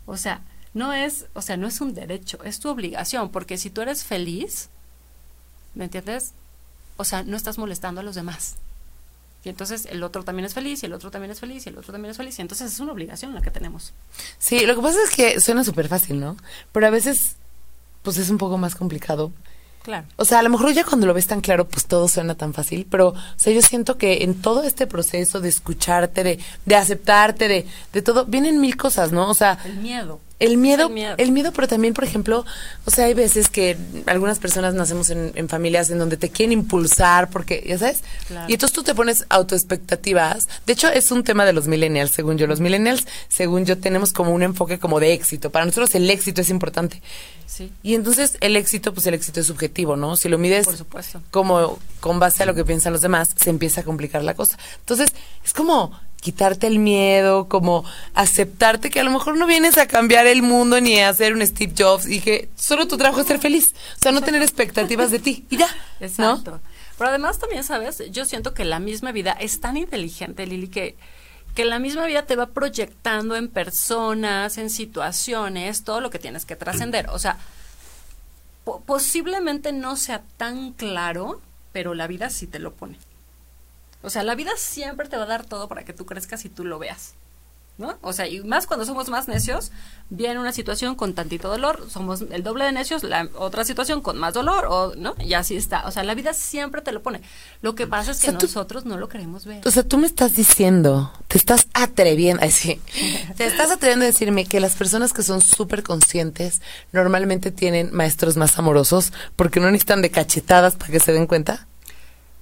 O 0.06 0.15
sea, 0.15 0.41
no 0.77 0.93
es, 0.93 1.25
o 1.33 1.41
sea, 1.41 1.57
no 1.57 1.67
es 1.67 1.81
un 1.81 1.93
derecho, 1.93 2.39
es 2.43 2.59
tu 2.59 2.69
obligación, 2.69 3.29
porque 3.29 3.57
si 3.57 3.69
tú 3.69 3.81
eres 3.81 4.03
feliz, 4.03 4.69
¿me 5.73 5.85
entiendes? 5.85 6.33
O 6.95 7.03
sea, 7.03 7.23
no 7.23 7.35
estás 7.35 7.57
molestando 7.57 8.01
a 8.01 8.03
los 8.03 8.15
demás. 8.15 8.55
Y 9.43 9.49
entonces 9.49 9.87
el 9.89 10.03
otro 10.03 10.23
también 10.23 10.45
es 10.45 10.53
feliz, 10.53 10.83
y 10.83 10.85
el 10.85 10.93
otro 10.93 11.09
también 11.11 11.31
es 11.31 11.39
feliz, 11.39 11.65
y 11.65 11.69
el 11.69 11.77
otro 11.77 11.91
también 11.91 12.11
es 12.11 12.17
feliz. 12.17 12.37
Y 12.37 12.41
entonces 12.41 12.71
es 12.71 12.79
una 12.79 12.91
obligación 12.91 13.33
la 13.33 13.41
que 13.41 13.51
tenemos. 13.51 13.93
Sí, 14.37 14.65
lo 14.65 14.75
que 14.75 14.81
pasa 14.81 14.99
es 15.03 15.09
que 15.09 15.39
suena 15.39 15.63
súper 15.63 15.87
fácil, 15.87 16.19
¿no? 16.19 16.37
Pero 16.71 16.87
a 16.87 16.91
veces, 16.91 17.35
pues 18.03 18.17
es 18.17 18.29
un 18.29 18.37
poco 18.37 18.57
más 18.57 18.75
complicado. 18.75 19.31
Claro. 19.83 20.05
O 20.17 20.25
sea, 20.25 20.39
a 20.39 20.43
lo 20.43 20.49
mejor 20.49 20.73
ya 20.73 20.83
cuando 20.83 21.07
lo 21.07 21.13
ves 21.13 21.27
tan 21.27 21.39
claro, 21.41 21.67
pues 21.67 21.85
todo 21.85 22.07
suena 22.07 22.35
tan 22.35 22.53
fácil, 22.53 22.85
pero, 22.89 23.09
o 23.09 23.15
sea, 23.37 23.53
yo 23.53 23.61
siento 23.61 23.97
que 23.97 24.23
en 24.23 24.41
todo 24.41 24.63
este 24.63 24.85
proceso 24.85 25.39
de 25.39 25.49
escucharte, 25.49 26.23
de, 26.23 26.39
de 26.65 26.75
aceptarte, 26.75 27.47
de, 27.47 27.65
de 27.93 28.01
todo, 28.01 28.25
vienen 28.25 28.59
mil 28.59 28.75
cosas, 28.75 29.11
¿no? 29.13 29.29
O 29.29 29.33
sea... 29.33 29.59
El 29.63 29.77
miedo. 29.77 30.19
El 30.39 30.58
miedo, 30.58 30.91
el 31.17 31.32
miedo, 31.32 31.52
pero 31.52 31.67
también, 31.67 31.95
por 31.95 32.04
ejemplo, 32.04 32.45
o 32.86 32.91
sea, 32.91 33.06
hay 33.06 33.15
veces 33.15 33.50
que 33.50 33.76
algunas 34.06 34.38
personas 34.38 34.76
nacemos 34.76 35.10
en, 35.10 35.50
familias 35.50 35.89
en 35.89 35.97
donde 35.97 36.15
te 36.15 36.30
quieren 36.30 36.52
impulsar, 36.52 37.32
porque, 37.32 37.63
ya 37.67 37.80
sabes, 37.80 38.04
y 38.47 38.54
entonces 38.54 38.71
tú 38.71 38.84
te 38.84 38.93
pones 38.93 39.26
autoexpectativas. 39.30 40.47
De 40.67 40.73
hecho, 40.73 40.89
es 40.89 41.10
un 41.10 41.23
tema 41.23 41.43
de 41.43 41.54
los 41.54 41.67
millennials, 41.67 42.12
según 42.12 42.38
yo. 42.38 42.45
Los 42.45 42.60
millennials, 42.60 43.08
según 43.30 43.65
yo, 43.65 43.80
tenemos 43.80 44.13
como 44.13 44.32
un 44.32 44.43
enfoque 44.43 44.78
como 44.78 45.00
de 45.00 45.13
éxito. 45.13 45.50
Para 45.50 45.65
nosotros 45.65 45.95
el 45.95 46.08
éxito 46.10 46.41
es 46.41 46.52
importante. 46.52 47.02
Sí. 47.47 47.71
Y 47.82 47.95
entonces 47.95 48.38
el 48.41 48.56
éxito, 48.58 48.93
pues 48.93 49.08
el 49.08 49.15
éxito 49.15 49.39
es 49.39 49.47
subjetivo, 49.47 49.95
¿no? 49.95 50.17
Si 50.17 50.30
lo 50.30 50.38
mides 50.38 50.65
por 50.65 50.78
supuesto. 50.78 51.21
como 51.32 51.80
con 52.00 52.19
base 52.19 52.43
a 52.43 52.45
lo 52.45 52.54
que 52.54 52.63
piensan 52.63 52.93
los 52.93 53.02
demás, 53.02 53.30
se 53.36 53.50
empieza 53.50 53.82
a 53.82 53.84
complicar 53.84 54.23
la 54.23 54.36
cosa. 54.36 54.58
Entonces, 54.82 55.10
es 55.43 55.54
como 55.54 55.97
quitarte 56.27 56.67
el 56.67 56.77
miedo, 56.77 57.47
como 57.47 57.85
aceptarte 58.13 58.89
que 58.89 58.99
a 58.99 59.03
lo 59.05 59.11
mejor 59.11 59.37
no 59.37 59.47
vienes 59.47 59.77
a 59.77 59.87
cambiar 59.87 60.27
el 60.27 60.41
mundo 60.41 60.81
ni 60.81 60.99
a 60.99 61.07
hacer 61.07 61.31
un 61.31 61.45
Steve 61.47 61.73
Jobs 61.77 62.05
y 62.05 62.19
que 62.19 62.49
solo 62.57 62.85
tu 62.85 62.97
trabajo 62.97 63.21
es 63.21 63.27
ser 63.27 63.39
feliz, 63.39 63.63
o 63.95 64.01
sea, 64.01 64.11
no 64.11 64.19
tener 64.19 64.41
expectativas 64.41 65.09
de 65.09 65.19
ti 65.19 65.45
y 65.49 65.55
ya. 65.55 65.69
Exacto. 66.01 66.59
Pero 66.97 67.09
además 67.11 67.39
también, 67.39 67.63
¿sabes? 67.63 68.03
Yo 68.11 68.25
siento 68.25 68.53
que 68.53 68.65
la 68.65 68.79
misma 68.79 69.13
vida 69.13 69.37
es 69.39 69.61
tan 69.61 69.77
inteligente, 69.77 70.45
Lili, 70.45 70.67
que 70.67 70.97
que 71.55 71.65
la 71.65 71.79
misma 71.79 72.05
vida 72.05 72.23
te 72.27 72.35
va 72.35 72.45
proyectando 72.47 73.35
en 73.35 73.47
personas, 73.47 74.59
en 74.59 74.69
situaciones, 74.69 75.83
todo 75.83 76.01
lo 76.01 76.11
que 76.11 76.19
tienes 76.19 76.45
que 76.45 76.55
trascender. 76.55 77.09
O 77.09 77.17
sea, 77.17 77.39
posiblemente 78.85 79.71
no 79.71 79.95
sea 79.95 80.21
tan 80.35 80.73
claro, 80.73 81.41
pero 81.71 81.95
la 81.95 82.05
vida 82.05 82.29
sí 82.29 82.45
te 82.45 82.59
lo 82.59 82.73
pone. 82.73 82.99
O 84.01 84.10
sea, 84.10 84.23
la 84.23 84.36
vida 84.36 84.51
siempre 84.57 85.07
te 85.07 85.17
va 85.17 85.23
a 85.23 85.27
dar 85.27 85.45
todo 85.45 85.67
para 85.67 85.83
que 85.83 85.93
tú 85.93 86.05
crezcas 86.05 86.45
y 86.45 86.49
tú 86.49 86.63
lo 86.63 86.79
veas. 86.79 87.15
¿No? 87.77 87.95
O 88.01 88.12
sea, 88.12 88.27
y 88.27 88.39
más 88.39 88.65
cuando 88.65 88.88
somos 88.88 89.07
más 89.10 89.27
necios, 89.27 89.71
viene 90.10 90.39
una 90.39 90.51
situación 90.51 90.95
con 90.95 91.13
tantito 91.13 91.47
dolor, 91.47 91.86
somos 91.91 92.21
el 92.31 92.41
doble 92.41 92.65
de 92.65 92.71
necios, 92.71 93.03
la 93.03 93.29
otra 93.36 93.65
situación 93.65 94.01
con 94.01 94.17
más 94.17 94.33
dolor, 94.33 94.65
o, 94.67 94.95
¿no? 94.95 95.13
Y 95.19 95.36
así 95.36 95.55
está. 95.55 95.86
O 95.86 95.91
sea, 95.91 96.03
la 96.03 96.15
vida 96.15 96.33
siempre 96.33 96.81
te 96.81 96.91
lo 96.91 97.03
pone. 97.03 97.21
Lo 97.62 97.75
que 97.75 97.86
pasa 97.86 98.10
es 98.10 98.19
que 98.19 98.31
nosotros 98.31 98.86
no 98.86 98.97
lo 98.97 99.10
queremos 99.10 99.45
ver. 99.45 99.62
O 99.67 99.69
sea, 99.69 99.83
tú 99.83 99.99
me 99.99 100.07
estás 100.07 100.36
diciendo, 100.36 101.13
te 101.27 101.38
estás 101.38 101.67
atreviendo, 101.75 102.43
así, 102.43 102.81
te 103.38 103.45
estás 103.45 103.69
atreviendo 103.69 104.05
a 104.05 104.07
decirme 104.07 104.45
que 104.45 104.60
las 104.60 104.75
personas 104.75 105.13
que 105.13 105.21
son 105.21 105.41
súper 105.41 105.83
conscientes 105.83 106.63
normalmente 106.93 107.51
tienen 107.51 107.93
maestros 107.93 108.38
más 108.38 108.57
amorosos 108.57 109.13
porque 109.36 109.60
no 109.60 109.67
necesitan 109.67 110.01
de 110.01 110.10
cachetadas 110.10 110.75
para 110.77 110.91
que 110.91 110.99
se 110.99 111.13
den 111.13 111.27
cuenta. 111.27 111.67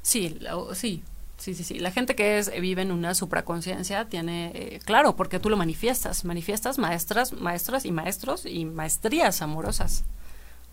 Sí, 0.02 0.40
sí, 0.76 1.04
Sí, 1.46 1.54
sí, 1.54 1.64
sí. 1.64 1.78
La 1.78 1.92
gente 1.92 2.16
que 2.16 2.40
es, 2.40 2.52
vive 2.60 2.82
en 2.82 2.92
una 2.92 3.14
supraconciencia 3.14 4.06
tiene, 4.06 4.52
eh, 4.56 4.80
claro, 4.84 5.16
porque 5.16 5.38
tú 5.40 5.52
lo 5.52 5.58
manifiestas, 5.58 6.26
manifiestas 6.26 6.80
maestras, 6.80 7.34
maestras 7.34 7.86
y 7.86 7.92
maestros 7.92 8.48
y 8.48 8.66
maestrías 8.66 9.44
amorosas. 9.44 10.06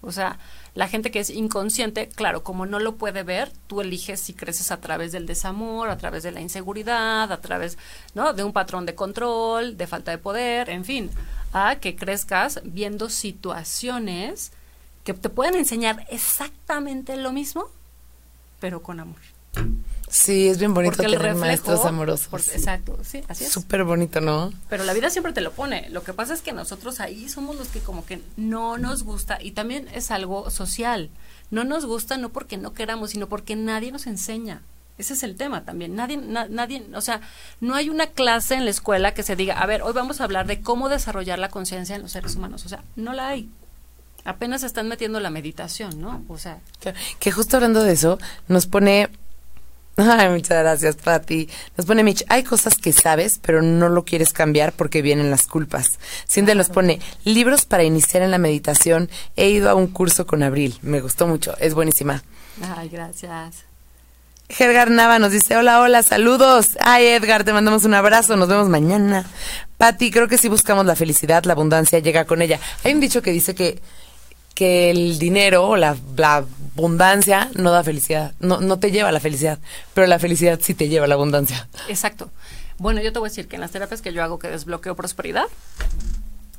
O 0.00 0.12
sea, 0.12 0.38
la 0.74 0.88
gente 0.88 1.10
que 1.10 1.20
es 1.20 1.28
inconsciente, 1.28 2.08
claro, 2.08 2.42
como 2.42 2.64
no 2.64 2.78
lo 2.78 2.96
puede 2.96 3.22
ver, 3.22 3.52
tú 3.66 3.82
eliges 3.82 4.18
si 4.20 4.32
creces 4.32 4.70
a 4.70 4.80
través 4.80 5.12
del 5.12 5.26
desamor, 5.26 5.90
a 5.90 5.98
través 5.98 6.22
de 6.22 6.32
la 6.32 6.40
inseguridad, 6.40 7.30
a 7.30 7.40
través, 7.42 7.76
¿no? 8.14 8.32
De 8.32 8.42
un 8.42 8.54
patrón 8.54 8.86
de 8.86 8.94
control, 8.94 9.76
de 9.76 9.86
falta 9.86 10.10
de 10.10 10.16
poder, 10.16 10.70
en 10.70 10.86
fin, 10.86 11.10
a 11.52 11.76
que 11.76 11.96
crezcas 11.96 12.62
viendo 12.64 13.10
situaciones 13.10 14.52
que 15.04 15.12
te 15.12 15.28
pueden 15.28 15.54
enseñar 15.54 16.06
exactamente 16.08 17.18
lo 17.18 17.30
mismo, 17.30 17.66
pero 18.58 18.82
con 18.82 19.00
amor. 19.00 19.20
Sí, 20.12 20.46
es 20.46 20.58
bien 20.58 20.74
bonito 20.74 21.02
tener 21.02 21.34
maestros 21.36 21.86
amorosos. 21.86 22.28
exacto, 22.54 22.98
sí, 23.02 23.24
así 23.28 23.44
es. 23.44 23.50
Súper 23.50 23.82
bonito, 23.84 24.20
¿no? 24.20 24.52
Pero 24.68 24.84
la 24.84 24.92
vida 24.92 25.08
siempre 25.08 25.32
te 25.32 25.40
lo 25.40 25.52
pone. 25.52 25.88
Lo 25.88 26.02
que 26.04 26.12
pasa 26.12 26.34
es 26.34 26.42
que 26.42 26.52
nosotros 26.52 27.00
ahí 27.00 27.30
somos 27.30 27.56
los 27.56 27.68
que 27.68 27.80
como 27.80 28.04
que 28.04 28.20
no 28.36 28.76
nos 28.76 29.04
gusta 29.04 29.38
y 29.40 29.52
también 29.52 29.88
es 29.94 30.10
algo 30.10 30.50
social. 30.50 31.08
No 31.50 31.64
nos 31.64 31.86
gusta 31.86 32.18
no 32.18 32.28
porque 32.28 32.58
no 32.58 32.74
queramos, 32.74 33.12
sino 33.12 33.26
porque 33.26 33.56
nadie 33.56 33.90
nos 33.90 34.06
enseña. 34.06 34.60
Ese 34.98 35.14
es 35.14 35.22
el 35.22 35.34
tema 35.34 35.64
también. 35.64 35.94
Nadie, 35.94 36.18
nadie, 36.18 36.84
o 36.94 37.00
sea, 37.00 37.22
no 37.62 37.74
hay 37.74 37.88
una 37.88 38.08
clase 38.08 38.54
en 38.54 38.66
la 38.66 38.70
escuela 38.70 39.14
que 39.14 39.22
se 39.22 39.34
diga, 39.34 39.62
a 39.62 39.66
ver, 39.66 39.80
hoy 39.80 39.94
vamos 39.94 40.20
a 40.20 40.24
hablar 40.24 40.46
de 40.46 40.60
cómo 40.60 40.90
desarrollar 40.90 41.38
la 41.38 41.48
conciencia 41.48 41.96
en 41.96 42.02
los 42.02 42.12
seres 42.12 42.36
humanos. 42.36 42.66
O 42.66 42.68
sea, 42.68 42.84
no 42.96 43.14
la 43.14 43.28
hay 43.28 43.48
apenas 44.24 44.62
están 44.62 44.88
metiendo 44.88 45.18
la 45.20 45.30
meditación, 45.30 46.00
¿no? 46.00 46.24
O 46.28 46.38
sea. 46.38 46.60
Que 47.18 47.32
justo 47.32 47.56
hablando 47.56 47.82
de 47.82 47.92
eso, 47.92 48.18
nos 48.46 48.66
pone 48.66 49.10
Ay, 50.02 50.28
muchas 50.30 50.58
gracias, 50.58 50.96
Pati. 50.96 51.48
Nos 51.76 51.86
pone 51.86 52.02
Mitch, 52.02 52.24
hay 52.28 52.42
cosas 52.42 52.76
que 52.76 52.92
sabes, 52.92 53.38
pero 53.40 53.62
no 53.62 53.88
lo 53.88 54.04
quieres 54.04 54.32
cambiar 54.32 54.72
porque 54.72 55.02
vienen 55.02 55.30
las 55.30 55.46
culpas. 55.46 55.98
Cindy 56.28 56.54
nos 56.54 56.68
pone, 56.68 57.00
libros 57.24 57.64
para 57.64 57.84
iniciar 57.84 58.22
en 58.22 58.30
la 58.30 58.38
meditación. 58.38 59.10
He 59.36 59.50
ido 59.50 59.70
a 59.70 59.74
un 59.74 59.86
curso 59.86 60.26
con 60.26 60.42
Abril. 60.42 60.78
Me 60.82 61.00
gustó 61.00 61.26
mucho, 61.26 61.56
es 61.58 61.74
buenísima. 61.74 62.22
Ay, 62.76 62.88
gracias. 62.88 63.64
Edgar 64.48 64.90
Nava 64.90 65.18
nos 65.18 65.32
dice, 65.32 65.56
hola, 65.56 65.80
hola, 65.80 66.02
saludos. 66.02 66.76
Ay, 66.80 67.06
Edgar, 67.06 67.44
te 67.44 67.52
mandamos 67.52 67.84
un 67.84 67.94
abrazo, 67.94 68.36
nos 68.36 68.48
vemos 68.48 68.68
mañana. 68.68 69.24
Pati, 69.78 70.10
creo 70.10 70.28
que 70.28 70.36
si 70.36 70.48
buscamos 70.48 70.84
la 70.84 70.94
felicidad, 70.94 71.44
la 71.44 71.54
abundancia 71.54 71.98
llega 72.00 72.26
con 72.26 72.42
ella. 72.42 72.60
Hay 72.84 72.92
un 72.92 73.00
dicho 73.00 73.22
que 73.22 73.32
dice 73.32 73.54
que, 73.54 73.80
que 74.62 74.90
el 74.90 75.18
dinero 75.18 75.66
o 75.70 75.76
la, 75.76 75.96
la 76.16 76.36
abundancia 76.76 77.50
no 77.54 77.70
da 77.72 77.82
felicidad, 77.82 78.32
no, 78.40 78.60
no 78.60 78.78
te 78.78 78.90
lleva 78.90 79.08
a 79.08 79.12
la 79.12 79.20
felicidad, 79.20 79.58
pero 79.94 80.06
la 80.06 80.18
felicidad 80.18 80.60
sí 80.62 80.74
te 80.74 80.88
lleva 80.88 81.06
a 81.06 81.08
la 81.08 81.14
abundancia. 81.14 81.68
Exacto. 81.88 82.30
Bueno, 82.78 83.00
yo 83.02 83.12
te 83.12 83.18
voy 83.18 83.26
a 83.26 83.30
decir 83.30 83.48
que 83.48 83.56
en 83.56 83.60
las 83.60 83.70
terapias 83.72 84.02
que 84.02 84.12
yo 84.12 84.22
hago 84.22 84.38
que 84.38 84.48
desbloqueo 84.48 84.94
prosperidad, 84.96 85.44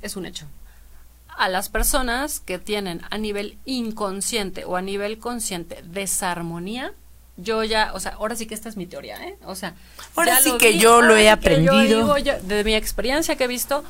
es 0.02 0.16
un 0.16 0.26
hecho. 0.26 0.46
A 1.36 1.50
las 1.50 1.70
personas 1.70 2.40
que 2.40 2.60
tienen 2.60 3.02
a 3.10 3.18
nivel 3.18 3.58
inconsciente 3.66 4.66
o 4.66 4.76
a 4.76 4.82
nivel 4.82 5.18
consciente 5.18 5.82
desarmonía, 5.84 6.94
yo 7.38 7.64
ya, 7.64 7.92
o 7.96 8.00
sea, 8.00 8.12
ahora 8.20 8.36
sí 8.36 8.46
que 8.46 8.54
esta 8.54 8.70
es 8.70 8.78
mi 8.78 8.86
teoría, 8.86 9.16
¿eh? 9.26 9.38
O 9.46 9.56
sea, 9.56 9.74
Ahora 10.16 10.40
sí 10.40 10.54
que 10.60 10.70
vi, 10.74 10.80
yo 10.80 11.02
lo 11.02 11.16
he 11.16 11.22
que 11.22 11.26
yo 11.26 11.32
aprendido. 11.34 11.98
digo, 12.00 12.18
yo- 12.20 12.40
de 12.44 12.64
mi 12.64 12.76
experiencia 12.76 13.36
que 13.36 13.46
he 13.46 13.48
visto, 13.48 13.84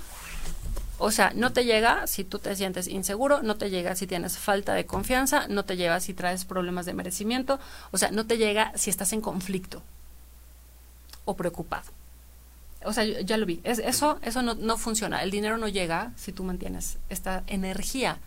o 1.00 1.12
sea, 1.12 1.32
no 1.36 1.52
te 1.54 1.66
llega 1.66 2.08
si 2.08 2.24
tú 2.24 2.40
te 2.40 2.56
sientes 2.56 2.88
inseguro, 2.88 3.42
no 3.42 3.56
te 3.58 3.70
llega 3.70 3.96
si 3.96 4.08
tienes 4.08 4.38
falta 4.38 4.74
de 4.74 4.86
confianza, 4.86 5.48
no 5.48 5.66
te 5.66 5.76
llega 5.76 6.00
si 6.00 6.14
traes 6.14 6.46
problemas 6.46 6.86
de 6.86 6.94
merecimiento, 6.94 7.60
o 7.92 7.98
sea, 7.98 8.12
no 8.12 8.26
te 8.26 8.38
llega 8.38 8.72
si 8.76 8.90
estás 8.90 9.12
en 9.14 9.22
conflicto 9.22 9.82
o 11.26 11.36
preocupado. 11.36 11.90
O 12.86 12.92
sea, 12.94 13.06
yo- 13.06 13.20
ya 13.22 13.38
lo 13.38 13.46
vi. 13.46 13.62
Es, 13.64 13.80
eso 13.80 14.20
eso 14.24 14.42
no, 14.42 14.56
no 14.56 14.78
funciona. 14.78 15.24
El 15.24 15.32
dinero 15.32 15.58
no 15.58 15.68
llega 15.70 16.12
si 16.18 16.32
tú 16.34 16.44
mantienes 16.44 16.98
esta 17.10 17.44
energía 17.48 18.18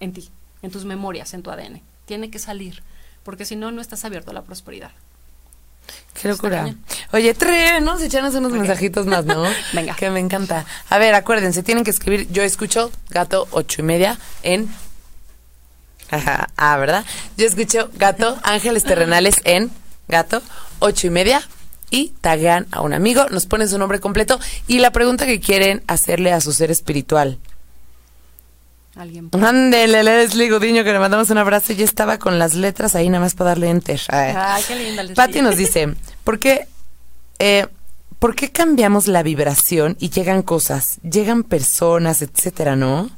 en 0.00 0.12
ti, 0.12 0.28
en 0.62 0.70
tus 0.70 0.84
memorias, 0.84 1.32
en 1.34 1.42
tu 1.42 1.50
ADN. 1.50 1.80
Tiene 2.04 2.30
que 2.30 2.38
salir, 2.38 2.82
porque 3.22 3.46
si 3.46 3.56
no, 3.56 3.70
no 3.72 3.80
estás 3.80 4.04
abierto 4.04 4.30
a 4.30 4.34
la 4.34 4.42
prosperidad. 4.42 4.92
Qué 6.20 6.28
locura. 6.28 6.72
Oye, 7.12 7.34
trenos, 7.34 8.00
echarnos 8.00 8.34
unos 8.34 8.52
mensajitos 8.52 9.06
más, 9.06 9.24
¿no? 9.24 9.44
Venga. 9.72 9.94
Que 9.94 10.10
me 10.10 10.20
encanta. 10.20 10.64
A 10.88 10.98
ver, 10.98 11.14
acuérdense, 11.14 11.62
tienen 11.62 11.84
que 11.84 11.90
escribir, 11.90 12.28
yo 12.30 12.42
escucho 12.42 12.90
gato 13.10 13.48
ocho 13.50 13.82
y 13.82 13.84
media 13.84 14.18
en... 14.42 14.68
Ajá, 16.10 16.48
ah, 16.56 16.76
¿verdad? 16.76 17.04
Yo 17.36 17.46
escucho 17.46 17.90
gato 17.94 18.38
ángeles 18.42 18.84
terrenales 18.84 19.36
en 19.44 19.70
gato 20.06 20.42
ocho 20.78 21.06
y 21.08 21.10
media 21.10 21.42
y 21.90 22.12
taguean 22.20 22.66
a 22.70 22.80
un 22.82 22.92
amigo, 22.92 23.26
nos 23.30 23.46
ponen 23.46 23.68
su 23.68 23.78
nombre 23.78 24.00
completo 24.00 24.38
y 24.66 24.78
la 24.78 24.90
pregunta 24.92 25.26
que 25.26 25.40
quieren 25.40 25.82
hacerle 25.86 26.32
a 26.32 26.40
su 26.40 26.52
ser 26.52 26.70
espiritual. 26.70 27.38
Alguien. 28.96 29.30
Ándele, 29.32 30.04
Leslie 30.04 30.50
Gudiño, 30.50 30.84
que 30.84 30.92
le 30.92 30.98
mandamos 30.98 31.30
un 31.30 31.38
abrazo. 31.38 31.72
Ya 31.72 31.84
estaba 31.84 32.18
con 32.18 32.38
las 32.38 32.54
letras 32.54 32.94
ahí 32.94 33.08
nada 33.08 33.24
más 33.24 33.34
para 33.34 33.50
darle 33.50 33.70
enter. 33.70 34.00
Ay. 34.08 34.34
Ay, 34.36 34.62
qué 34.66 34.76
linda. 34.76 35.02
Leslie. 35.02 35.16
Patti 35.16 35.42
nos 35.42 35.56
dice, 35.56 35.94
¿por 36.22 36.38
qué, 36.38 36.68
eh, 37.38 37.66
¿por 38.18 38.36
qué 38.36 38.52
cambiamos 38.52 39.08
la 39.08 39.22
vibración 39.22 39.96
y 39.98 40.10
llegan 40.10 40.42
cosas, 40.42 41.00
llegan 41.02 41.42
personas, 41.42 42.22
etcétera, 42.22 42.76
no? 42.76 43.10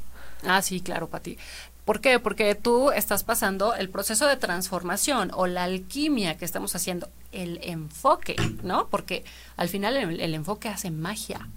Ah, 0.46 0.62
sí, 0.62 0.80
claro, 0.80 1.08
Pati. 1.08 1.36
¿Por 1.84 2.00
qué? 2.00 2.18
Porque 2.18 2.54
tú 2.54 2.90
estás 2.90 3.22
pasando 3.22 3.74
el 3.74 3.90
proceso 3.90 4.26
de 4.26 4.36
transformación 4.36 5.30
o 5.34 5.46
la 5.46 5.64
alquimia 5.64 6.36
que 6.36 6.44
estamos 6.44 6.74
haciendo, 6.74 7.08
el 7.30 7.60
enfoque, 7.62 8.34
¿no? 8.64 8.88
Porque 8.88 9.24
al 9.56 9.68
final 9.68 9.96
el, 9.96 10.20
el 10.20 10.34
enfoque 10.34 10.68
hace 10.68 10.90
magia. 10.90 11.48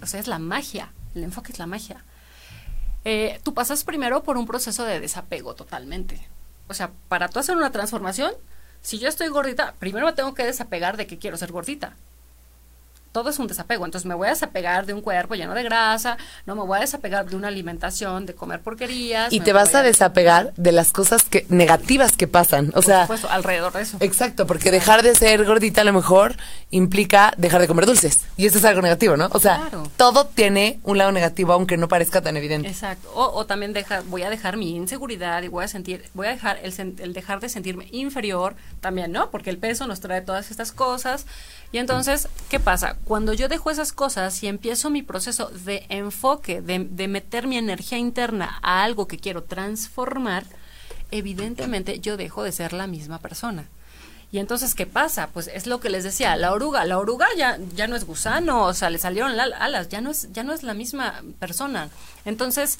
O 0.00 0.06
sea, 0.06 0.20
es 0.20 0.28
la 0.28 0.38
magia. 0.38 0.92
El 1.14 1.24
enfoque 1.24 1.52
es 1.52 1.58
la 1.58 1.66
magia. 1.66 2.04
Eh, 3.04 3.40
tú 3.42 3.54
pasas 3.54 3.84
primero 3.84 4.22
por 4.22 4.36
un 4.36 4.46
proceso 4.46 4.84
de 4.84 5.00
desapego 5.00 5.54
totalmente. 5.54 6.28
O 6.68 6.74
sea, 6.74 6.92
para 7.08 7.28
tú 7.28 7.38
hacer 7.38 7.56
una 7.56 7.72
transformación, 7.72 8.32
si 8.80 8.98
yo 8.98 9.08
estoy 9.08 9.28
gordita, 9.28 9.74
primero 9.78 10.06
me 10.06 10.12
tengo 10.12 10.34
que 10.34 10.44
desapegar 10.44 10.96
de 10.96 11.06
que 11.06 11.18
quiero 11.18 11.36
ser 11.36 11.52
gordita 11.52 11.96
todo 13.12 13.30
es 13.30 13.38
un 13.38 13.46
desapego. 13.46 13.84
Entonces 13.84 14.06
me 14.06 14.14
voy 14.14 14.26
a 14.26 14.30
desapegar 14.30 14.86
de 14.86 14.94
un 14.94 15.00
cuerpo 15.02 15.34
lleno 15.34 15.54
de 15.54 15.62
grasa, 15.62 16.16
no 16.46 16.54
me 16.56 16.62
voy 16.62 16.78
a 16.78 16.80
desapegar 16.80 17.26
de 17.28 17.36
una 17.36 17.48
alimentación, 17.48 18.26
de 18.26 18.34
comer 18.34 18.60
porquerías. 18.60 19.32
Y 19.32 19.40
te 19.40 19.52
vas 19.52 19.74
a 19.74 19.82
desapegar 19.82 20.52
de 20.56 20.72
las 20.72 20.92
cosas 20.92 21.24
que 21.24 21.46
negativas 21.48 22.16
que 22.16 22.26
pasan. 22.26 22.68
O 22.70 22.72
por 22.72 22.84
sea, 22.84 23.02
supuesto, 23.02 23.28
alrededor 23.30 23.72
de 23.72 23.82
eso. 23.82 23.96
exacto, 24.00 24.46
porque 24.46 24.70
dejar 24.70 25.02
de 25.02 25.14
ser 25.14 25.44
gordita 25.44 25.82
a 25.82 25.84
lo 25.84 25.92
mejor 25.92 26.36
implica 26.70 27.34
dejar 27.36 27.60
de 27.60 27.68
comer 27.68 27.86
dulces. 27.86 28.22
Y 28.36 28.46
eso 28.46 28.58
es 28.58 28.64
algo 28.64 28.80
negativo, 28.82 29.16
¿no? 29.16 29.28
O 29.32 29.38
sea, 29.40 29.58
Claro. 29.58 29.90
todo 29.96 30.26
tiene 30.26 30.80
un 30.84 30.98
lado 30.98 31.12
negativo, 31.12 31.52
aunque 31.52 31.76
no 31.76 31.88
parezca 31.88 32.22
tan 32.22 32.36
evidente. 32.36 32.68
Exacto. 32.68 33.10
O, 33.14 33.24
o 33.38 33.46
también 33.46 33.72
deja, 33.72 34.02
voy 34.06 34.22
a 34.22 34.30
dejar 34.30 34.56
mi 34.56 34.74
inseguridad 34.74 35.42
y 35.42 35.48
voy 35.48 35.64
a 35.64 35.68
sentir, 35.68 36.04
voy 36.14 36.26
a 36.28 36.30
dejar 36.30 36.58
el, 36.62 36.72
el 36.98 37.12
dejar 37.12 37.40
de 37.40 37.48
sentirme 37.48 37.86
inferior 37.92 38.54
también, 38.80 39.12
¿no? 39.12 39.30
Porque 39.30 39.50
el 39.50 39.58
peso 39.58 39.86
nos 39.86 40.00
trae 40.00 40.22
todas 40.22 40.50
estas 40.50 40.72
cosas. 40.72 41.26
Y 41.72 41.78
entonces, 41.78 42.28
¿qué 42.48 42.60
pasa? 42.60 42.96
Cuando 43.04 43.32
yo 43.32 43.48
dejo 43.48 43.70
esas 43.70 43.92
cosas 43.92 44.42
y 44.42 44.46
empiezo 44.46 44.88
mi 44.90 45.02
proceso 45.02 45.48
de 45.48 45.84
enfoque, 45.88 46.62
de, 46.62 46.78
de 46.90 47.08
meter 47.08 47.46
mi 47.46 47.58
energía 47.58 47.98
interna 47.98 48.58
a 48.62 48.84
algo 48.84 49.08
que 49.08 49.18
quiero 49.18 49.42
transformar, 49.42 50.44
evidentemente 51.10 51.98
yo 52.00 52.16
dejo 52.16 52.42
de 52.42 52.52
ser 52.52 52.72
la 52.72 52.86
misma 52.86 53.18
persona. 53.18 53.66
Y 54.30 54.38
entonces, 54.38 54.74
¿qué 54.74 54.86
pasa? 54.86 55.28
Pues 55.34 55.48
es 55.52 55.66
lo 55.66 55.78
que 55.80 55.90
les 55.90 56.04
decía, 56.04 56.36
la 56.36 56.52
oruga, 56.52 56.86
la 56.86 56.98
oruga 56.98 57.26
ya, 57.36 57.58
ya 57.74 57.86
no 57.86 57.96
es 57.96 58.06
gusano, 58.06 58.64
o 58.64 58.72
sea, 58.72 58.88
le 58.88 58.96
salieron 58.98 59.36
la- 59.36 59.44
alas, 59.58 59.90
ya 59.90 60.00
no 60.00 60.10
es, 60.10 60.32
ya 60.32 60.42
no 60.42 60.54
es 60.54 60.62
la 60.62 60.72
misma 60.72 61.22
persona. 61.38 61.90
Entonces, 62.24 62.78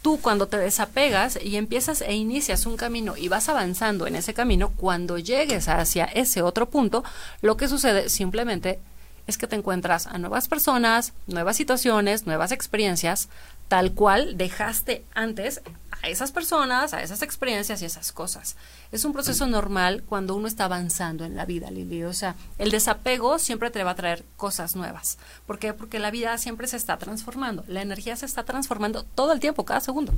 tú 0.00 0.18
cuando 0.22 0.46
te 0.46 0.56
desapegas 0.56 1.38
y 1.42 1.56
empiezas 1.56 2.00
e 2.00 2.14
inicias 2.14 2.64
un 2.64 2.78
camino 2.78 3.18
y 3.18 3.28
vas 3.28 3.50
avanzando 3.50 4.06
en 4.06 4.16
ese 4.16 4.32
camino, 4.32 4.70
cuando 4.70 5.18
llegues 5.18 5.68
hacia 5.68 6.04
ese 6.06 6.40
otro 6.40 6.70
punto, 6.70 7.04
lo 7.42 7.58
que 7.58 7.68
sucede 7.68 8.08
simplemente 8.08 8.78
es 9.26 9.38
que 9.38 9.46
te 9.46 9.56
encuentras 9.56 10.06
a 10.06 10.18
nuevas 10.18 10.48
personas, 10.48 11.12
nuevas 11.26 11.56
situaciones, 11.56 12.26
nuevas 12.26 12.52
experiencias, 12.52 13.28
tal 13.68 13.92
cual 13.92 14.36
dejaste 14.36 15.04
antes 15.14 15.60
a 16.02 16.08
esas 16.08 16.30
personas, 16.30 16.94
a 16.94 17.02
esas 17.02 17.22
experiencias 17.22 17.82
y 17.82 17.84
esas 17.84 18.12
cosas. 18.12 18.56
Es 18.92 19.04
un 19.04 19.12
proceso 19.12 19.46
normal 19.46 20.04
cuando 20.08 20.36
uno 20.36 20.46
está 20.46 20.66
avanzando 20.66 21.24
en 21.24 21.34
la 21.34 21.44
vida, 21.44 21.70
Lili. 21.70 22.04
O 22.04 22.12
sea, 22.12 22.36
el 22.58 22.70
desapego 22.70 23.38
siempre 23.38 23.70
te 23.70 23.82
va 23.82 23.92
a 23.92 23.96
traer 23.96 24.24
cosas 24.36 24.76
nuevas. 24.76 25.18
¿Por 25.46 25.58
qué? 25.58 25.72
Porque 25.72 25.98
la 25.98 26.10
vida 26.10 26.36
siempre 26.38 26.68
se 26.68 26.76
está 26.76 26.96
transformando. 26.96 27.64
La 27.66 27.82
energía 27.82 28.14
se 28.16 28.26
está 28.26 28.44
transformando 28.44 29.04
todo 29.04 29.32
el 29.32 29.40
tiempo, 29.40 29.64
cada 29.64 29.80
segundo. 29.80 30.12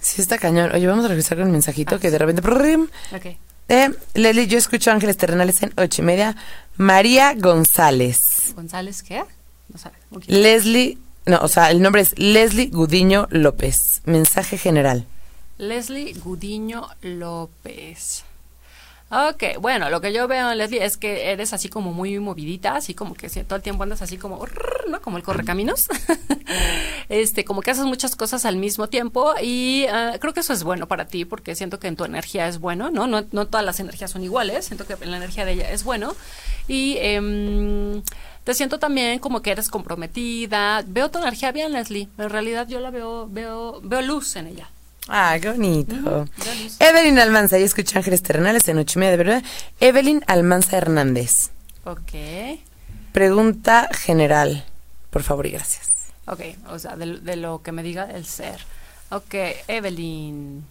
Sí, 0.00 0.22
está 0.22 0.38
cañón. 0.38 0.70
Oye, 0.72 0.86
vamos 0.86 1.04
a 1.04 1.08
regresar 1.08 1.36
con 1.36 1.48
el 1.48 1.52
mensajito 1.52 1.98
que 1.98 2.10
de 2.10 2.18
repente... 2.18 2.40
prrrim, 2.40 2.88
Ok. 3.14 3.36
Eh, 3.68 3.90
Leslie, 4.14 4.46
yo 4.46 4.58
escucho 4.58 4.90
Ángeles 4.90 5.16
Terrenales 5.16 5.62
en 5.62 5.72
ocho 5.76 6.02
y 6.02 6.04
media. 6.04 6.36
María 6.76 7.34
González. 7.34 8.52
¿González 8.54 9.02
qué? 9.02 9.24
No 9.68 9.78
sabe. 9.78 9.96
Leslie, 10.26 10.98
no, 11.26 11.38
o 11.42 11.48
sea, 11.48 11.70
el 11.70 11.82
nombre 11.82 12.02
es 12.02 12.18
Leslie 12.18 12.68
Gudiño 12.68 13.28
López. 13.30 14.00
Mensaje 14.06 14.56
general. 14.56 15.06
Leslie 15.58 16.14
Gudiño 16.14 16.88
López. 17.02 18.24
Ok, 19.10 19.42
bueno, 19.58 19.88
lo 19.88 20.02
que 20.02 20.12
yo 20.12 20.28
veo 20.28 20.52
en 20.52 20.58
Leslie 20.58 20.84
es 20.84 20.98
que 20.98 21.30
eres 21.30 21.54
así 21.54 21.70
como 21.70 21.94
muy 21.94 22.18
movidita, 22.18 22.76
así 22.76 22.92
como 22.92 23.14
que 23.14 23.30
todo 23.44 23.56
el 23.56 23.62
tiempo 23.62 23.82
andas 23.82 24.02
así 24.02 24.18
como, 24.18 24.46
¿no? 24.90 25.00
Como 25.00 25.16
el 25.16 25.22
correcaminos. 25.22 25.88
este, 27.08 27.46
como 27.46 27.62
que 27.62 27.70
haces 27.70 27.86
muchas 27.86 28.16
cosas 28.16 28.44
al 28.44 28.56
mismo 28.56 28.88
tiempo 28.90 29.32
y 29.42 29.86
ah, 29.86 30.16
creo 30.20 30.34
que 30.34 30.40
eso 30.40 30.52
es 30.52 30.62
bueno 30.62 30.88
para 30.88 31.06
ti 31.06 31.24
porque 31.24 31.54
siento 31.54 31.78
que 31.80 31.88
en 31.88 31.96
tu 31.96 32.04
energía 32.04 32.48
es 32.48 32.58
bueno, 32.58 32.90
¿no? 32.90 33.06
No, 33.06 33.24
no 33.32 33.46
todas 33.46 33.64
las 33.64 33.80
energías 33.80 34.10
son 34.10 34.24
iguales, 34.24 34.66
siento 34.66 34.86
que 34.86 34.94
en 35.00 35.10
la 35.10 35.16
energía 35.16 35.46
de 35.46 35.52
ella 35.52 35.70
es 35.70 35.84
bueno 35.84 36.14
y 36.66 36.98
em, 36.98 38.02
te 38.44 38.52
siento 38.52 38.78
también 38.78 39.20
como 39.20 39.40
que 39.40 39.52
eres 39.52 39.70
comprometida. 39.70 40.84
Veo 40.86 41.10
tu 41.10 41.18
energía 41.18 41.50
bien, 41.50 41.72
Leslie. 41.72 42.10
En 42.18 42.28
realidad 42.28 42.68
yo 42.68 42.78
la 42.80 42.90
veo, 42.90 43.26
veo, 43.26 43.80
veo 43.82 44.02
luz 44.02 44.36
en 44.36 44.48
ella. 44.48 44.68
Ah, 45.08 45.38
qué 45.40 45.50
bonito. 45.50 46.26
Evelyn 46.78 47.18
Almanza, 47.18 47.58
yo 47.58 47.64
escucho 47.64 47.98
Ángeles 47.98 48.22
Terrenales 48.22 48.68
en 48.68 48.78
ocho 48.78 48.98
y 48.98 49.00
media, 49.00 49.10
de 49.12 49.16
verdad. 49.16 49.42
Evelyn 49.80 50.22
Almanza 50.26 50.76
Hernández. 50.76 51.50
Ok. 51.84 52.12
Pregunta 53.12 53.88
general, 53.92 54.64
por 55.10 55.22
favor 55.22 55.46
y 55.46 55.50
gracias. 55.50 55.90
Ok, 56.26 56.40
o 56.68 56.78
sea, 56.78 56.96
de, 56.96 57.20
de 57.20 57.36
lo 57.36 57.62
que 57.62 57.72
me 57.72 57.82
diga 57.82 58.10
el 58.10 58.26
ser. 58.26 58.60
Ok, 59.10 59.34
Evelyn. 59.66 60.62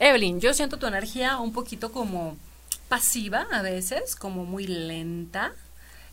Evelyn, 0.00 0.40
yo 0.40 0.52
siento 0.52 0.78
tu 0.78 0.86
energía 0.86 1.38
un 1.38 1.52
poquito 1.52 1.92
como 1.92 2.36
pasiva 2.88 3.46
a 3.52 3.62
veces, 3.62 4.16
como 4.16 4.44
muy 4.44 4.66
lenta. 4.66 5.52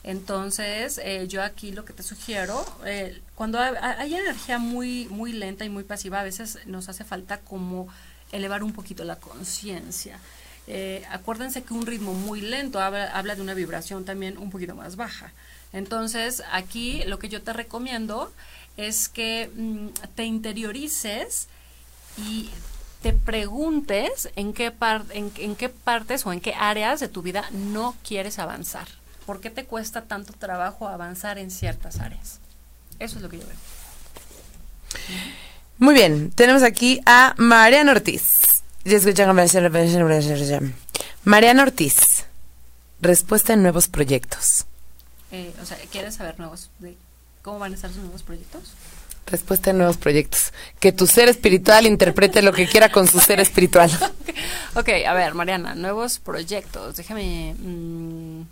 Entonces, 0.06 0.99
eh, 1.03 1.28
yo 1.28 1.41
aquí 1.41 1.72
lo 1.72 1.84
que 1.84 1.91
te 1.91 2.03
sugiero, 2.03 2.64
eh, 2.86 3.24
cuando 3.34 3.60
hay, 3.60 4.14
energía 4.14 4.60
muy, 4.60 5.08
muy 5.08 5.34
lenta 5.34 5.66
y 5.66 5.70
muy 5.70 5.84
pasiva, 5.84 6.20
a 6.20 6.24
veces 6.24 6.60
nos 6.68 6.89
hace 6.89 7.03
falta 7.03 7.39
como 7.39 7.88
elevar 8.32 8.64
un 8.64 8.72
poquito 8.72 9.03
la 9.03 9.16
conciencia. 9.16 10.20
eh, 10.68 11.03
acuérdense 11.12 11.64
que 11.64 11.74
un 11.74 11.86
ritmo 11.88 12.14
muy 12.14 12.41
lento 12.41 12.80
habla, 12.80 13.36
de 13.36 13.41
una 13.41 13.56
vibración 13.56 14.06
también 14.06 14.38
un 14.38 14.51
poquito 14.51 14.76
más 14.76 14.95
baja. 14.95 15.34
Entonces, 15.74 16.43
aquí 16.51 17.03
lo 17.06 17.18
que 17.18 17.30
yo 17.30 17.41
te 17.41 17.53
recomiendo 17.53 18.32
es 18.78 19.10
que 19.10 19.49
mm, 19.56 19.88
te 20.16 20.26
interiorices 20.26 21.47
y 22.18 22.51
te 23.01 23.14
preguntes 23.14 24.30
en 24.36 24.53
qué, 24.53 24.72
en, 25.14 25.56
qué 25.56 25.70
partes 25.70 26.26
o 26.28 26.34
en 26.34 26.41
qué 26.41 26.53
áreas 26.53 26.99
de 26.99 27.08
tu 27.08 27.24
vida 27.24 27.49
no 27.51 27.95
quieres 28.03 28.38
avanzar. 28.38 28.88
¿Por 29.26 29.41
qué 29.41 29.49
te 29.49 29.65
cuesta 29.65 30.03
tanto 30.03 30.34
trabajo 30.34 30.88
avanzar 30.88 31.38
en 31.38 31.49
ciertas 31.49 31.99
áreas? 31.99 32.39
Eso 32.99 33.17
es 33.17 33.21
lo 33.21 33.30
que 33.30 33.39
yo 33.39 33.47
veo. 33.47 33.57
Muy 35.78 35.93
bien, 35.93 36.32
tenemos 36.32 36.63
aquí 36.63 37.01
a 37.05 37.34
Mariana 37.38 37.91
Ortiz. 37.91 38.30
Mariana 41.23 41.63
Ortiz, 41.63 41.95
respuesta 43.01 43.53
en 43.53 43.63
nuevos 43.63 43.88
proyectos. 43.88 44.65
Eh, 45.32 45.53
o 45.61 45.65
sea, 45.65 45.78
¿quieres 45.91 46.15
saber 46.15 46.39
nuevos, 46.39 46.69
de 46.80 46.95
cómo 47.41 47.59
van 47.59 47.73
a 47.73 47.76
estar 47.76 47.89
sus 47.89 48.03
nuevos 48.03 48.23
proyectos? 48.23 48.73
Respuesta 49.26 49.71
en 49.71 49.80
nuevos 49.80 49.97
proyectos. 49.97 50.53
Que 50.80 50.91
tu 50.91 51.07
ser 51.07 51.30
espiritual 51.30 51.88
interprete 51.88 52.43
lo 52.43 52.53
que 52.53 52.67
quiera 52.67 52.89
con 52.89 53.07
su 53.07 53.19
ser 53.19 53.39
espiritual. 53.41 53.91
ok, 54.76 54.89
a 55.07 55.13
ver, 55.13 55.34
Mariana, 55.34 55.76
nuevos 55.76 56.19
proyectos. 56.19 56.95
Déjame... 56.95 57.55
Mm, 57.57 58.43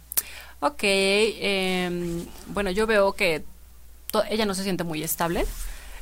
ok, 0.66 0.80
em, 0.84 2.26
bueno, 2.48 2.72
yo 2.72 2.88
veo 2.88 3.14
que 3.14 3.44
ella 4.30 4.46
no 4.46 4.54
se 4.54 4.64
siente 4.64 4.84
muy 4.84 5.04
estable. 5.04 5.46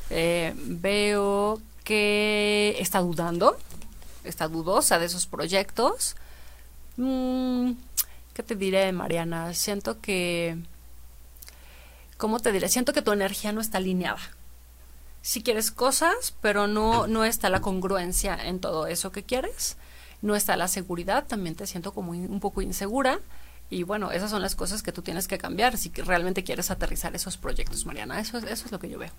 Eh, 0.09 0.53
veo 0.55 1.61
que 1.83 2.75
está 2.79 2.99
dudando 2.99 3.57
está 4.23 4.47
dudosa 4.47 4.99
de 4.99 5.05
esos 5.05 5.25
proyectos. 5.25 6.15
Mm, 6.97 7.71
¿Qué 8.33 8.43
te 8.43 8.55
diré, 8.55 8.91
Mariana? 8.91 9.53
Siento 9.53 9.99
que... 9.99 10.57
¿Cómo 12.17 12.39
te 12.39 12.51
diré? 12.51 12.69
Siento 12.69 12.93
que 12.93 13.01
tu 13.01 13.11
energía 13.11 13.51
no 13.51 13.61
está 13.61 13.79
alineada. 13.79 14.21
Si 15.21 15.41
quieres 15.43 15.71
cosas, 15.71 16.33
pero 16.41 16.67
no, 16.67 17.07
no 17.07 17.25
está 17.25 17.49
la 17.49 17.61
congruencia 17.61 18.35
en 18.35 18.59
todo 18.59 18.87
eso 18.87 19.11
que 19.11 19.23
quieres. 19.23 19.77
No 20.21 20.35
está 20.35 20.55
la 20.55 20.67
seguridad, 20.67 21.25
también 21.25 21.55
te 21.55 21.65
siento 21.65 21.93
como 21.93 22.11
un 22.11 22.39
poco 22.39 22.61
insegura. 22.61 23.19
Y 23.71 23.83
bueno, 23.83 24.11
esas 24.11 24.29
son 24.29 24.41
las 24.41 24.53
cosas 24.53 24.83
que 24.83 24.91
tú 24.91 25.01
tienes 25.01 25.29
que 25.29 25.37
cambiar 25.37 25.77
si 25.77 25.89
realmente 25.89 26.43
quieres 26.43 26.69
aterrizar 26.69 27.15
esos 27.15 27.37
proyectos, 27.37 27.85
Mariana. 27.85 28.19
Eso, 28.19 28.37
eso 28.37 28.65
es 28.65 28.71
lo 28.71 28.79
que 28.79 28.89
yo 28.89 28.99
veo. 28.99 29.11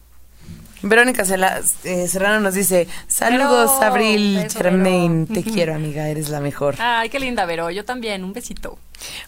Verónica 0.82 1.22
eh, 1.22 2.08
Serrano 2.08 2.40
nos 2.40 2.54
dice, 2.54 2.86
saludos 3.06 3.70
Abril 3.80 4.46
Germain, 4.50 5.26
te 5.26 5.42
quiero 5.44 5.74
amiga, 5.74 6.08
eres 6.08 6.28
la 6.28 6.40
mejor. 6.40 6.74
Ay, 6.78 7.08
qué 7.08 7.18
linda 7.18 7.46
Vero, 7.46 7.70
yo 7.70 7.84
también, 7.84 8.24
un 8.24 8.32
besito. 8.32 8.78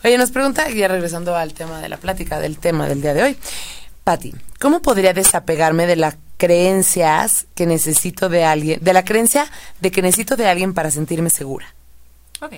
Oye, 0.05 0.19
nos 0.19 0.31
pregunta, 0.31 0.69
ya 0.69 0.89
regresando 0.89 1.35
al 1.37 1.55
tema 1.55 1.81
de 1.81 1.89
la 1.89 1.97
plática, 1.97 2.39
del 2.39 2.59
tema 2.59 2.87
del 2.87 3.01
día 3.01 3.15
de 3.15 3.23
hoy, 3.23 3.37
Patti, 4.03 4.35
¿cómo 4.61 4.83
podría 4.83 5.15
desapegarme 5.15 5.87
de 5.87 5.97
las 5.97 6.17
creencias 6.37 7.47
que 7.55 7.67
necesito 7.67 8.29
de 8.29 8.45
alguien, 8.45 8.81
de 8.83 8.93
la 8.93 9.05
creencia 9.05 9.47
de 9.81 9.91
que 9.91 10.03
necesito 10.03 10.37
de 10.37 10.49
alguien 10.49 10.75
para 10.75 10.91
sentirme 10.91 11.31
segura? 11.31 11.73
Ok, 12.43 12.55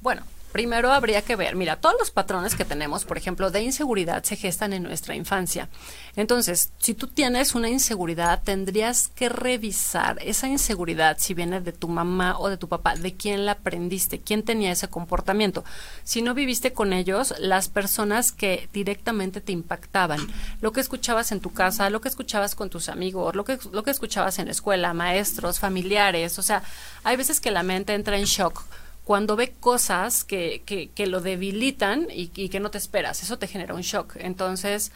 bueno, 0.00 0.22
Primero 0.54 0.92
habría 0.92 1.20
que 1.20 1.34
ver, 1.34 1.56
mira, 1.56 1.80
todos 1.80 1.96
los 1.98 2.12
patrones 2.12 2.54
que 2.54 2.64
tenemos, 2.64 3.04
por 3.04 3.18
ejemplo, 3.18 3.50
de 3.50 3.60
inseguridad 3.60 4.22
se 4.22 4.36
gestan 4.36 4.72
en 4.72 4.84
nuestra 4.84 5.16
infancia. 5.16 5.68
Entonces, 6.14 6.70
si 6.78 6.94
tú 6.94 7.08
tienes 7.08 7.56
una 7.56 7.68
inseguridad, 7.68 8.40
tendrías 8.40 9.08
que 9.08 9.28
revisar 9.28 10.16
esa 10.22 10.46
inseguridad, 10.46 11.16
si 11.18 11.34
viene 11.34 11.60
de 11.60 11.72
tu 11.72 11.88
mamá 11.88 12.38
o 12.38 12.48
de 12.48 12.56
tu 12.56 12.68
papá, 12.68 12.94
de 12.94 13.14
quién 13.14 13.46
la 13.46 13.52
aprendiste, 13.52 14.20
quién 14.20 14.44
tenía 14.44 14.70
ese 14.70 14.86
comportamiento. 14.86 15.64
Si 16.04 16.22
no 16.22 16.34
viviste 16.34 16.72
con 16.72 16.92
ellos, 16.92 17.34
las 17.40 17.68
personas 17.68 18.30
que 18.30 18.68
directamente 18.72 19.40
te 19.40 19.50
impactaban, 19.50 20.20
lo 20.60 20.70
que 20.70 20.80
escuchabas 20.80 21.32
en 21.32 21.40
tu 21.40 21.52
casa, 21.52 21.90
lo 21.90 22.00
que 22.00 22.08
escuchabas 22.08 22.54
con 22.54 22.70
tus 22.70 22.88
amigos, 22.88 23.34
lo 23.34 23.44
que, 23.44 23.58
lo 23.72 23.82
que 23.82 23.90
escuchabas 23.90 24.38
en 24.38 24.44
la 24.44 24.52
escuela, 24.52 24.94
maestros, 24.94 25.58
familiares, 25.58 26.38
o 26.38 26.42
sea, 26.42 26.62
hay 27.02 27.16
veces 27.16 27.40
que 27.40 27.50
la 27.50 27.64
mente 27.64 27.92
entra 27.92 28.16
en 28.16 28.26
shock 28.26 28.62
cuando 29.04 29.36
ve 29.36 29.52
cosas 29.60 30.24
que, 30.24 30.62
que, 30.64 31.06
lo 31.06 31.20
debilitan 31.20 32.08
y, 32.10 32.30
y, 32.34 32.48
que 32.48 32.60
no 32.60 32.70
te 32.70 32.78
esperas. 32.78 33.22
Eso 33.22 33.38
te 33.38 33.46
genera 33.46 33.74
un 33.74 33.82
shock. 33.82 34.16
Entonces, 34.16 34.92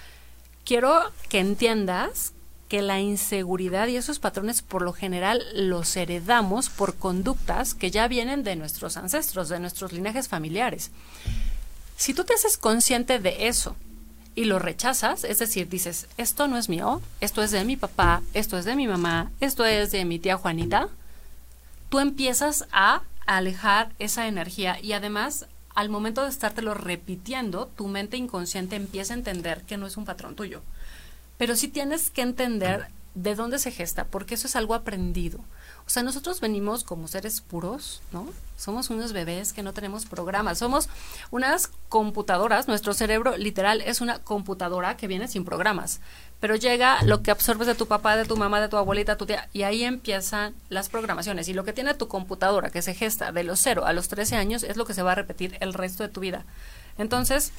quiero 0.65 1.13
que 1.29 1.41
entiendas 1.41 2.33
que 2.69 2.83
la 2.83 3.01
inseguridad 3.01 3.89
y 3.89 3.97
esos 3.97 4.19
patrones 4.19 4.63
por 4.63 4.83
lo 4.83 4.93
general 4.93 5.43
los 5.55 5.97
heredamos 5.97 6.69
por 6.69 6.97
conductas 6.97 7.75
que 7.75 7.91
ya 7.91 8.09
vienen 8.09 8.45
de 8.45 8.57
nuestros 8.57 8.97
ancestros, 8.97 9.49
de 9.49 9.59
nuestros 9.59 9.93
linajes 9.93 10.29
familiares. 10.29 10.91
Si 11.97 12.15
tú 12.15 12.25
te 12.25 12.35
haces 12.35 12.59
consciente 12.59 13.19
de 13.19 13.49
eso 13.49 13.75
y 14.35 14.45
lo 14.45 14.59
rechazas, 14.59 15.25
es 15.25 15.39
decir, 15.39 15.69
dices, 15.69 16.07
esto 16.17 16.47
no 16.47 16.59
es 16.59 16.69
mío, 16.69 17.03
esto 17.21 17.43
es 17.43 17.51
de 17.51 17.65
mi 17.65 17.77
papá, 17.77 18.23
esto 18.35 18.59
es 18.59 18.65
de 18.67 18.77
mi 18.77 18.87
mamá, 18.87 19.31
esto 19.41 19.65
es 19.65 19.91
de 19.91 20.05
mi 20.05 20.19
tía 20.19 20.37
Juanita, 20.37 20.89
tú 21.89 21.99
empiezas 22.01 22.67
a 22.71 23.03
alejar 23.37 23.95
esa 23.99 24.27
energía 24.27 24.79
y 24.83 24.93
además 24.93 25.47
al 25.75 25.91
momento 25.91 26.25
de 26.25 26.31
estártelo 26.31 26.75
repitiendo, 26.75 27.67
tu 27.69 27.87
mente 27.87 28.17
inconsciente 28.17 28.75
empieza 28.75 29.15
a 29.15 29.17
entender 29.17 29.63
que 29.63 29.77
no 29.77 29.87
es 29.87 29.97
un 29.97 30.05
patrón 30.05 30.35
tuyo. 30.35 30.63
Pero 31.37 31.55
sí 31.55 31.69
tienes 31.69 32.11
que 32.11 32.23
entender 32.23 32.89
de 33.15 33.35
dónde 33.35 33.59
se 33.59 33.71
gesta, 33.71 34.07
porque 34.07 34.35
eso 34.35 34.47
es 34.47 34.57
algo 34.57 34.75
aprendido. 34.75 35.39
O 35.87 35.91
sea, 35.91 36.03
nosotros 36.03 36.41
venimos 36.41 36.85
como 36.85 37.07
seres 37.09 37.41
puros, 37.41 38.01
¿no? 38.13 38.29
Somos 38.57 38.91
unos 38.91 39.13
bebés 39.13 39.53
que 39.53 39.63
no 39.63 39.73
tenemos 39.73 40.07
programas, 40.07 40.59
somos 40.59 40.89
unas 41.31 41.71
computadoras, 41.89 42.67
nuestro 42.67 42.93
cerebro 42.93 43.37
literal 43.37 43.81
es 43.83 44.01
una 44.01 44.19
computadora 44.19 44.97
que 44.97 45.07
viene 45.07 45.29
sin 45.29 45.45
programas, 45.45 46.01
pero 46.41 46.55
llega 46.57 47.03
lo 47.03 47.23
que 47.23 47.31
absorbes 47.31 47.67
de 47.67 47.75
tu 47.75 47.87
papá, 47.87 48.17
de 48.17 48.25
tu 48.25 48.37
mamá, 48.37 48.61
de 48.61 48.69
tu 48.69 48.77
abuelita, 48.77 49.17
tu 49.17 49.27
tía, 49.27 49.49
y 49.53 49.63
ahí 49.63 49.85
empiezan 49.85 50.55
las 50.69 50.89
programaciones. 50.89 51.49
Y 51.49 51.55
lo 51.55 51.65
que 51.65 51.73
tiene 51.73 51.95
tu 51.95 52.09
computadora, 52.09 52.71
que 52.71 52.83
se 52.83 52.95
gesta 52.95 53.33
de 53.33 53.45
los 53.45 53.61
0 53.61 53.87
a 53.87 53.93
los 53.93 54.09
13 54.09 54.37
años, 54.37 54.63
es 54.63 54.77
lo 54.77 54.85
que 54.85 54.95
se 54.95 55.03
va 55.03 55.13
a 55.13 55.17
repetir 55.17 55.57
el 55.61 55.75
resto 55.75 56.05
de 56.05 56.09
tu 56.09 56.21
vida. 56.21 56.45
Entonces, 56.97 57.53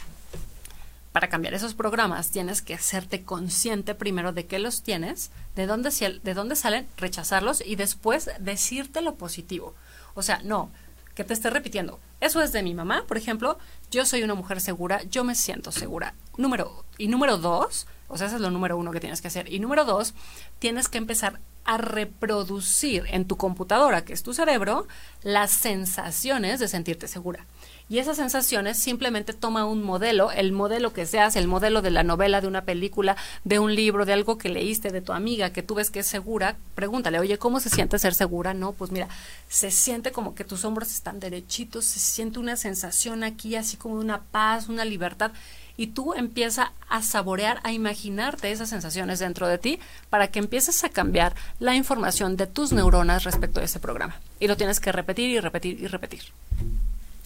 para 1.12 1.28
cambiar 1.28 1.54
esos 1.54 1.74
programas 1.74 2.30
tienes 2.30 2.62
que 2.62 2.76
hacerte 2.76 3.24
consciente 3.24 3.96
primero 3.96 4.32
de 4.32 4.46
que 4.46 4.60
los 4.60 4.84
tienes, 4.84 5.32
de 5.56 5.66
dónde, 5.66 5.90
de 6.24 6.34
dónde 6.34 6.56
salen, 6.56 6.88
rechazarlos 6.98 7.62
y 7.66 7.76
después 7.76 8.30
decirte 8.40 9.02
lo 9.02 9.16
positivo. 9.16 9.74
O 10.14 10.22
sea, 10.22 10.40
no, 10.44 10.72
que 11.16 11.24
te 11.24 11.34
esté 11.34 11.50
repitiendo. 11.50 12.00
Eso 12.22 12.42
es 12.42 12.54
de 12.54 12.64
mi 12.64 12.74
mamá, 12.74 13.06
por 13.08 13.18
ejemplo, 13.18 13.58
yo 13.92 14.06
soy 14.06 14.24
una 14.24 14.36
mujer 14.36 14.62
segura, 14.62 15.02
yo 15.04 15.24
me 15.24 15.36
siento 15.36 15.72
segura. 15.72 16.14
Número, 16.38 16.86
y 16.98 17.08
número 17.08 17.38
dos, 17.38 17.88
o 18.10 18.18
sea, 18.18 18.28
ese 18.28 18.36
es 18.36 18.42
lo 18.42 18.50
número 18.50 18.78
uno 18.78 18.92
que 18.92 19.00
tienes 19.00 19.22
que 19.22 19.30
hacer. 19.30 19.52
Y 19.52 19.60
número 19.60 19.86
dos, 19.86 20.14
tienes 20.60 20.90
que 20.90 20.98
empezar 20.98 21.40
a 21.64 21.78
reproducir 21.78 23.04
en 23.12 23.26
tu 23.26 23.38
computadora, 23.38 24.04
que 24.04 24.14
es 24.14 24.24
tu 24.24 24.34
cerebro, 24.34 24.88
las 25.22 25.52
sensaciones 25.52 26.60
de 26.60 26.68
sentirte 26.68 27.08
segura. 27.08 27.46
Y 27.90 27.98
esas 27.98 28.18
sensaciones 28.18 28.78
simplemente 28.78 29.34
toma 29.34 29.66
un 29.66 29.84
modelo, 29.84 30.32
el 30.32 30.52
modelo 30.52 30.94
que 30.94 31.08
seas, 31.08 31.36
el 31.36 31.48
modelo 31.48 31.82
de 31.82 31.90
la 31.90 32.04
novela, 32.04 32.40
de 32.40 32.48
una 32.48 32.64
película, 32.64 33.18
de 33.44 33.58
un 33.58 33.74
libro, 33.74 34.06
de 34.06 34.14
algo 34.14 34.38
que 34.38 34.50
leíste, 34.50 34.90
de 34.90 35.02
tu 35.02 35.12
amiga, 35.12 35.52
que 35.52 35.64
tú 35.64 35.74
ves 35.74 35.90
que 35.90 36.00
es 36.00 36.08
segura, 36.08 36.56
pregúntale, 36.76 37.20
oye, 37.20 37.40
¿cómo 37.40 37.60
se 37.60 37.70
siente 37.70 37.98
ser 37.98 38.14
segura? 38.14 38.54
No, 38.54 38.74
pues 38.74 38.92
mira, 38.92 39.08
se 39.48 39.72
siente 39.72 40.12
como 40.12 40.36
que 40.36 40.44
tus 40.44 40.66
hombros 40.66 40.92
están 40.92 41.20
derechitos, 41.20 41.86
se 41.86 42.00
siente 42.00 42.38
una 42.38 42.58
sensación 42.58 43.24
aquí, 43.24 43.56
así 43.56 43.76
como 43.76 43.96
una 43.96 44.22
paz, 44.22 44.70
una 44.70 44.86
libertad 44.86 45.32
y 45.80 45.88
tú 45.88 46.14
empieza 46.14 46.74
a 46.90 47.02
saborear, 47.02 47.62
a 47.64 47.72
imaginarte 47.72 48.52
esas 48.52 48.68
sensaciones 48.68 49.20
dentro 49.20 49.48
de 49.48 49.58
ti 49.58 49.80
para 50.10 50.28
que 50.28 50.40
empieces 50.40 50.84
a 50.84 50.90
cambiar 50.90 51.34
la 51.62 51.74
información 51.74 52.36
de 52.36 52.48
tus 52.48 52.74
neuronas 52.74 53.24
respecto 53.24 53.62
a 53.62 53.64
ese 53.64 53.80
programa. 53.80 54.20
Y 54.42 54.50
lo 54.50 54.58
tienes 54.58 54.82
que 54.82 54.92
repetir 54.92 55.30
y 55.30 55.40
repetir 55.40 55.80
y 55.80 55.88
repetir 55.88 56.24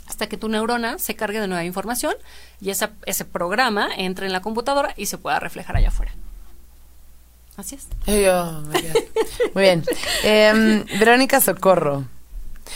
hasta 0.06 0.28
que 0.28 0.38
tu 0.38 0.50
neurona 0.50 1.00
se 1.00 1.16
cargue 1.16 1.40
de 1.40 1.48
nueva 1.48 1.64
información 1.64 2.14
y 2.62 2.70
ese 2.70 3.26
programa 3.26 3.90
entre 3.98 4.28
en 4.28 4.34
la 4.34 4.44
computadora 4.44 4.94
y 4.98 5.08
se 5.08 5.18
pueda 5.18 5.40
reflejar 5.40 5.78
allá 5.78 5.88
afuera. 5.88 6.12
Así 7.58 7.74
es. 7.74 7.88
muy 9.56 9.64
bien. 9.64 9.84
Em, 10.24 10.86
Verónica 11.00 11.42
Socorro. 11.42 12.06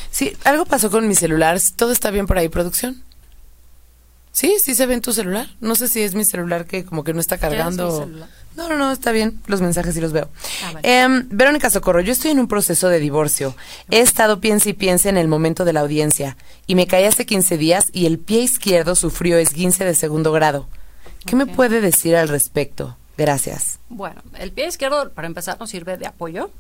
Sí, 0.09 0.35
algo 0.43 0.65
pasó 0.65 0.89
con 0.89 1.07
mi 1.07 1.13
celular. 1.13 1.59
¿Todo 1.75 1.91
está 1.91 2.09
bien 2.09 2.25
por 2.25 2.39
ahí, 2.39 2.49
producción? 2.49 3.03
Sí, 4.37 4.57
sí 4.63 4.75
se 4.75 4.85
ve 4.85 4.93
en 4.93 5.01
tu 5.01 5.13
celular. 5.13 5.47
No 5.61 5.73
sé 5.73 5.87
si 5.87 6.03
es 6.03 6.13
mi 6.13 6.23
celular 6.23 6.67
que 6.67 6.85
como 6.85 7.03
que 7.03 7.11
no 7.11 7.19
está 7.19 7.39
cargando. 7.39 8.07
No, 8.55 8.69
no, 8.69 8.77
no, 8.77 8.91
está 8.91 9.11
bien. 9.11 9.41
Los 9.47 9.61
mensajes 9.61 9.95
sí 9.95 9.99
los 9.99 10.13
veo. 10.13 10.29
Ah, 10.63 10.79
em, 10.83 11.27
Verónica 11.31 11.71
Socorro, 11.71 12.01
yo 12.01 12.11
estoy 12.11 12.29
en 12.29 12.39
un 12.39 12.47
proceso 12.47 12.87
de 12.87 12.99
divorcio. 12.99 13.55
He 13.89 13.99
estado 13.99 14.39
piensa 14.39 14.69
y 14.69 14.73
piensa 14.73 15.09
en 15.09 15.17
el 15.17 15.27
momento 15.27 15.65
de 15.65 15.73
la 15.73 15.79
audiencia 15.79 16.37
y 16.67 16.75
me 16.75 16.85
caí 16.85 17.05
hace 17.05 17.25
15 17.25 17.57
días 17.57 17.85
y 17.93 18.05
el 18.05 18.19
pie 18.19 18.41
izquierdo 18.41 18.93
sufrió 18.93 19.39
esguince 19.39 19.85
de 19.85 19.95
segundo 19.95 20.31
grado. 20.31 20.67
¿Qué 21.25 21.35
me 21.35 21.47
puede 21.47 21.81
decir 21.81 22.15
al 22.15 22.27
respecto? 22.27 22.95
Gracias. 23.17 23.79
Bueno, 23.89 24.21
el 24.37 24.51
pie 24.51 24.67
izquierdo, 24.67 25.09
para 25.13 25.25
empezar, 25.25 25.59
nos 25.59 25.71
sirve 25.71 25.97
de 25.97 26.05
apoyo 26.05 26.51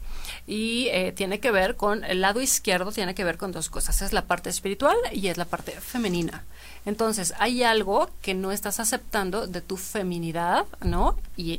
y 0.47 0.87
eh, 0.91 1.11
tiene 1.11 1.41
que 1.41 1.51
ver 1.51 1.75
con, 1.75 2.05
el 2.05 2.21
lado 2.21 2.41
izquierdo 2.41 2.93
tiene 2.93 3.13
que 3.13 3.25
ver 3.25 3.37
con 3.37 3.51
dos 3.51 3.69
cosas, 3.69 4.01
es 4.01 4.13
la 4.13 4.23
parte 4.23 4.49
espiritual 4.49 4.95
y 5.11 5.27
es 5.27 5.37
la 5.37 5.43
parte 5.43 5.73
femenina. 5.73 6.45
Entonces, 6.85 7.33
hay 7.37 7.63
algo 7.63 8.09
que 8.21 8.33
no 8.33 8.53
estás 8.53 8.79
aceptando 8.79 9.45
de 9.45 9.59
tu 9.59 9.75
feminidad, 9.75 10.65
¿no? 10.81 11.17
Y, 11.35 11.57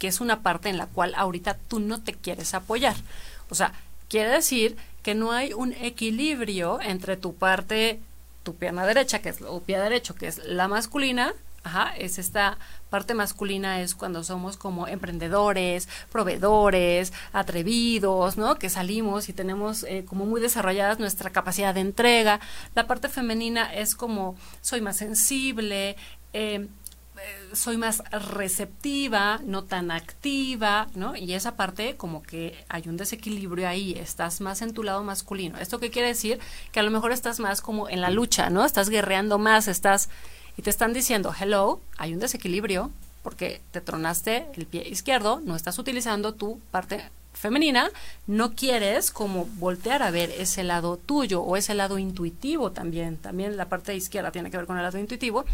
que 0.00 0.08
es 0.08 0.20
una 0.20 0.40
parte 0.40 0.68
en 0.68 0.76
la 0.76 0.88
cual 0.88 1.14
ahorita 1.14 1.56
tú 1.68 1.78
no 1.78 2.02
te 2.02 2.14
quieres 2.14 2.52
apoyar. 2.52 2.96
O 3.48 3.54
sea, 3.54 3.72
quiere 4.08 4.30
decir 4.30 4.76
que 5.04 5.14
no 5.14 5.30
hay 5.30 5.52
un 5.52 5.72
equilibrio 5.72 6.80
entre 6.80 7.16
tu 7.16 7.32
parte, 7.32 8.00
tu 8.42 8.56
pierna 8.56 8.84
derecha, 8.84 9.20
que 9.20 9.28
es, 9.28 9.40
o 9.40 9.60
pie 9.60 9.78
derecho, 9.78 10.16
que 10.16 10.26
es 10.26 10.38
la 10.44 10.66
masculina, 10.66 11.32
Ajá, 11.66 11.92
es 11.98 12.20
esta 12.20 12.58
parte 12.90 13.12
masculina 13.12 13.80
es 13.80 13.96
cuando 13.96 14.22
somos 14.22 14.56
como 14.56 14.86
emprendedores, 14.86 15.88
proveedores, 16.12 17.12
atrevidos, 17.32 18.36
¿no? 18.36 18.56
Que 18.56 18.70
salimos 18.70 19.28
y 19.28 19.32
tenemos 19.32 19.82
eh, 19.82 20.04
como 20.06 20.26
muy 20.26 20.40
desarrolladas 20.40 21.00
nuestra 21.00 21.30
capacidad 21.30 21.74
de 21.74 21.80
entrega. 21.80 22.38
La 22.76 22.86
parte 22.86 23.08
femenina 23.08 23.74
es 23.74 23.96
como 23.96 24.36
soy 24.60 24.80
más 24.80 24.96
sensible, 24.98 25.96
eh, 26.32 26.68
eh, 27.18 27.54
soy 27.54 27.78
más 27.78 28.02
receptiva, 28.10 29.40
no 29.42 29.64
tan 29.64 29.90
activa, 29.90 30.86
¿no? 30.94 31.16
Y 31.16 31.32
esa 31.32 31.56
parte 31.56 31.96
como 31.96 32.22
que 32.22 32.64
hay 32.68 32.82
un 32.86 32.96
desequilibrio 32.96 33.66
ahí, 33.66 33.94
estás 33.98 34.40
más 34.40 34.62
en 34.62 34.72
tu 34.72 34.84
lado 34.84 35.02
masculino. 35.02 35.58
¿Esto 35.58 35.80
qué 35.80 35.90
quiere 35.90 36.08
decir? 36.08 36.38
Que 36.70 36.80
a 36.80 36.82
lo 36.82 36.90
mejor 36.92 37.10
estás 37.10 37.40
más 37.40 37.60
como 37.60 37.88
en 37.88 38.02
la 38.02 38.10
lucha, 38.10 38.50
¿no? 38.50 38.64
Estás 38.64 38.88
guerreando 38.88 39.38
más, 39.38 39.66
estás 39.66 40.10
y 40.56 40.62
te 40.62 40.70
están 40.70 40.92
diciendo, 40.92 41.34
hello, 41.38 41.80
hay 41.98 42.14
un 42.14 42.20
desequilibrio 42.20 42.90
porque 43.22 43.60
te 43.72 43.80
tronaste 43.80 44.46
el 44.54 44.66
pie 44.66 44.88
izquierdo, 44.88 45.40
no 45.44 45.56
estás 45.56 45.78
utilizando 45.78 46.34
tu 46.34 46.60
parte 46.70 47.10
femenina, 47.32 47.90
no 48.26 48.54
quieres 48.54 49.10
como 49.10 49.46
voltear 49.56 50.02
a 50.02 50.10
ver 50.10 50.30
ese 50.30 50.64
lado 50.64 50.96
tuyo 50.96 51.42
o 51.42 51.56
ese 51.56 51.74
lado 51.74 51.98
intuitivo 51.98 52.72
también, 52.72 53.16
también 53.18 53.56
la 53.56 53.68
parte 53.68 53.94
izquierda 53.94 54.30
tiene 54.30 54.50
que 54.50 54.56
ver 54.56 54.66
con 54.66 54.76
el 54.76 54.82
lado 54.82 54.98
intuitivo, 54.98 55.44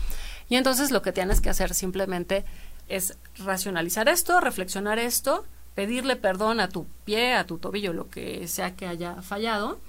y 0.49 0.57
entonces 0.57 0.91
lo 0.91 1.03
que 1.03 1.13
tienes 1.13 1.41
que 1.41 1.51
hacer 1.51 1.75
simplemente 1.75 2.45
es 2.89 3.17
racionalizar 3.39 4.09
esto, 4.09 4.39
reflexionar 4.41 4.99
esto, 4.99 5.45
pedirle 5.75 6.17
perdón 6.17 6.61
a 6.61 6.69
tu 6.69 6.87
pie, 7.05 7.35
a 7.35 7.47
tu 7.47 7.59
tobillo, 7.59 7.93
lo 7.93 8.11
que 8.11 8.47
sea 8.49 8.77
que 8.77 8.87
haya 8.87 9.23
fallado, 9.23 9.81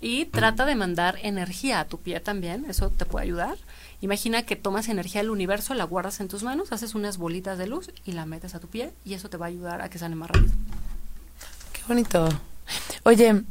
y 0.00 0.26
trata 0.26 0.64
de 0.66 0.74
mandar 0.74 1.18
energía 1.22 1.80
a 1.80 1.86
tu 1.86 1.98
pie 1.98 2.20
también, 2.20 2.66
eso 2.68 2.90
te 2.90 3.04
puede 3.04 3.24
ayudar. 3.24 3.56
Imagina 4.00 4.42
que 4.44 4.54
tomas 4.54 4.88
energía 4.88 5.22
del 5.22 5.30
universo, 5.30 5.74
la 5.74 5.84
guardas 5.84 6.20
en 6.20 6.28
tus 6.28 6.42
manos, 6.44 6.70
haces 6.72 6.94
unas 6.94 7.18
bolitas 7.18 7.58
de 7.58 7.66
luz 7.66 7.90
y 8.04 8.12
la 8.12 8.26
metes 8.26 8.54
a 8.54 8.60
tu 8.60 8.68
pie 8.68 8.92
y 9.04 9.14
eso 9.14 9.28
te 9.28 9.36
va 9.36 9.46
a 9.46 9.48
ayudar 9.48 9.82
a 9.82 9.90
que 9.90 9.98
sane 9.98 10.14
más 10.14 10.30
rápido. 10.30 10.52
Qué 11.72 11.80
bonito. 11.88 12.28
Oye, 13.02 13.42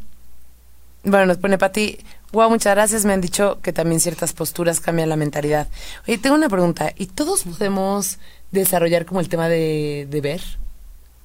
bueno, 1.03 1.25
nos 1.25 1.37
pone 1.37 1.57
Pati, 1.57 1.97
wow, 2.31 2.49
muchas 2.49 2.75
gracias. 2.75 3.03
Me 3.03 3.13
han 3.13 3.21
dicho 3.21 3.59
que 3.61 3.73
también 3.73 3.99
ciertas 3.99 4.33
posturas 4.33 4.79
cambian 4.79 5.09
la 5.09 5.15
mentalidad. 5.15 5.67
Oye, 6.07 6.17
tengo 6.17 6.35
una 6.35 6.49
pregunta. 6.49 6.93
¿Y 6.95 7.07
todos 7.07 7.43
podemos 7.43 8.17
desarrollar 8.51 9.05
como 9.05 9.19
el 9.19 9.29
tema 9.29 9.49
de, 9.49 10.07
de 10.09 10.21
ver? 10.21 10.41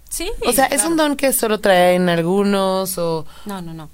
Sí. 0.09 0.31
O 0.47 0.53
sea, 0.53 0.66
¿es 0.66 0.85
un 0.85 0.97
don 0.97 1.16
que 1.16 1.33
solo 1.33 1.59
traen 1.61 2.09
algunos 2.09 2.99
o...? 2.99 3.25
No, 3.47 3.62
no, 3.62 3.73
no. 3.73 3.89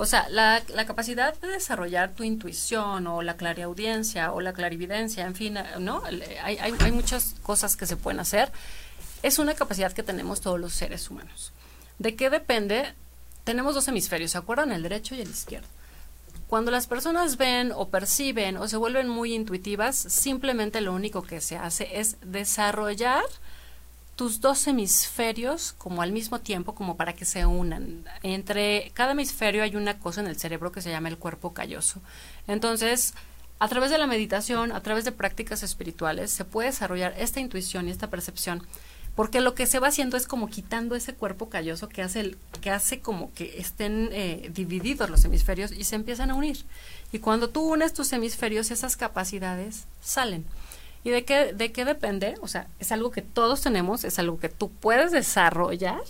O 0.00 0.06
sea, 0.06 0.28
la, 0.28 0.62
capacidad 0.86 1.36
de 1.40 1.48
desarrollar 1.48 2.14
tu 2.14 2.22
intuición 2.22 3.08
o 3.08 3.20
la 3.20 3.36
clariaudiencia 3.36 4.30
o 4.30 4.40
la 4.40 4.52
clarividencia, 4.52 5.26
en 5.26 5.34
fin, 5.34 5.58
¿no? 5.80 6.04
Hay, 6.04 6.56
hay, 6.58 6.72
hay 6.78 6.92
muchas 6.92 7.34
cosas 7.42 7.76
que 7.76 7.84
se 7.84 7.96
pueden 7.96 8.20
hacer. 8.20 8.52
Es 9.24 9.40
una 9.40 9.54
capacidad 9.54 9.92
que 9.92 10.04
tenemos 10.04 10.40
todos 10.40 10.60
los 10.60 10.72
seres 10.72 11.10
humanos. 11.10 11.52
¿De 11.98 12.14
qué 12.14 12.30
depende? 12.30 12.94
Tenemos 13.42 13.74
dos 13.74 13.88
hemisferios, 13.88 14.30
¿se 14.30 14.38
acuerdan? 14.38 14.70
El 14.70 14.84
derecho 14.84 15.16
y 15.16 15.20
el 15.20 15.30
izquierdo. 15.30 15.66
Cuando 16.46 16.70
las 16.70 16.86
personas 16.86 17.36
ven 17.36 17.72
o 17.74 17.88
perciben 17.88 18.56
o 18.56 18.68
se 18.68 18.76
vuelven 18.76 19.08
muy 19.08 19.34
intuitivas, 19.34 19.96
simplemente 19.96 20.80
lo 20.80 20.94
único 20.94 21.24
que 21.24 21.40
se 21.40 21.56
hace 21.56 21.98
es 21.98 22.18
desarrollar 22.22 23.24
tus 24.18 24.40
dos 24.40 24.66
hemisferios 24.66 25.72
como 25.78 26.02
al 26.02 26.10
mismo 26.10 26.40
tiempo, 26.40 26.74
como 26.74 26.96
para 26.96 27.12
que 27.12 27.24
se 27.24 27.46
unan. 27.46 28.04
Entre 28.24 28.90
cada 28.92 29.12
hemisferio 29.12 29.62
hay 29.62 29.76
una 29.76 30.00
cosa 30.00 30.20
en 30.20 30.26
el 30.26 30.36
cerebro 30.36 30.72
que 30.72 30.82
se 30.82 30.90
llama 30.90 31.08
el 31.08 31.18
cuerpo 31.18 31.54
calloso. 31.54 32.02
Entonces, 32.48 33.14
a 33.60 33.68
través 33.68 33.92
de 33.92 33.98
la 33.98 34.08
meditación, 34.08 34.72
a 34.72 34.82
través 34.82 35.04
de 35.04 35.12
prácticas 35.12 35.62
espirituales, 35.62 36.32
se 36.32 36.44
puede 36.44 36.70
desarrollar 36.70 37.14
esta 37.16 37.38
intuición 37.38 37.86
y 37.86 37.92
esta 37.92 38.10
percepción. 38.10 38.66
Porque 39.14 39.40
lo 39.40 39.54
que 39.54 39.66
se 39.66 39.78
va 39.78 39.86
haciendo 39.86 40.16
es 40.16 40.26
como 40.26 40.48
quitando 40.48 40.96
ese 40.96 41.14
cuerpo 41.14 41.48
calloso 41.48 41.88
que 41.88 42.02
hace, 42.02 42.34
que 42.60 42.70
hace 42.72 42.98
como 42.98 43.32
que 43.34 43.60
estén 43.60 44.08
eh, 44.10 44.50
divididos 44.52 45.10
los 45.10 45.24
hemisferios 45.26 45.70
y 45.70 45.84
se 45.84 45.94
empiezan 45.94 46.32
a 46.32 46.34
unir. 46.34 46.64
Y 47.12 47.20
cuando 47.20 47.50
tú 47.50 47.72
unes 47.72 47.94
tus 47.94 48.12
hemisferios, 48.12 48.72
esas 48.72 48.96
capacidades 48.96 49.84
salen. 50.00 50.44
¿Y 51.04 51.10
de 51.10 51.24
qué, 51.24 51.52
de 51.52 51.72
qué 51.72 51.84
depende? 51.84 52.34
O 52.40 52.48
sea, 52.48 52.66
es 52.78 52.92
algo 52.92 53.10
que 53.10 53.22
todos 53.22 53.60
tenemos, 53.60 54.04
es 54.04 54.18
algo 54.18 54.38
que 54.38 54.48
tú 54.48 54.70
puedes 54.70 55.12
desarrollar, 55.12 56.00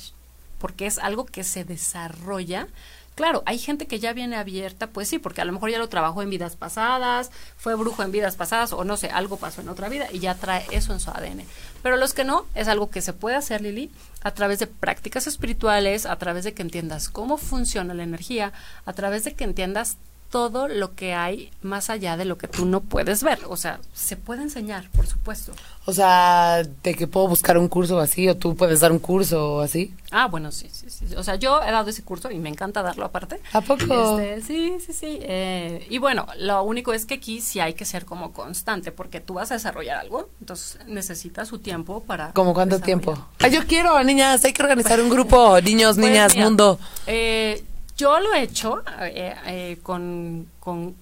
porque 0.58 0.86
es 0.86 0.98
algo 0.98 1.24
que 1.26 1.44
se 1.44 1.64
desarrolla. 1.64 2.68
Claro, 3.14 3.42
hay 3.46 3.58
gente 3.58 3.88
que 3.88 3.98
ya 3.98 4.12
viene 4.12 4.36
abierta, 4.36 4.86
pues 4.86 5.08
sí, 5.08 5.18
porque 5.18 5.40
a 5.40 5.44
lo 5.44 5.52
mejor 5.52 5.70
ya 5.70 5.78
lo 5.78 5.88
trabajó 5.88 6.22
en 6.22 6.30
vidas 6.30 6.54
pasadas, 6.54 7.32
fue 7.56 7.74
brujo 7.74 8.04
en 8.04 8.12
vidas 8.12 8.36
pasadas, 8.36 8.72
o 8.72 8.84
no 8.84 8.96
sé, 8.96 9.08
algo 9.08 9.38
pasó 9.38 9.60
en 9.60 9.68
otra 9.68 9.88
vida 9.88 10.06
y 10.12 10.20
ya 10.20 10.36
trae 10.36 10.64
eso 10.70 10.92
en 10.92 11.00
su 11.00 11.10
ADN. 11.10 11.42
Pero 11.82 11.96
los 11.96 12.14
que 12.14 12.22
no, 12.22 12.46
es 12.54 12.68
algo 12.68 12.90
que 12.90 13.02
se 13.02 13.12
puede 13.12 13.34
hacer, 13.34 13.60
Lili, 13.60 13.90
a 14.22 14.30
través 14.30 14.60
de 14.60 14.68
prácticas 14.68 15.26
espirituales, 15.26 16.06
a 16.06 16.14
través 16.14 16.44
de 16.44 16.54
que 16.54 16.62
entiendas 16.62 17.08
cómo 17.08 17.38
funciona 17.38 17.92
la 17.92 18.04
energía, 18.04 18.52
a 18.86 18.92
través 18.92 19.24
de 19.24 19.34
que 19.34 19.42
entiendas 19.42 19.96
todo 20.30 20.68
lo 20.68 20.94
que 20.94 21.14
hay 21.14 21.50
más 21.62 21.88
allá 21.90 22.16
de 22.16 22.24
lo 22.24 22.36
que 22.36 22.48
tú 22.48 22.66
no 22.66 22.80
puedes 22.80 23.22
ver. 23.22 23.38
O 23.48 23.56
sea, 23.56 23.80
se 23.94 24.16
puede 24.16 24.42
enseñar, 24.42 24.90
por 24.90 25.06
supuesto. 25.06 25.52
O 25.86 25.92
sea, 25.94 26.62
de 26.82 26.94
que 26.94 27.06
puedo 27.06 27.28
buscar 27.28 27.56
un 27.56 27.68
curso 27.68 27.98
así 27.98 28.28
o 28.28 28.36
tú 28.36 28.54
puedes 28.54 28.80
dar 28.80 28.92
un 28.92 28.98
curso 28.98 29.60
así. 29.60 29.94
Ah, 30.10 30.26
bueno, 30.26 30.52
sí, 30.52 30.68
sí, 30.70 30.90
sí. 30.90 31.14
O 31.16 31.22
sea, 31.22 31.36
yo 31.36 31.62
he 31.62 31.70
dado 31.70 31.88
ese 31.88 32.02
curso 32.02 32.30
y 32.30 32.38
me 32.38 32.50
encanta 32.50 32.82
darlo 32.82 33.06
aparte. 33.06 33.40
¿A 33.54 33.62
poco? 33.62 34.18
Este, 34.18 34.42
sí, 34.42 34.76
sí, 34.84 34.92
sí. 34.92 35.18
Eh, 35.22 35.86
y 35.88 35.96
bueno, 35.96 36.26
lo 36.38 36.62
único 36.62 36.92
es 36.92 37.06
que 37.06 37.14
aquí 37.14 37.40
sí 37.40 37.60
hay 37.60 37.72
que 37.72 37.86
ser 37.86 38.04
como 38.04 38.32
constante 38.32 38.92
porque 38.92 39.20
tú 39.20 39.34
vas 39.34 39.50
a 39.50 39.54
desarrollar 39.54 39.96
algo, 39.96 40.28
entonces 40.40 40.78
necesitas 40.86 41.48
su 41.48 41.58
tiempo 41.58 42.02
para... 42.02 42.32
¿Cómo 42.32 42.52
cuánto 42.52 42.80
tiempo? 42.80 43.18
Ay, 43.38 43.52
yo 43.52 43.66
quiero, 43.66 44.02
niñas, 44.04 44.44
hay 44.44 44.52
que 44.52 44.62
organizar 44.62 45.00
un 45.00 45.08
grupo, 45.08 45.58
niños, 45.62 45.96
pues 45.96 46.06
niñas, 46.06 46.36
mundo. 46.36 46.78
Eh, 47.06 47.64
yo 47.98 48.20
lo 48.20 48.32
he 48.32 48.42
hecho 48.42 48.82
eh, 49.00 49.34
eh, 49.46 49.78
con, 49.82 50.48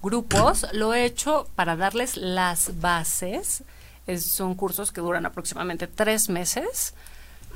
grupos, 0.03 0.67
lo 0.73 0.95
he 0.95 1.05
hecho 1.05 1.47
para 1.55 1.77
darles 1.77 2.17
las 2.17 2.81
bases. 2.81 3.63
son 4.19 4.55
cursos 4.55 4.91
que 4.93 5.03
duran 5.03 5.27
aproximadamente 5.27 5.87
tres 5.87 6.31
meses, 6.31 6.95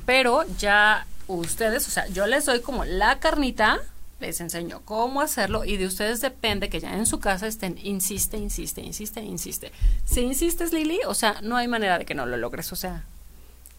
pero 0.05 0.45
ya 0.59 1.07
ustedes, 1.27 1.89
o 1.89 1.91
sea, 1.91 2.07
yo 2.09 2.27
les 2.27 2.45
doy 2.45 2.61
como 2.61 2.85
la 2.85 3.19
carnita, 3.19 3.79
les 4.21 4.43
enseño 4.43 4.83
cómo 4.85 5.23
hacerlo 5.23 5.65
y 5.65 5.79
de 5.79 5.87
ustedes 5.87 6.21
depende 6.21 6.69
que 6.69 6.81
ya 6.81 6.95
en 6.95 7.07
su 7.07 7.19
casa 7.19 7.47
estén, 7.47 7.79
insiste, 7.83 8.37
insiste, 8.37 8.83
insiste, 8.83 9.23
insiste. 9.23 9.73
Si 10.05 10.21
insistes, 10.21 10.75
Lili, 10.75 11.01
o 11.07 11.15
sea, 11.15 11.41
no 11.43 11.57
hay 11.57 11.67
manera 11.67 11.99
de 11.99 12.05
que 12.05 12.15
no 12.15 12.27
lo 12.27 12.37
logres, 12.37 12.71
o 12.73 12.77
sea, 12.77 13.05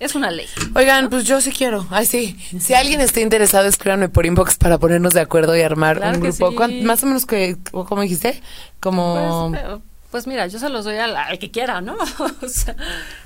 es 0.02 0.16
una 0.16 0.32
ley. 0.32 0.48
Oigan, 0.74 1.12
pues 1.12 1.26
yo 1.26 1.40
sí 1.42 1.52
quiero. 1.52 1.86
Ay, 1.92 2.08
sí. 2.08 2.36
Si 2.60 2.74
alguien 2.74 3.02
está 3.02 3.22
interesado, 3.22 3.68
escríbanme 3.68 4.10
por 4.10 4.26
inbox 4.26 4.56
para 4.56 4.80
ponernos 4.80 5.14
de 5.14 5.22
acuerdo 5.22 5.56
y 5.56 5.62
armar 5.62 6.02
un 6.04 6.20
grupo. 6.20 6.52
Más 6.82 7.04
o 7.04 7.06
menos 7.06 7.28
que, 7.28 7.56
¿cómo 7.72 8.02
dijiste? 8.02 8.42
Como... 8.80 9.52
Pues, 9.52 9.64
eh, 9.64 9.78
pues, 10.10 10.28
mira, 10.28 10.48
yo 10.48 10.58
se 10.58 10.70
los 10.70 10.86
doy 10.86 10.98
al, 10.98 11.38
que 11.38 11.52
quiera, 11.52 11.82
¿no? 11.82 11.98
o 12.42 12.50
sea, 12.50 12.76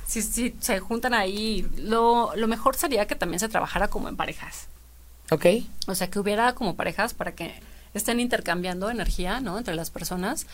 si, 0.05 0.21
si 0.21 0.53
se 0.59 0.79
juntan 0.81 1.13
ahí, 1.13 1.65
lo, 1.77 2.35
lo 2.35 2.47
mejor 2.49 2.75
sería 2.75 3.07
que 3.07 3.15
también 3.15 3.39
se 3.39 3.47
trabajara 3.47 3.87
como 3.87 4.09
en 4.09 4.17
parejas. 4.17 4.67
Ok. 5.31 5.45
O 5.87 5.95
sea, 5.95 6.09
que 6.09 6.19
hubiera 6.19 6.55
como 6.55 6.75
parejas 6.75 7.13
para 7.13 7.35
que 7.35 7.53
estén 7.93 8.19
intercambiando 8.19 8.89
energía, 8.89 9.39
¿no? 9.39 9.57
Entre 9.57 9.75
las 9.75 9.91
personas 9.91 10.45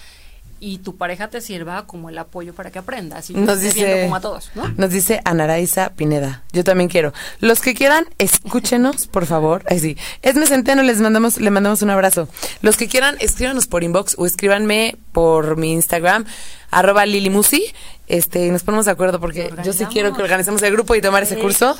y 0.61 0.77
tu 0.77 0.95
pareja 0.95 1.27
te 1.27 1.41
sirva 1.41 1.87
como 1.87 2.09
el 2.09 2.17
apoyo 2.19 2.53
para 2.53 2.69
que 2.69 2.79
aprendas 2.79 3.31
y 3.31 3.33
nos 3.33 3.59
dice 3.59 4.03
como 4.03 4.15
a 4.15 4.21
todos, 4.21 4.51
¿no? 4.53 4.67
Nos 4.77 4.91
dice 4.91 5.19
Anaraiza 5.25 5.89
Pineda. 5.95 6.43
Yo 6.53 6.63
también 6.63 6.87
quiero. 6.87 7.13
Los 7.39 7.61
que 7.61 7.73
quieran, 7.73 8.05
escúchenos, 8.19 9.07
por 9.07 9.25
favor. 9.25 9.63
Ay, 9.67 9.79
sí. 9.79 9.97
Esme 10.21 10.45
Centeno, 10.45 10.83
les 10.83 11.01
mandamos, 11.01 11.41
le 11.41 11.49
mandamos 11.49 11.81
un 11.81 11.89
abrazo. 11.89 12.29
Los 12.61 12.77
que 12.77 12.87
quieran, 12.87 13.15
escríbanos 13.19 13.65
por 13.65 13.83
inbox 13.83 14.15
o 14.19 14.27
escríbanme 14.27 14.97
por 15.11 15.57
mi 15.57 15.73
Instagram 15.73 16.25
arroba 16.71 17.05
Lilimusi, 17.05 17.65
este, 18.11 18.51
nos 18.51 18.63
ponemos 18.63 18.85
de 18.85 18.91
acuerdo 18.91 19.21
porque 19.21 19.53
yo 19.63 19.71
sí 19.71 19.85
quiero 19.85 20.13
que 20.13 20.21
organicemos 20.21 20.61
el 20.63 20.73
grupo 20.73 20.95
y 20.95 21.01
tomar 21.01 21.23
ese 21.23 21.39
curso. 21.39 21.75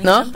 ¿No? 0.00 0.32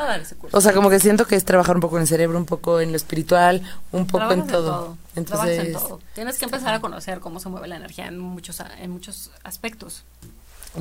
O 0.51 0.61
sea, 0.61 0.73
como 0.73 0.91
que 0.91 0.99
siento 0.99 1.25
que 1.25 1.37
es 1.37 1.45
trabajar 1.45 1.77
un 1.77 1.81
poco 1.81 1.97
en 1.97 2.03
el 2.03 2.09
cerebro, 2.09 2.37
un 2.37 2.47
poco 2.47 2.81
en 2.81 2.91
lo 2.91 2.97
espiritual, 2.97 3.63
un 3.93 4.09
poco 4.09 4.33
en 4.33 4.47
todo. 4.49 4.99
Entonces, 5.15 5.77
Tienes 6.15 6.39
que 6.39 6.47
empezar 6.47 6.75
a 6.75 6.81
conocer 6.81 7.21
cómo 7.21 7.39
se 7.39 7.49
mueve 7.49 7.69
la 7.69 7.77
energía 7.77 8.09
en 8.09 8.19
muchos, 8.19 8.61
en 8.81 8.91
muchos 8.91 9.31
aspectos. 9.45 10.03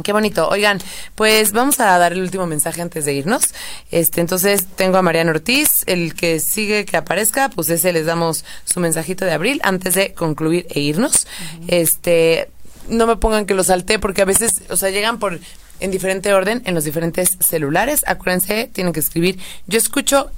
Qué 0.04 0.12
bonito. 0.12 0.50
Oigan, 0.50 0.80
pues 1.14 1.52
vamos 1.54 1.80
a 1.80 1.98
dar 1.98 2.14
el 2.14 2.22
último 2.22 2.48
mensaje 2.48 2.82
antes 2.82 3.06
de 3.06 3.14
irnos. 3.14 3.54
Este, 3.92 4.20
entonces 4.20 4.66
tengo 4.76 4.98
a 4.98 5.04
Mariana 5.04 5.32
Ortiz, 5.32 5.84
el 5.86 6.16
que 6.16 6.40
sigue 6.40 6.86
que 6.86 6.98
aparezca, 6.98 7.50
pues 7.50 7.70
ese 7.70 7.94
les 7.94 8.06
damos 8.06 8.44
su 8.66 8.80
mensajito 8.80 9.26
de 9.26 9.32
abril 9.32 9.62
antes 9.64 9.94
de 9.94 10.14
concluir 10.14 10.66
e 10.70 10.80
irnos. 10.80 11.28
Este, 11.68 12.50
no 12.88 13.08
me 13.08 13.16
pongan 13.18 13.46
que 13.46 13.54
lo 13.54 13.64
salté 13.64 14.00
porque 14.00 14.22
a 14.22 14.26
veces, 14.26 14.64
o 14.70 14.76
sea, 14.76 14.90
llegan 14.90 15.20
por 15.20 15.40
en 15.80 15.92
diferente 15.92 16.34
orden 16.34 16.62
en 16.66 16.76
los 16.76 16.84
diferentes 16.84 17.38
celulares. 17.40 18.04
Acuérdense, 18.08 18.70
tienen 18.72 18.94
que 18.94 19.00
escribir. 19.00 19.40
Yo 19.68 19.78
escucho 19.78 20.32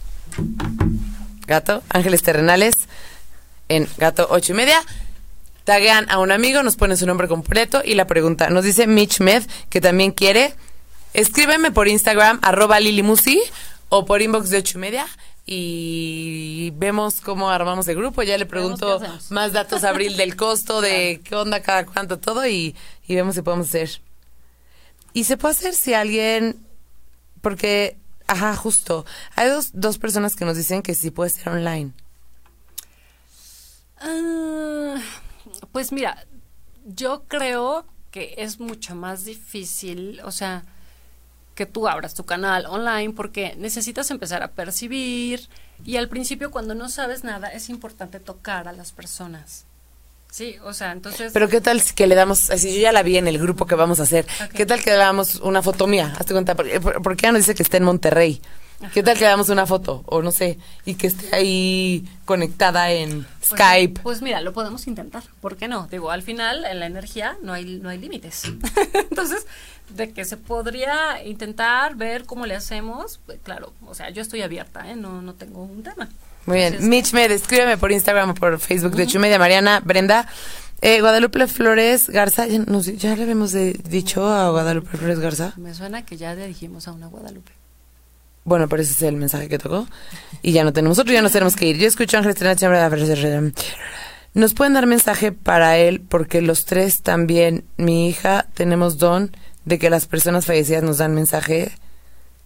Gato, 1.46 1.84
Ángeles 1.90 2.24
Terrenales 2.24 2.76
en 3.70 3.88
Gato 3.98 4.28
ocho 4.30 4.54
y 4.54 4.56
media 4.56 4.82
taguean 5.68 6.10
a 6.10 6.20
un 6.20 6.32
amigo, 6.32 6.64
nos 6.64 6.78
ponen 6.78 6.96
su 6.96 7.06
nombre 7.06 7.28
completo 7.28 7.82
y 7.84 7.96
la 7.96 8.08
pregunta. 8.08 8.50
Nos 8.50 8.64
dice 8.64 8.88
Mitch 8.88 9.20
Med, 9.20 9.44
que 9.70 9.82
también 9.82 10.12
quiere. 10.12 10.56
Escríbeme 11.14 11.72
por 11.72 11.90
Instagram, 11.90 12.40
arroba 12.42 12.80
lilimusi, 12.80 13.42
o 13.90 14.06
por 14.06 14.22
inbox 14.22 14.50
de 14.50 14.60
ocho 14.60 14.78
y 14.78 14.82
media 14.82 15.06
y 15.50 16.72
vemos 16.76 17.22
cómo 17.22 17.50
armamos 17.50 17.88
el 17.88 17.96
grupo. 17.96 18.22
Ya 18.22 18.38
le 18.38 18.46
pregunto 18.46 19.02
más 19.30 19.54
datos 19.54 19.86
a 19.86 19.90
Abril 19.90 20.18
del 20.18 20.36
costo, 20.36 20.82
de 20.82 21.22
qué 21.24 21.36
onda 21.36 21.62
cada 21.62 21.86
cuánto, 21.86 22.20
todo 22.20 22.46
y, 22.46 22.76
y 23.08 23.16
vemos 23.16 23.36
si 23.36 23.42
podemos 23.42 23.70
hacer. 23.70 24.02
Y 25.14 25.24
se 25.24 25.38
puede 25.38 25.54
hacer 25.54 25.74
si 25.74 25.94
alguien, 25.94 26.58
porque, 27.42 27.98
ajá, 28.28 28.56
justo, 28.58 29.06
hay 29.36 29.50
dos, 29.50 29.70
dos 29.74 29.98
personas 29.98 30.36
que 30.36 30.44
nos 30.44 30.58
dicen 30.58 30.82
que 30.82 30.94
sí 30.94 31.12
puede 31.12 31.30
ser 31.30 31.48
online. 31.48 31.94
Ah, 34.02 34.98
pues 35.72 35.94
mira, 35.94 36.28
yo 36.86 37.24
creo 37.30 37.86
que 38.12 38.36
es 38.38 38.60
mucho 38.60 38.96
más 38.96 39.24
difícil, 39.24 40.20
o 40.26 40.32
sea, 40.32 40.66
que 41.58 41.66
tú 41.66 41.88
abras 41.88 42.14
tu 42.14 42.24
canal 42.24 42.68
online 42.68 43.14
porque 43.14 43.56
necesitas 43.58 44.12
empezar 44.12 44.44
a 44.44 44.52
percibir 44.52 45.50
y 45.84 45.98
al 45.98 46.08
principio 46.08 46.52
cuando 46.52 46.76
no 46.76 46.88
sabes 46.88 47.24
nada 47.24 47.50
es 47.50 47.70
importante 47.70 48.20
tocar 48.20 48.68
a 48.68 48.74
las 48.74 48.92
personas. 48.92 49.66
Sí, 50.30 50.58
o 50.64 50.72
sea, 50.74 50.92
entonces... 50.92 51.34
Pero 51.34 51.50
qué 51.50 51.60
tal 51.60 51.82
que 51.96 52.06
le 52.06 52.14
damos, 52.14 52.52
así 52.52 52.76
yo 52.76 52.82
ya 52.82 52.92
la 52.92 53.02
vi 53.02 53.18
en 53.18 53.28
el 53.28 53.40
grupo 53.40 53.66
que 53.66 53.74
vamos 53.74 54.00
a 54.00 54.04
hacer, 54.04 54.28
¿qué 54.54 54.68
tal 54.68 54.84
que 54.84 54.92
le 54.92 54.98
damos 54.98 55.36
una 55.36 55.64
foto 55.64 55.88
mía? 55.88 56.14
Hazte 56.20 56.34
cuenta, 56.34 56.54
porque, 56.54 56.80
porque 56.80 57.26
ella 57.26 57.32
nos 57.32 57.42
dice 57.42 57.56
que 57.56 57.64
está 57.64 57.78
en 57.78 57.84
Monterrey. 57.84 58.40
¿Qué 58.94 59.02
tal 59.02 59.18
que 59.18 59.26
damos 59.26 59.50
una 59.50 59.66
foto? 59.66 60.04
O 60.06 60.22
no 60.22 60.32
sé, 60.32 60.60
y 60.86 60.94
que 60.94 61.08
esté 61.08 61.36
ahí 61.36 62.08
conectada 62.26 62.92
en 62.92 63.24
Pues, 63.40 63.50
Skype. 63.50 64.02
Pues 64.02 64.22
mira, 64.22 64.40
lo 64.42 64.54
podemos 64.54 64.86
intentar. 64.88 65.24
¿Por 65.42 65.58
qué 65.58 65.68
no? 65.68 65.88
Digo, 65.88 66.12
al 66.12 66.22
final 66.22 66.64
en 66.66 66.80
la 66.80 66.86
energía 66.86 67.38
no 67.42 67.54
hay 67.54 67.66
no 67.82 67.90
hay 67.90 67.98
límites. 67.98 68.44
Entonces, 69.10 69.48
de 69.90 70.12
que 70.14 70.26
se 70.26 70.38
podría 70.38 71.24
intentar 71.26 71.96
ver 71.96 72.26
cómo 72.26 72.46
le 72.46 72.56
hacemos, 72.56 73.20
pues, 73.26 73.40
claro, 73.42 73.74
o 73.86 73.96
sea, 73.96 74.10
yo 74.12 74.22
estoy 74.22 74.42
abierta, 74.44 74.88
¿eh? 74.92 74.96
No 74.96 75.22
no 75.24 75.34
tengo 75.34 75.64
un 75.64 75.82
tema. 75.82 76.08
Muy 76.46 76.58
bien. 76.58 76.88
Mitch 76.88 77.14
Med, 77.14 77.32
escríbeme 77.32 77.78
por 77.78 77.92
Instagram 77.92 78.30
o 78.30 78.34
por 78.36 78.60
Facebook 78.60 78.96
de 78.96 79.08
Chumedia 79.08 79.40
Mariana, 79.40 79.82
Brenda. 79.84 80.28
Eh, 80.82 81.02
Guadalupe 81.02 81.48
Flores 81.48 82.08
Garza, 82.10 82.46
ya, 82.46 82.60
nos- 82.60 82.86
ya 82.86 83.16
le 83.16 83.24
habíamos 83.24 83.52
de- 83.52 83.74
dicho 83.74 84.28
a 84.28 84.52
Guadalupe 84.52 84.96
Flores 84.96 85.20
Garza. 85.20 85.54
Me 85.58 85.74
suena 85.74 86.06
que 86.06 86.16
ya 86.18 86.36
le 86.36 86.46
dijimos 86.48 86.88
a 86.88 86.92
una 86.92 87.08
Guadalupe. 87.08 87.52
Bueno, 88.48 88.70
pero 88.70 88.82
ese 88.82 88.94
es 88.94 89.02
el 89.02 89.18
mensaje 89.18 89.50
que 89.50 89.60
tocó. 89.60 89.86
Y 90.42 90.54
ya 90.54 90.64
no 90.64 90.72
tenemos 90.72 90.98
otro, 91.00 91.12
ya 91.12 91.22
nos 91.22 91.34
tenemos 91.34 91.58
que 91.58 91.68
ir. 91.68 91.78
Yo 91.78 91.86
escucho 91.86 92.18
a 92.18 92.24
siempre 92.24 92.80
de- 92.80 93.54
Nos 94.34 94.54
pueden 94.54 94.74
dar 94.74 94.86
mensaje 94.86 95.34
para 95.34 95.76
él, 95.78 96.00
porque 96.00 96.42
los 96.42 96.64
tres 96.64 97.02
también, 97.02 97.66
mi 97.76 98.08
hija, 98.08 98.48
tenemos 98.54 99.00
don 99.00 99.36
de 99.66 99.78
que 99.78 99.90
las 99.90 100.06
personas 100.06 100.46
fallecidas 100.46 100.82
nos 100.82 101.00
dan 101.00 101.14
mensaje 101.14 101.74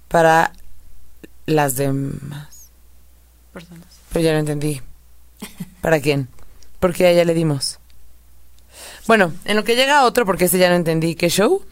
para 0.08 0.54
las 1.46 1.76
demás. 1.76 2.72
Personas. 3.54 3.86
Pero 4.12 4.26
ya 4.26 4.34
lo 4.34 4.40
entendí. 4.40 4.82
¿Para 5.82 6.00
quién? 6.00 6.30
Porque 6.80 7.06
a 7.06 7.12
ella 7.12 7.26
le 7.26 7.36
dimos. 7.36 7.78
Bueno, 9.06 9.34
en 9.46 9.56
lo 9.56 9.64
que 9.64 9.76
llega 9.76 10.04
otro, 10.04 10.26
porque 10.26 10.46
ese 10.46 10.58
ya 10.58 10.70
no 10.70 10.76
entendí, 10.76 11.14
¿qué 11.14 11.30
show? 11.30 11.64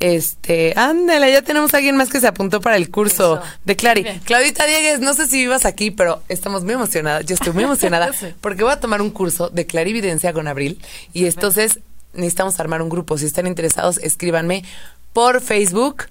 Este, 0.00 0.72
ándale, 0.76 1.30
ya 1.30 1.42
tenemos 1.42 1.74
a 1.74 1.76
alguien 1.76 1.94
más 1.96 2.08
que 2.08 2.20
se 2.20 2.26
apuntó 2.26 2.60
para 2.62 2.76
el 2.76 2.90
curso 2.90 3.34
Eso. 3.36 3.42
de 3.66 3.76
Clary. 3.76 4.04
Claudita 4.24 4.64
Diegues, 4.66 5.00
no 5.00 5.12
sé 5.12 5.26
si 5.26 5.36
vivas 5.36 5.66
aquí, 5.66 5.90
pero 5.90 6.22
estamos 6.28 6.64
muy 6.64 6.72
emocionadas. 6.72 7.26
Yo 7.26 7.34
estoy 7.34 7.52
muy 7.52 7.64
emocionada 7.64 8.10
porque 8.40 8.62
voy 8.64 8.72
a 8.72 8.80
tomar 8.80 9.02
un 9.02 9.10
curso 9.10 9.50
de 9.50 9.66
clarividencia 9.66 10.32
con 10.32 10.48
Abril 10.48 10.80
y 11.12 11.26
entonces 11.26 11.80
necesitamos 12.14 12.58
armar 12.60 12.80
un 12.80 12.88
grupo. 12.88 13.18
Si 13.18 13.26
están 13.26 13.46
interesados, 13.46 13.98
escríbanme 13.98 14.64
por 15.12 15.42
Facebook, 15.42 16.06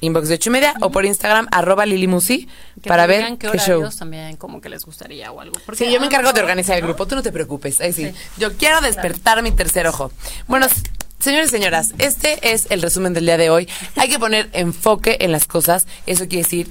inbox 0.00 0.28
de 0.28 0.34
ocho 0.34 0.50
y 0.50 0.52
media, 0.54 0.74
o 0.80 0.90
por 0.90 1.04
Instagram, 1.06 1.46
arroba 1.52 1.86
lilimusi, 1.86 2.48
para 2.86 3.06
ver 3.06 3.38
qué, 3.38 3.50
qué 3.52 3.58
show. 3.58 3.88
también 3.96 4.36
como 4.36 4.60
que 4.60 4.68
les 4.68 4.84
gustaría 4.84 5.30
o 5.30 5.40
algo. 5.40 5.56
Porque 5.64 5.86
Sí, 5.86 5.92
yo 5.92 6.00
me 6.00 6.06
encargo 6.06 6.32
de 6.32 6.40
organizar 6.40 6.76
el 6.76 6.82
grupo, 6.82 7.06
tú 7.06 7.14
no 7.14 7.22
te 7.22 7.30
preocupes. 7.30 7.80
Ahí 7.80 7.92
sí. 7.92 8.06
Sí. 8.08 8.14
Yo 8.36 8.52
quiero 8.56 8.80
despertar 8.80 9.42
mi 9.44 9.52
tercer 9.52 9.86
ojo. 9.86 10.10
Bueno, 10.48 10.66
s- 10.66 10.82
señores 11.26 11.48
y 11.48 11.56
señoras, 11.56 11.92
este 11.98 12.52
es 12.52 12.68
el 12.70 12.80
resumen 12.80 13.12
del 13.12 13.26
día 13.26 13.36
de 13.36 13.50
hoy. 13.50 13.68
Hay 13.96 14.08
que 14.08 14.20
poner 14.20 14.48
enfoque 14.52 15.16
en 15.20 15.32
las 15.32 15.46
cosas. 15.46 15.88
Eso 16.06 16.28
quiere 16.28 16.44
decir 16.44 16.70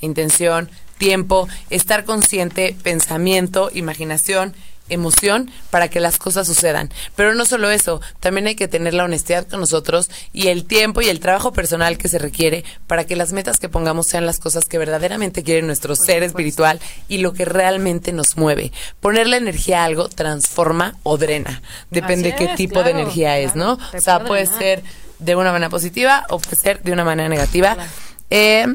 intención, 0.00 0.70
tiempo, 0.96 1.48
estar 1.70 2.04
consciente, 2.04 2.76
pensamiento, 2.84 3.68
imaginación, 3.74 4.54
emoción 4.88 5.50
para 5.70 5.88
que 5.88 6.00
las 6.00 6.18
cosas 6.18 6.46
sucedan. 6.46 6.90
Pero 7.16 7.34
no 7.34 7.44
solo 7.44 7.70
eso, 7.70 8.00
también 8.20 8.46
hay 8.46 8.54
que 8.54 8.68
tener 8.68 8.94
la 8.94 9.04
honestidad 9.04 9.46
con 9.48 9.60
nosotros 9.60 10.10
y 10.32 10.48
el 10.48 10.64
tiempo 10.64 11.02
y 11.02 11.08
el 11.08 11.20
trabajo 11.20 11.52
personal 11.52 11.98
que 11.98 12.08
se 12.08 12.18
requiere 12.18 12.64
para 12.86 13.04
que 13.04 13.16
las 13.16 13.32
metas 13.32 13.58
que 13.58 13.68
pongamos 13.68 14.06
sean 14.06 14.26
las 14.26 14.38
cosas 14.38 14.64
que 14.66 14.78
verdaderamente 14.78 15.42
quiere 15.42 15.62
nuestro 15.62 15.96
ser 15.96 16.22
espiritual 16.22 16.80
y 17.08 17.18
lo 17.18 17.32
que 17.32 17.44
realmente 17.44 18.12
nos 18.12 18.36
mueve. 18.36 18.72
Ponerle 19.00 19.36
energía 19.36 19.82
a 19.82 19.84
algo 19.86 20.08
transforma 20.08 20.96
o 21.02 21.16
drena. 21.18 21.62
Depende 21.90 22.30
Así 22.32 22.38
qué 22.44 22.50
es, 22.52 22.56
tipo 22.56 22.82
de 22.82 22.90
energía 22.92 23.38
es, 23.38 23.54
¿no? 23.56 23.76
claro, 23.78 23.98
O 23.98 24.00
sea, 24.00 24.18
puede 24.24 24.46
puede 24.46 24.58
drenar. 24.58 24.58
ser 24.58 25.06
de 25.18 25.34
una 25.34 25.50
manera 25.52 25.70
positiva 25.70 26.26
o 26.28 26.38
puede 26.38 26.56
ser 26.56 26.82
de 26.82 26.92
una 26.92 27.04
manera 27.04 27.28
negativa. 27.28 27.74
Claro. 27.74 27.90
Eh, 28.30 28.66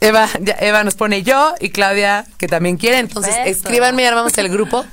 Eva, 0.00 0.28
ya- 0.40 0.56
Eva 0.60 0.84
nos 0.84 0.94
pone 0.94 1.22
yo 1.24 1.54
y 1.60 1.70
Claudia 1.70 2.24
que 2.38 2.46
también 2.46 2.76
quiere. 2.76 2.98
Entonces, 2.98 3.34
Perfecto. 3.34 3.58
escríbanme 3.68 4.02
y 4.02 4.06
armamos 4.06 4.36
el 4.38 4.48
grupo. 4.48 4.84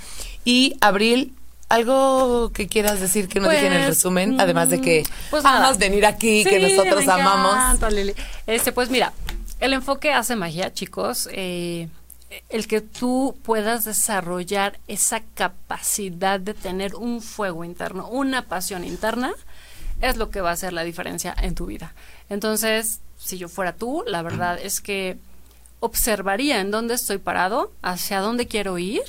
Y 0.46 0.78
Abril, 0.80 1.34
algo 1.70 2.52
que 2.54 2.68
quieras 2.68 3.00
decir 3.02 3.28
que 3.28 3.40
no 3.40 3.50
dije 3.50 3.66
en 3.68 3.74
el 3.74 3.80
Pues, 3.80 3.88
resumen, 3.98 4.40
además 4.40 4.70
de 4.70 4.80
que 4.80 5.04
pues 5.32 5.44
amas 5.44 5.78
venir 5.78 6.06
aquí, 6.06 6.44
que 6.44 6.60
nosotros 6.60 7.06
me 7.06 7.12
amamos. 7.12 7.56
encanta, 7.56 7.90
Lili. 7.90 8.14
Este, 8.48 8.72
pues 8.72 8.90
mira, 8.90 9.12
el 9.60 9.74
enfoque 9.74 10.14
hace 10.14 10.36
magia, 10.36 10.72
chicos. 10.74 11.28
Eh, 11.32 11.90
el 12.50 12.68
que 12.68 12.82
tú 12.82 13.38
puedas 13.44 13.86
desarrollar 13.86 14.78
esa 14.88 15.22
capacidad 15.36 16.40
de 16.40 16.54
tener 16.54 16.96
un 16.96 17.22
fuego 17.22 17.64
interno, 17.64 18.08
una 18.10 18.44
pasión 18.44 18.84
interna, 18.84 19.34
es 20.02 20.18
lo 20.18 20.30
que 20.30 20.42
va 20.42 20.50
a 20.50 20.54
hacer 20.54 20.74
la 20.74 20.84
diferencia 20.84 21.34
en 21.42 21.56
tu 21.56 21.66
vida. 21.68 21.94
Entonces, 22.30 23.00
si 23.18 23.38
yo 23.38 23.48
fuera 23.48 23.74
tú, 23.74 24.04
la 24.06 24.22
verdad 24.22 24.60
es 24.62 24.82
que 24.82 25.18
observaría 25.80 26.60
en 26.60 26.72
dónde 26.72 26.94
estoy 26.96 27.18
parado, 27.18 27.72
hacia 27.82 28.20
dónde 28.20 28.48
quiero 28.48 28.78
ir 28.78 29.02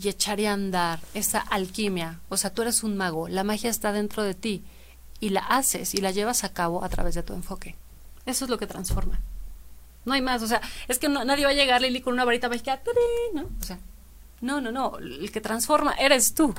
y 0.00 0.08
echaría 0.08 0.50
a 0.50 0.54
andar 0.54 1.00
esa 1.14 1.40
alquimia. 1.40 2.20
O 2.28 2.36
sea, 2.36 2.50
tú 2.50 2.62
eres 2.62 2.82
un 2.82 2.96
mago, 2.96 3.28
la 3.28 3.44
magia 3.44 3.70
está 3.70 3.92
dentro 3.92 4.22
de 4.22 4.34
ti 4.34 4.62
y 5.20 5.30
la 5.30 5.40
haces 5.40 5.94
y 5.94 5.98
la 5.98 6.10
llevas 6.12 6.44
a 6.44 6.52
cabo 6.52 6.84
a 6.84 6.88
través 6.88 7.14
de 7.14 7.22
tu 7.22 7.32
enfoque. 7.34 7.74
Eso 8.26 8.44
es 8.44 8.50
lo 8.50 8.58
que 8.58 8.66
transforma. 8.66 9.20
No 10.04 10.12
hay 10.14 10.22
más, 10.22 10.42
o 10.42 10.46
sea, 10.46 10.60
es 10.86 10.98
que 10.98 11.08
no- 11.08 11.24
nadie 11.24 11.44
va 11.44 11.50
a 11.50 11.54
llegar 11.54 11.82
Lili 11.82 12.00
con 12.00 12.14
una 12.14 12.24
varita 12.24 12.48
mágica. 12.48 12.80
¿no? 13.34 13.42
O 13.60 13.64
sea, 13.64 13.78
no, 14.40 14.60
no, 14.60 14.70
no, 14.70 14.98
el 14.98 15.30
que 15.32 15.40
transforma 15.40 15.92
eres 15.94 16.34
tú. 16.34 16.54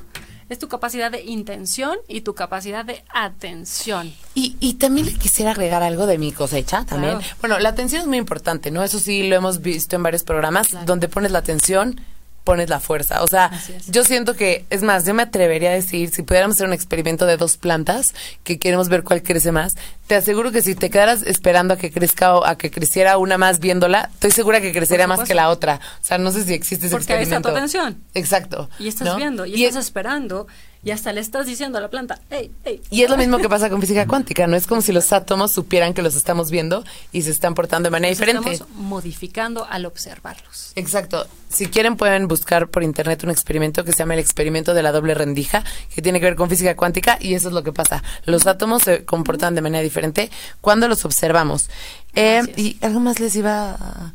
Es 0.50 0.58
tu 0.60 0.68
capacidad 0.68 1.12
de 1.12 1.22
intención 1.24 1.98
y 2.08 2.22
tu 2.22 2.34
capacidad 2.34 2.84
de 2.84 3.04
atención. 3.14 4.12
Y, 4.34 4.58
y 4.60 4.74
también 4.76 5.06
le 5.06 5.14
quisiera 5.14 5.52
agregar 5.52 5.84
algo 5.84 6.08
de 6.08 6.18
mi 6.18 6.32
cosecha 6.32 6.86
también. 6.86 7.20
Claro. 7.20 7.36
Bueno, 7.40 7.60
la 7.60 7.70
atención 7.70 8.02
es 8.02 8.08
muy 8.08 8.18
importante, 8.18 8.72
¿no? 8.72 8.84
Eso 8.84 9.00
sí 9.00 9.30
lo 9.30 9.36
hemos 9.36 9.62
visto 9.62 9.96
en 9.96 10.04
varios 10.04 10.24
programas, 10.24 10.70
Claro. 10.70 10.86
donde 10.88 11.08
pones 11.08 11.32
la 11.32 11.40
atención, 11.40 12.02
pones 12.50 12.70
la 12.70 12.80
fuerza. 12.80 13.22
O 13.22 13.28
sea, 13.28 13.52
yo 13.88 14.04
siento 14.04 14.36
que, 14.36 14.66
es 14.72 14.82
más, 14.82 15.06
yo 15.06 15.14
me 15.14 15.22
atrevería 15.24 15.70
a 15.70 15.74
decir, 15.74 16.10
si 16.10 16.24
pudiéramos 16.24 16.56
hacer 16.58 16.66
un 16.68 16.74
experimento 16.74 17.28
de 17.28 17.38
dos 17.38 17.58
plantas, 17.58 18.16
que 18.44 18.58
queremos 18.58 18.90
ver 18.90 19.04
cuál 19.04 19.22
crece 19.22 19.52
más, 19.52 19.76
te 20.08 20.16
aseguro 20.16 20.52
que 20.52 20.64
si 20.64 20.74
te 20.74 20.90
quedaras 20.90 21.22
esperando 21.22 21.76
a 21.76 21.78
que 21.78 21.92
crezca 21.92 22.34
o 22.36 22.44
a 22.46 22.58
que 22.58 22.72
creciera 22.72 23.18
una 23.20 23.38
más 23.38 23.60
viéndola, 23.60 24.10
estoy 24.16 24.32
segura 24.32 24.62
que 24.62 24.72
crecería 24.74 25.06
más 25.06 25.22
que 25.28 25.36
la 25.36 25.50
otra. 25.50 25.80
O 26.02 26.06
sea, 26.06 26.18
no 26.18 26.32
sé 26.32 26.44
si 26.44 26.54
existe 26.56 26.88
ese 26.88 26.96
Porque 26.96 27.14
ahí 27.14 27.24
está 27.24 27.36
experimento. 27.38 27.50
tu 27.50 27.56
atención. 27.56 28.04
Exacto. 28.16 28.70
Y 28.80 28.88
estás 28.88 29.08
¿no? 29.08 29.16
viendo, 29.18 29.46
y, 29.46 29.54
Y 29.54 29.66
estás 29.66 29.82
es- 29.82 29.86
esperando, 29.90 30.48
Y 30.82 30.92
hasta 30.92 31.12
le 31.12 31.20
estás 31.20 31.46
diciendo 31.46 31.78
a 31.78 31.82
la 31.82 31.90
planta, 31.90 32.20
hey, 32.30 32.52
hey. 32.64 32.82
Y 32.90 33.02
es 33.04 33.10
lo 33.10 33.18
mismo 33.18 33.38
que 33.40 33.50
pasa 33.50 33.70
con 33.70 33.82
física 33.82 34.08
cuántica, 34.08 34.48
¿no? 34.48 34.56
Es 34.56 34.66
como 34.66 34.82
si 34.82 34.94
los 34.94 35.12
átomos 35.12 35.52
supieran 35.52 35.94
que 35.94 36.02
los 36.02 36.16
estamos 36.16 36.52
viendo 36.52 36.86
y 37.12 37.24
se 37.24 37.32
están 37.32 37.54
portando 37.54 37.88
de 37.88 37.92
manera 37.92 38.12
Nos 38.12 38.18
diferente. 38.20 38.52
estamos 38.54 38.74
modificando 38.76 39.66
al 39.70 39.86
observarlos. 39.86 40.72
Exacto. 40.76 41.28
Si 41.50 41.66
quieren 41.68 41.98
pueden 41.98 42.30
buscar 42.30 42.70
por 42.70 42.82
internet 42.84 43.26
un 43.26 43.30
experimento 43.30 43.84
que 43.84 43.92
se 43.92 43.98
llama 44.00 44.14
el 44.14 44.22
experimento 44.22 44.74
de 44.74 44.82
la 44.84 44.94
doble 44.94 45.16
rendija, 45.16 45.66
que 45.94 46.02
tiene 46.02 46.20
que 46.22 46.28
ver 46.28 46.36
con 46.38 46.50
física 46.50 46.76
cuántica 46.78 47.18
y 47.20 47.34
eso 47.34 47.50
es 47.50 47.54
lo 47.54 47.62
que 47.64 47.74
pasa. 47.74 48.02
Los 48.24 48.48
átomos 48.48 48.84
se 48.84 49.04
comportan 49.04 49.56
de 49.56 49.62
manera 49.62 49.84
diferente 49.84 50.32
cuando 50.62 50.88
los 50.88 51.04
observamos. 51.04 51.70
Eh, 52.16 52.42
y 52.56 52.78
algo 52.80 53.02
más 53.02 53.20
les 53.20 53.36
iba 53.36 53.72
a... 53.72 54.14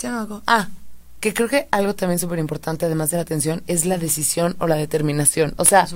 ya 0.00 0.10
no 0.10 0.20
hago- 0.22 0.42
Ah, 0.48 0.68
que 1.20 1.34
creo 1.34 1.48
que 1.48 1.68
algo 1.70 1.94
también 1.94 2.18
súper 2.18 2.38
importante, 2.38 2.86
además 2.86 3.10
de 3.10 3.18
la 3.18 3.22
atención, 3.22 3.62
es 3.66 3.84
la 3.84 3.98
decisión 3.98 4.56
o 4.58 4.66
la 4.66 4.76
determinación. 4.76 5.54
O 5.58 5.66
sea, 5.66 5.86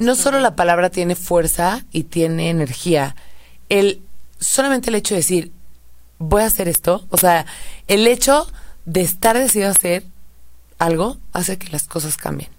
no 0.00 0.16
solo 0.16 0.40
la 0.40 0.56
palabra 0.56 0.90
tiene 0.90 1.14
fuerza 1.14 1.84
y 1.92 2.04
tiene 2.04 2.50
energía, 2.50 3.14
el 3.68 4.02
solamente 4.38 4.90
el 4.90 4.96
hecho 4.96 5.14
de 5.14 5.20
decir 5.20 5.52
voy 6.18 6.42
a 6.42 6.46
hacer 6.46 6.68
esto, 6.68 7.06
o 7.10 7.16
sea, 7.16 7.46
el 7.86 8.06
hecho 8.06 8.50
de 8.84 9.02
estar 9.02 9.36
decidido 9.38 9.68
a 9.68 9.72
hacer 9.72 10.04
algo 10.78 11.18
hace 11.32 11.58
que 11.58 11.68
las 11.68 11.86
cosas 11.86 12.16
cambien. 12.16 12.50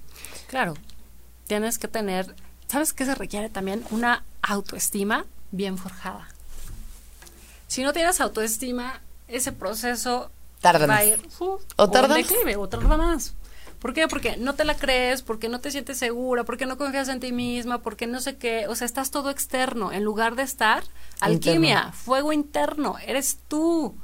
Claro, 0.47 0.75
tienes 1.47 1.77
que 1.77 1.87
tener, 1.87 2.33
¿sabes 2.67 2.93
qué 2.93 3.05
se 3.05 3.15
requiere 3.15 3.49
también? 3.49 3.83
Una 3.91 4.23
autoestima 4.41 5.25
bien 5.51 5.77
forjada. 5.77 6.27
Si 7.67 7.83
no 7.83 7.93
tienes 7.93 8.21
autoestima, 8.21 9.01
ese 9.27 9.51
proceso 9.51 10.31
Tarda 10.61 10.87
va 10.87 10.97
a 10.97 11.05
ir 11.05 11.19
O 11.37 11.59
o 12.57 12.69
tarda 12.69 12.97
más. 12.97 13.35
¿Por 13.79 13.93
qué? 13.93 14.07
Porque 14.07 14.37
no 14.37 14.55
te 14.55 14.65
la 14.65 14.75
crees, 14.75 15.21
porque 15.21 15.49
no 15.49 15.59
te 15.59 15.69
sientes 15.69 15.99
segura, 15.99 16.43
porque 16.43 16.65
no 16.65 16.77
confías 16.77 17.09
en 17.09 17.19
ti 17.19 17.31
misma, 17.31 17.81
porque 17.83 18.07
no 18.07 18.19
sé 18.21 18.37
qué. 18.37 18.67
O 18.67 18.75
sea, 18.75 18.85
estás 18.85 19.11
todo 19.11 19.29
externo 19.29 19.91
en 19.91 20.03
lugar 20.03 20.35
de 20.35 20.43
estar 20.43 20.83
alquimia, 21.19 21.73
Interno. 21.75 21.91
fuego 21.93 22.33
interno. 22.33 22.95
Eres 23.05 23.39
tú. 23.47 23.95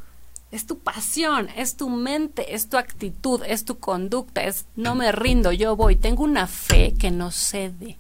Es 0.52 0.68
tu 0.68 0.78
pasión, 0.78 1.50
es 1.58 1.78
tu 1.78 1.90
mente, 1.90 2.54
es 2.54 2.70
tu 2.70 2.78
actitud, 2.78 3.42
es 3.44 3.66
tu 3.66 3.80
conducta, 3.80 4.44
es 4.44 4.68
no 4.76 4.94
me 4.94 5.12
rindo, 5.12 5.52
yo 5.52 5.76
voy. 5.76 5.96
Tengo 5.96 6.24
una 6.24 6.46
fe 6.46 6.94
que 6.94 7.10
no 7.10 7.32
cede. 7.32 7.98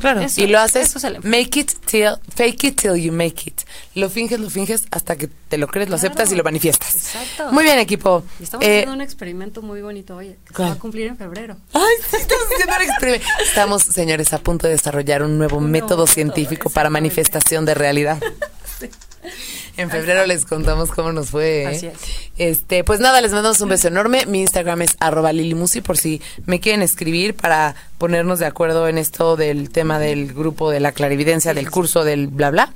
Claro. 0.00 0.20
Eso 0.20 0.40
y 0.42 0.46
lo 0.46 0.58
es- 0.58 0.64
haces, 0.76 0.94
eso 0.96 1.08
make 1.22 1.58
it 1.60 1.72
till, 1.86 2.10
fake 2.34 2.64
it 2.64 2.80
till 2.80 2.94
you 2.96 3.12
make 3.12 3.42
it. 3.46 3.62
Lo 3.94 4.10
finges, 4.10 4.38
lo 4.40 4.50
finges 4.50 4.84
hasta 4.90 5.16
que 5.16 5.28
te 5.48 5.56
lo 5.58 5.66
crees, 5.68 5.88
lo 5.88 5.96
aceptas 5.96 6.30
y 6.32 6.36
lo 6.36 6.44
manifiestas. 6.44 6.94
Exacto. 6.94 7.52
Muy 7.52 7.64
bien, 7.64 7.78
equipo. 7.78 8.22
Y 8.38 8.44
estamos 8.44 8.66
Eh, 8.66 8.70
haciendo 8.70 8.92
un 8.94 9.00
experimento 9.00 9.62
muy 9.62 9.80
bonito, 9.82 10.16
oye, 10.16 10.36
que 10.46 10.54
se 10.54 10.62
va 10.62 10.72
a 10.72 10.74
cumplir 10.78 11.06
en 11.06 11.16
febrero. 11.16 11.56
Ay, 11.72 11.82
sí, 12.10 12.16
estamos 12.16 12.44
haciendo 12.52 12.74
un 12.76 12.82
experimento. 12.82 13.26
Estamos, 13.42 13.82
señores, 13.82 14.32
a 14.32 14.38
punto 14.38 14.66
de 14.66 14.74
desarrollar 14.74 15.22
un 15.22 15.38
nuevo 15.38 15.56
Un 15.56 15.64
nuevo 15.70 15.72
método 15.72 15.86
método, 16.02 16.06
científico 16.06 16.68
para 16.70 16.90
manifestación 16.90 17.64
de 17.64 17.74
realidad. 17.74 18.18
En 19.76 19.90
febrero 19.90 20.26
les 20.26 20.44
contamos 20.44 20.90
cómo 20.90 21.12
nos 21.12 21.30
fue. 21.30 21.62
¿eh? 21.62 21.66
Así 21.66 21.86
es. 21.86 21.94
Este, 22.38 22.84
pues 22.84 23.00
nada, 23.00 23.20
les 23.20 23.32
mandamos 23.32 23.60
un 23.60 23.68
beso 23.68 23.88
enorme. 23.88 24.24
Mi 24.26 24.40
Instagram 24.40 24.82
es 24.82 24.96
arroba 25.00 25.32
lilimusi 25.32 25.80
por 25.80 25.98
si 25.98 26.22
me 26.46 26.60
quieren 26.60 26.82
escribir 26.82 27.34
para 27.34 27.74
ponernos 27.98 28.38
de 28.38 28.46
acuerdo 28.46 28.88
en 28.88 28.98
esto 28.98 29.36
del 29.36 29.70
tema 29.70 29.98
del 29.98 30.32
grupo 30.32 30.70
de 30.70 30.80
la 30.80 30.92
clarividencia, 30.92 31.54
del 31.54 31.70
curso 31.70 32.04
del 32.04 32.28
bla 32.28 32.50
bla. 32.50 32.72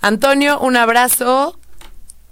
Antonio, 0.00 0.60
un 0.60 0.76
abrazo. 0.76 1.58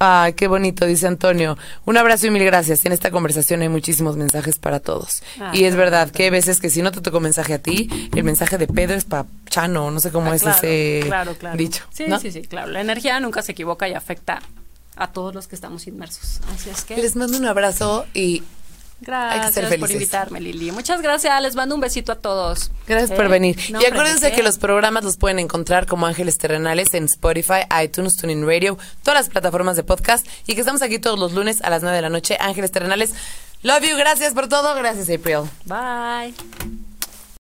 Ay, 0.04 0.32
qué 0.32 0.48
bonito, 0.48 0.84
dice 0.84 1.06
Antonio. 1.06 1.56
Un 1.84 1.96
abrazo 1.96 2.26
y 2.26 2.30
mil 2.32 2.44
gracias. 2.44 2.84
En 2.84 2.90
esta 2.90 3.12
conversación 3.12 3.62
hay 3.62 3.68
muchísimos 3.68 4.16
mensajes 4.16 4.58
para 4.58 4.80
todos. 4.80 5.22
Ah, 5.40 5.52
y 5.54 5.62
es 5.62 5.76
verdad 5.76 6.10
que 6.10 6.24
hay 6.24 6.30
veces 6.30 6.58
que 6.58 6.70
si 6.70 6.82
no 6.82 6.90
te 6.90 7.00
tocó 7.00 7.20
mensaje 7.20 7.54
a 7.54 7.58
ti, 7.60 7.88
el 8.12 8.24
mensaje 8.24 8.58
de 8.58 8.66
Pedro 8.66 8.96
es 8.96 9.04
para 9.04 9.26
Chano, 9.48 9.92
no 9.92 10.00
sé 10.00 10.10
cómo 10.10 10.32
Ah, 10.32 10.34
es 10.34 10.42
claro, 10.42 10.56
ese 10.58 11.00
claro, 11.06 11.34
claro. 11.36 11.56
dicho. 11.56 11.84
Sí, 11.92 12.06
¿no? 12.08 12.18
sí, 12.18 12.32
sí, 12.32 12.42
claro. 12.42 12.72
La 12.72 12.80
energía 12.80 13.20
nunca 13.20 13.42
se 13.42 13.52
equivoca 13.52 13.88
y 13.88 13.94
afecta 13.94 14.42
a 14.96 15.12
todos 15.12 15.32
los 15.36 15.46
que 15.46 15.54
estamos 15.54 15.86
inmersos. 15.86 16.40
Así 16.52 16.68
es 16.70 16.82
que 16.82 16.96
Les 16.96 17.14
mando 17.14 17.38
un 17.38 17.46
abrazo 17.46 18.04
y 18.12 18.42
gracias 19.02 19.54
ser 19.54 19.78
por 19.78 19.90
invitarme, 19.90 20.40
Lili. 20.40 20.72
Muchas 20.72 21.02
gracias. 21.02 21.40
Les 21.42 21.54
mando 21.54 21.74
un 21.74 21.80
besito 21.80 22.12
a 22.12 22.16
todos. 22.16 22.70
Gracias 22.86 23.10
¿Eh? 23.10 23.14
por 23.14 23.28
venir. 23.28 23.58
No, 23.70 23.80
y 23.80 23.86
acuérdense 23.86 24.26
¿de 24.26 24.32
que 24.32 24.42
los 24.42 24.58
programas 24.58 25.04
los 25.04 25.16
pueden 25.16 25.38
encontrar 25.38 25.86
como 25.86 26.06
Ángeles 26.06 26.38
Terrenales 26.38 26.94
en 26.94 27.04
Spotify, 27.04 27.62
iTunes, 27.82 28.16
TuneIn 28.16 28.46
Radio, 28.46 28.78
todas 29.02 29.20
las 29.20 29.28
plataformas 29.28 29.76
de 29.76 29.84
podcast 29.84 30.26
y 30.46 30.54
que 30.54 30.60
estamos 30.60 30.82
aquí 30.82 30.98
todos 30.98 31.18
los 31.18 31.32
lunes 31.32 31.62
a 31.62 31.70
las 31.70 31.82
9 31.82 31.96
de 31.96 32.02
la 32.02 32.10
noche. 32.10 32.36
Ángeles 32.40 32.72
Terrenales. 32.72 33.12
Love 33.62 33.84
you, 33.90 33.96
gracias 33.96 34.34
por 34.34 34.48
todo. 34.48 34.74
Gracias, 34.74 35.08
April. 35.08 35.48
Bye. 35.66 36.91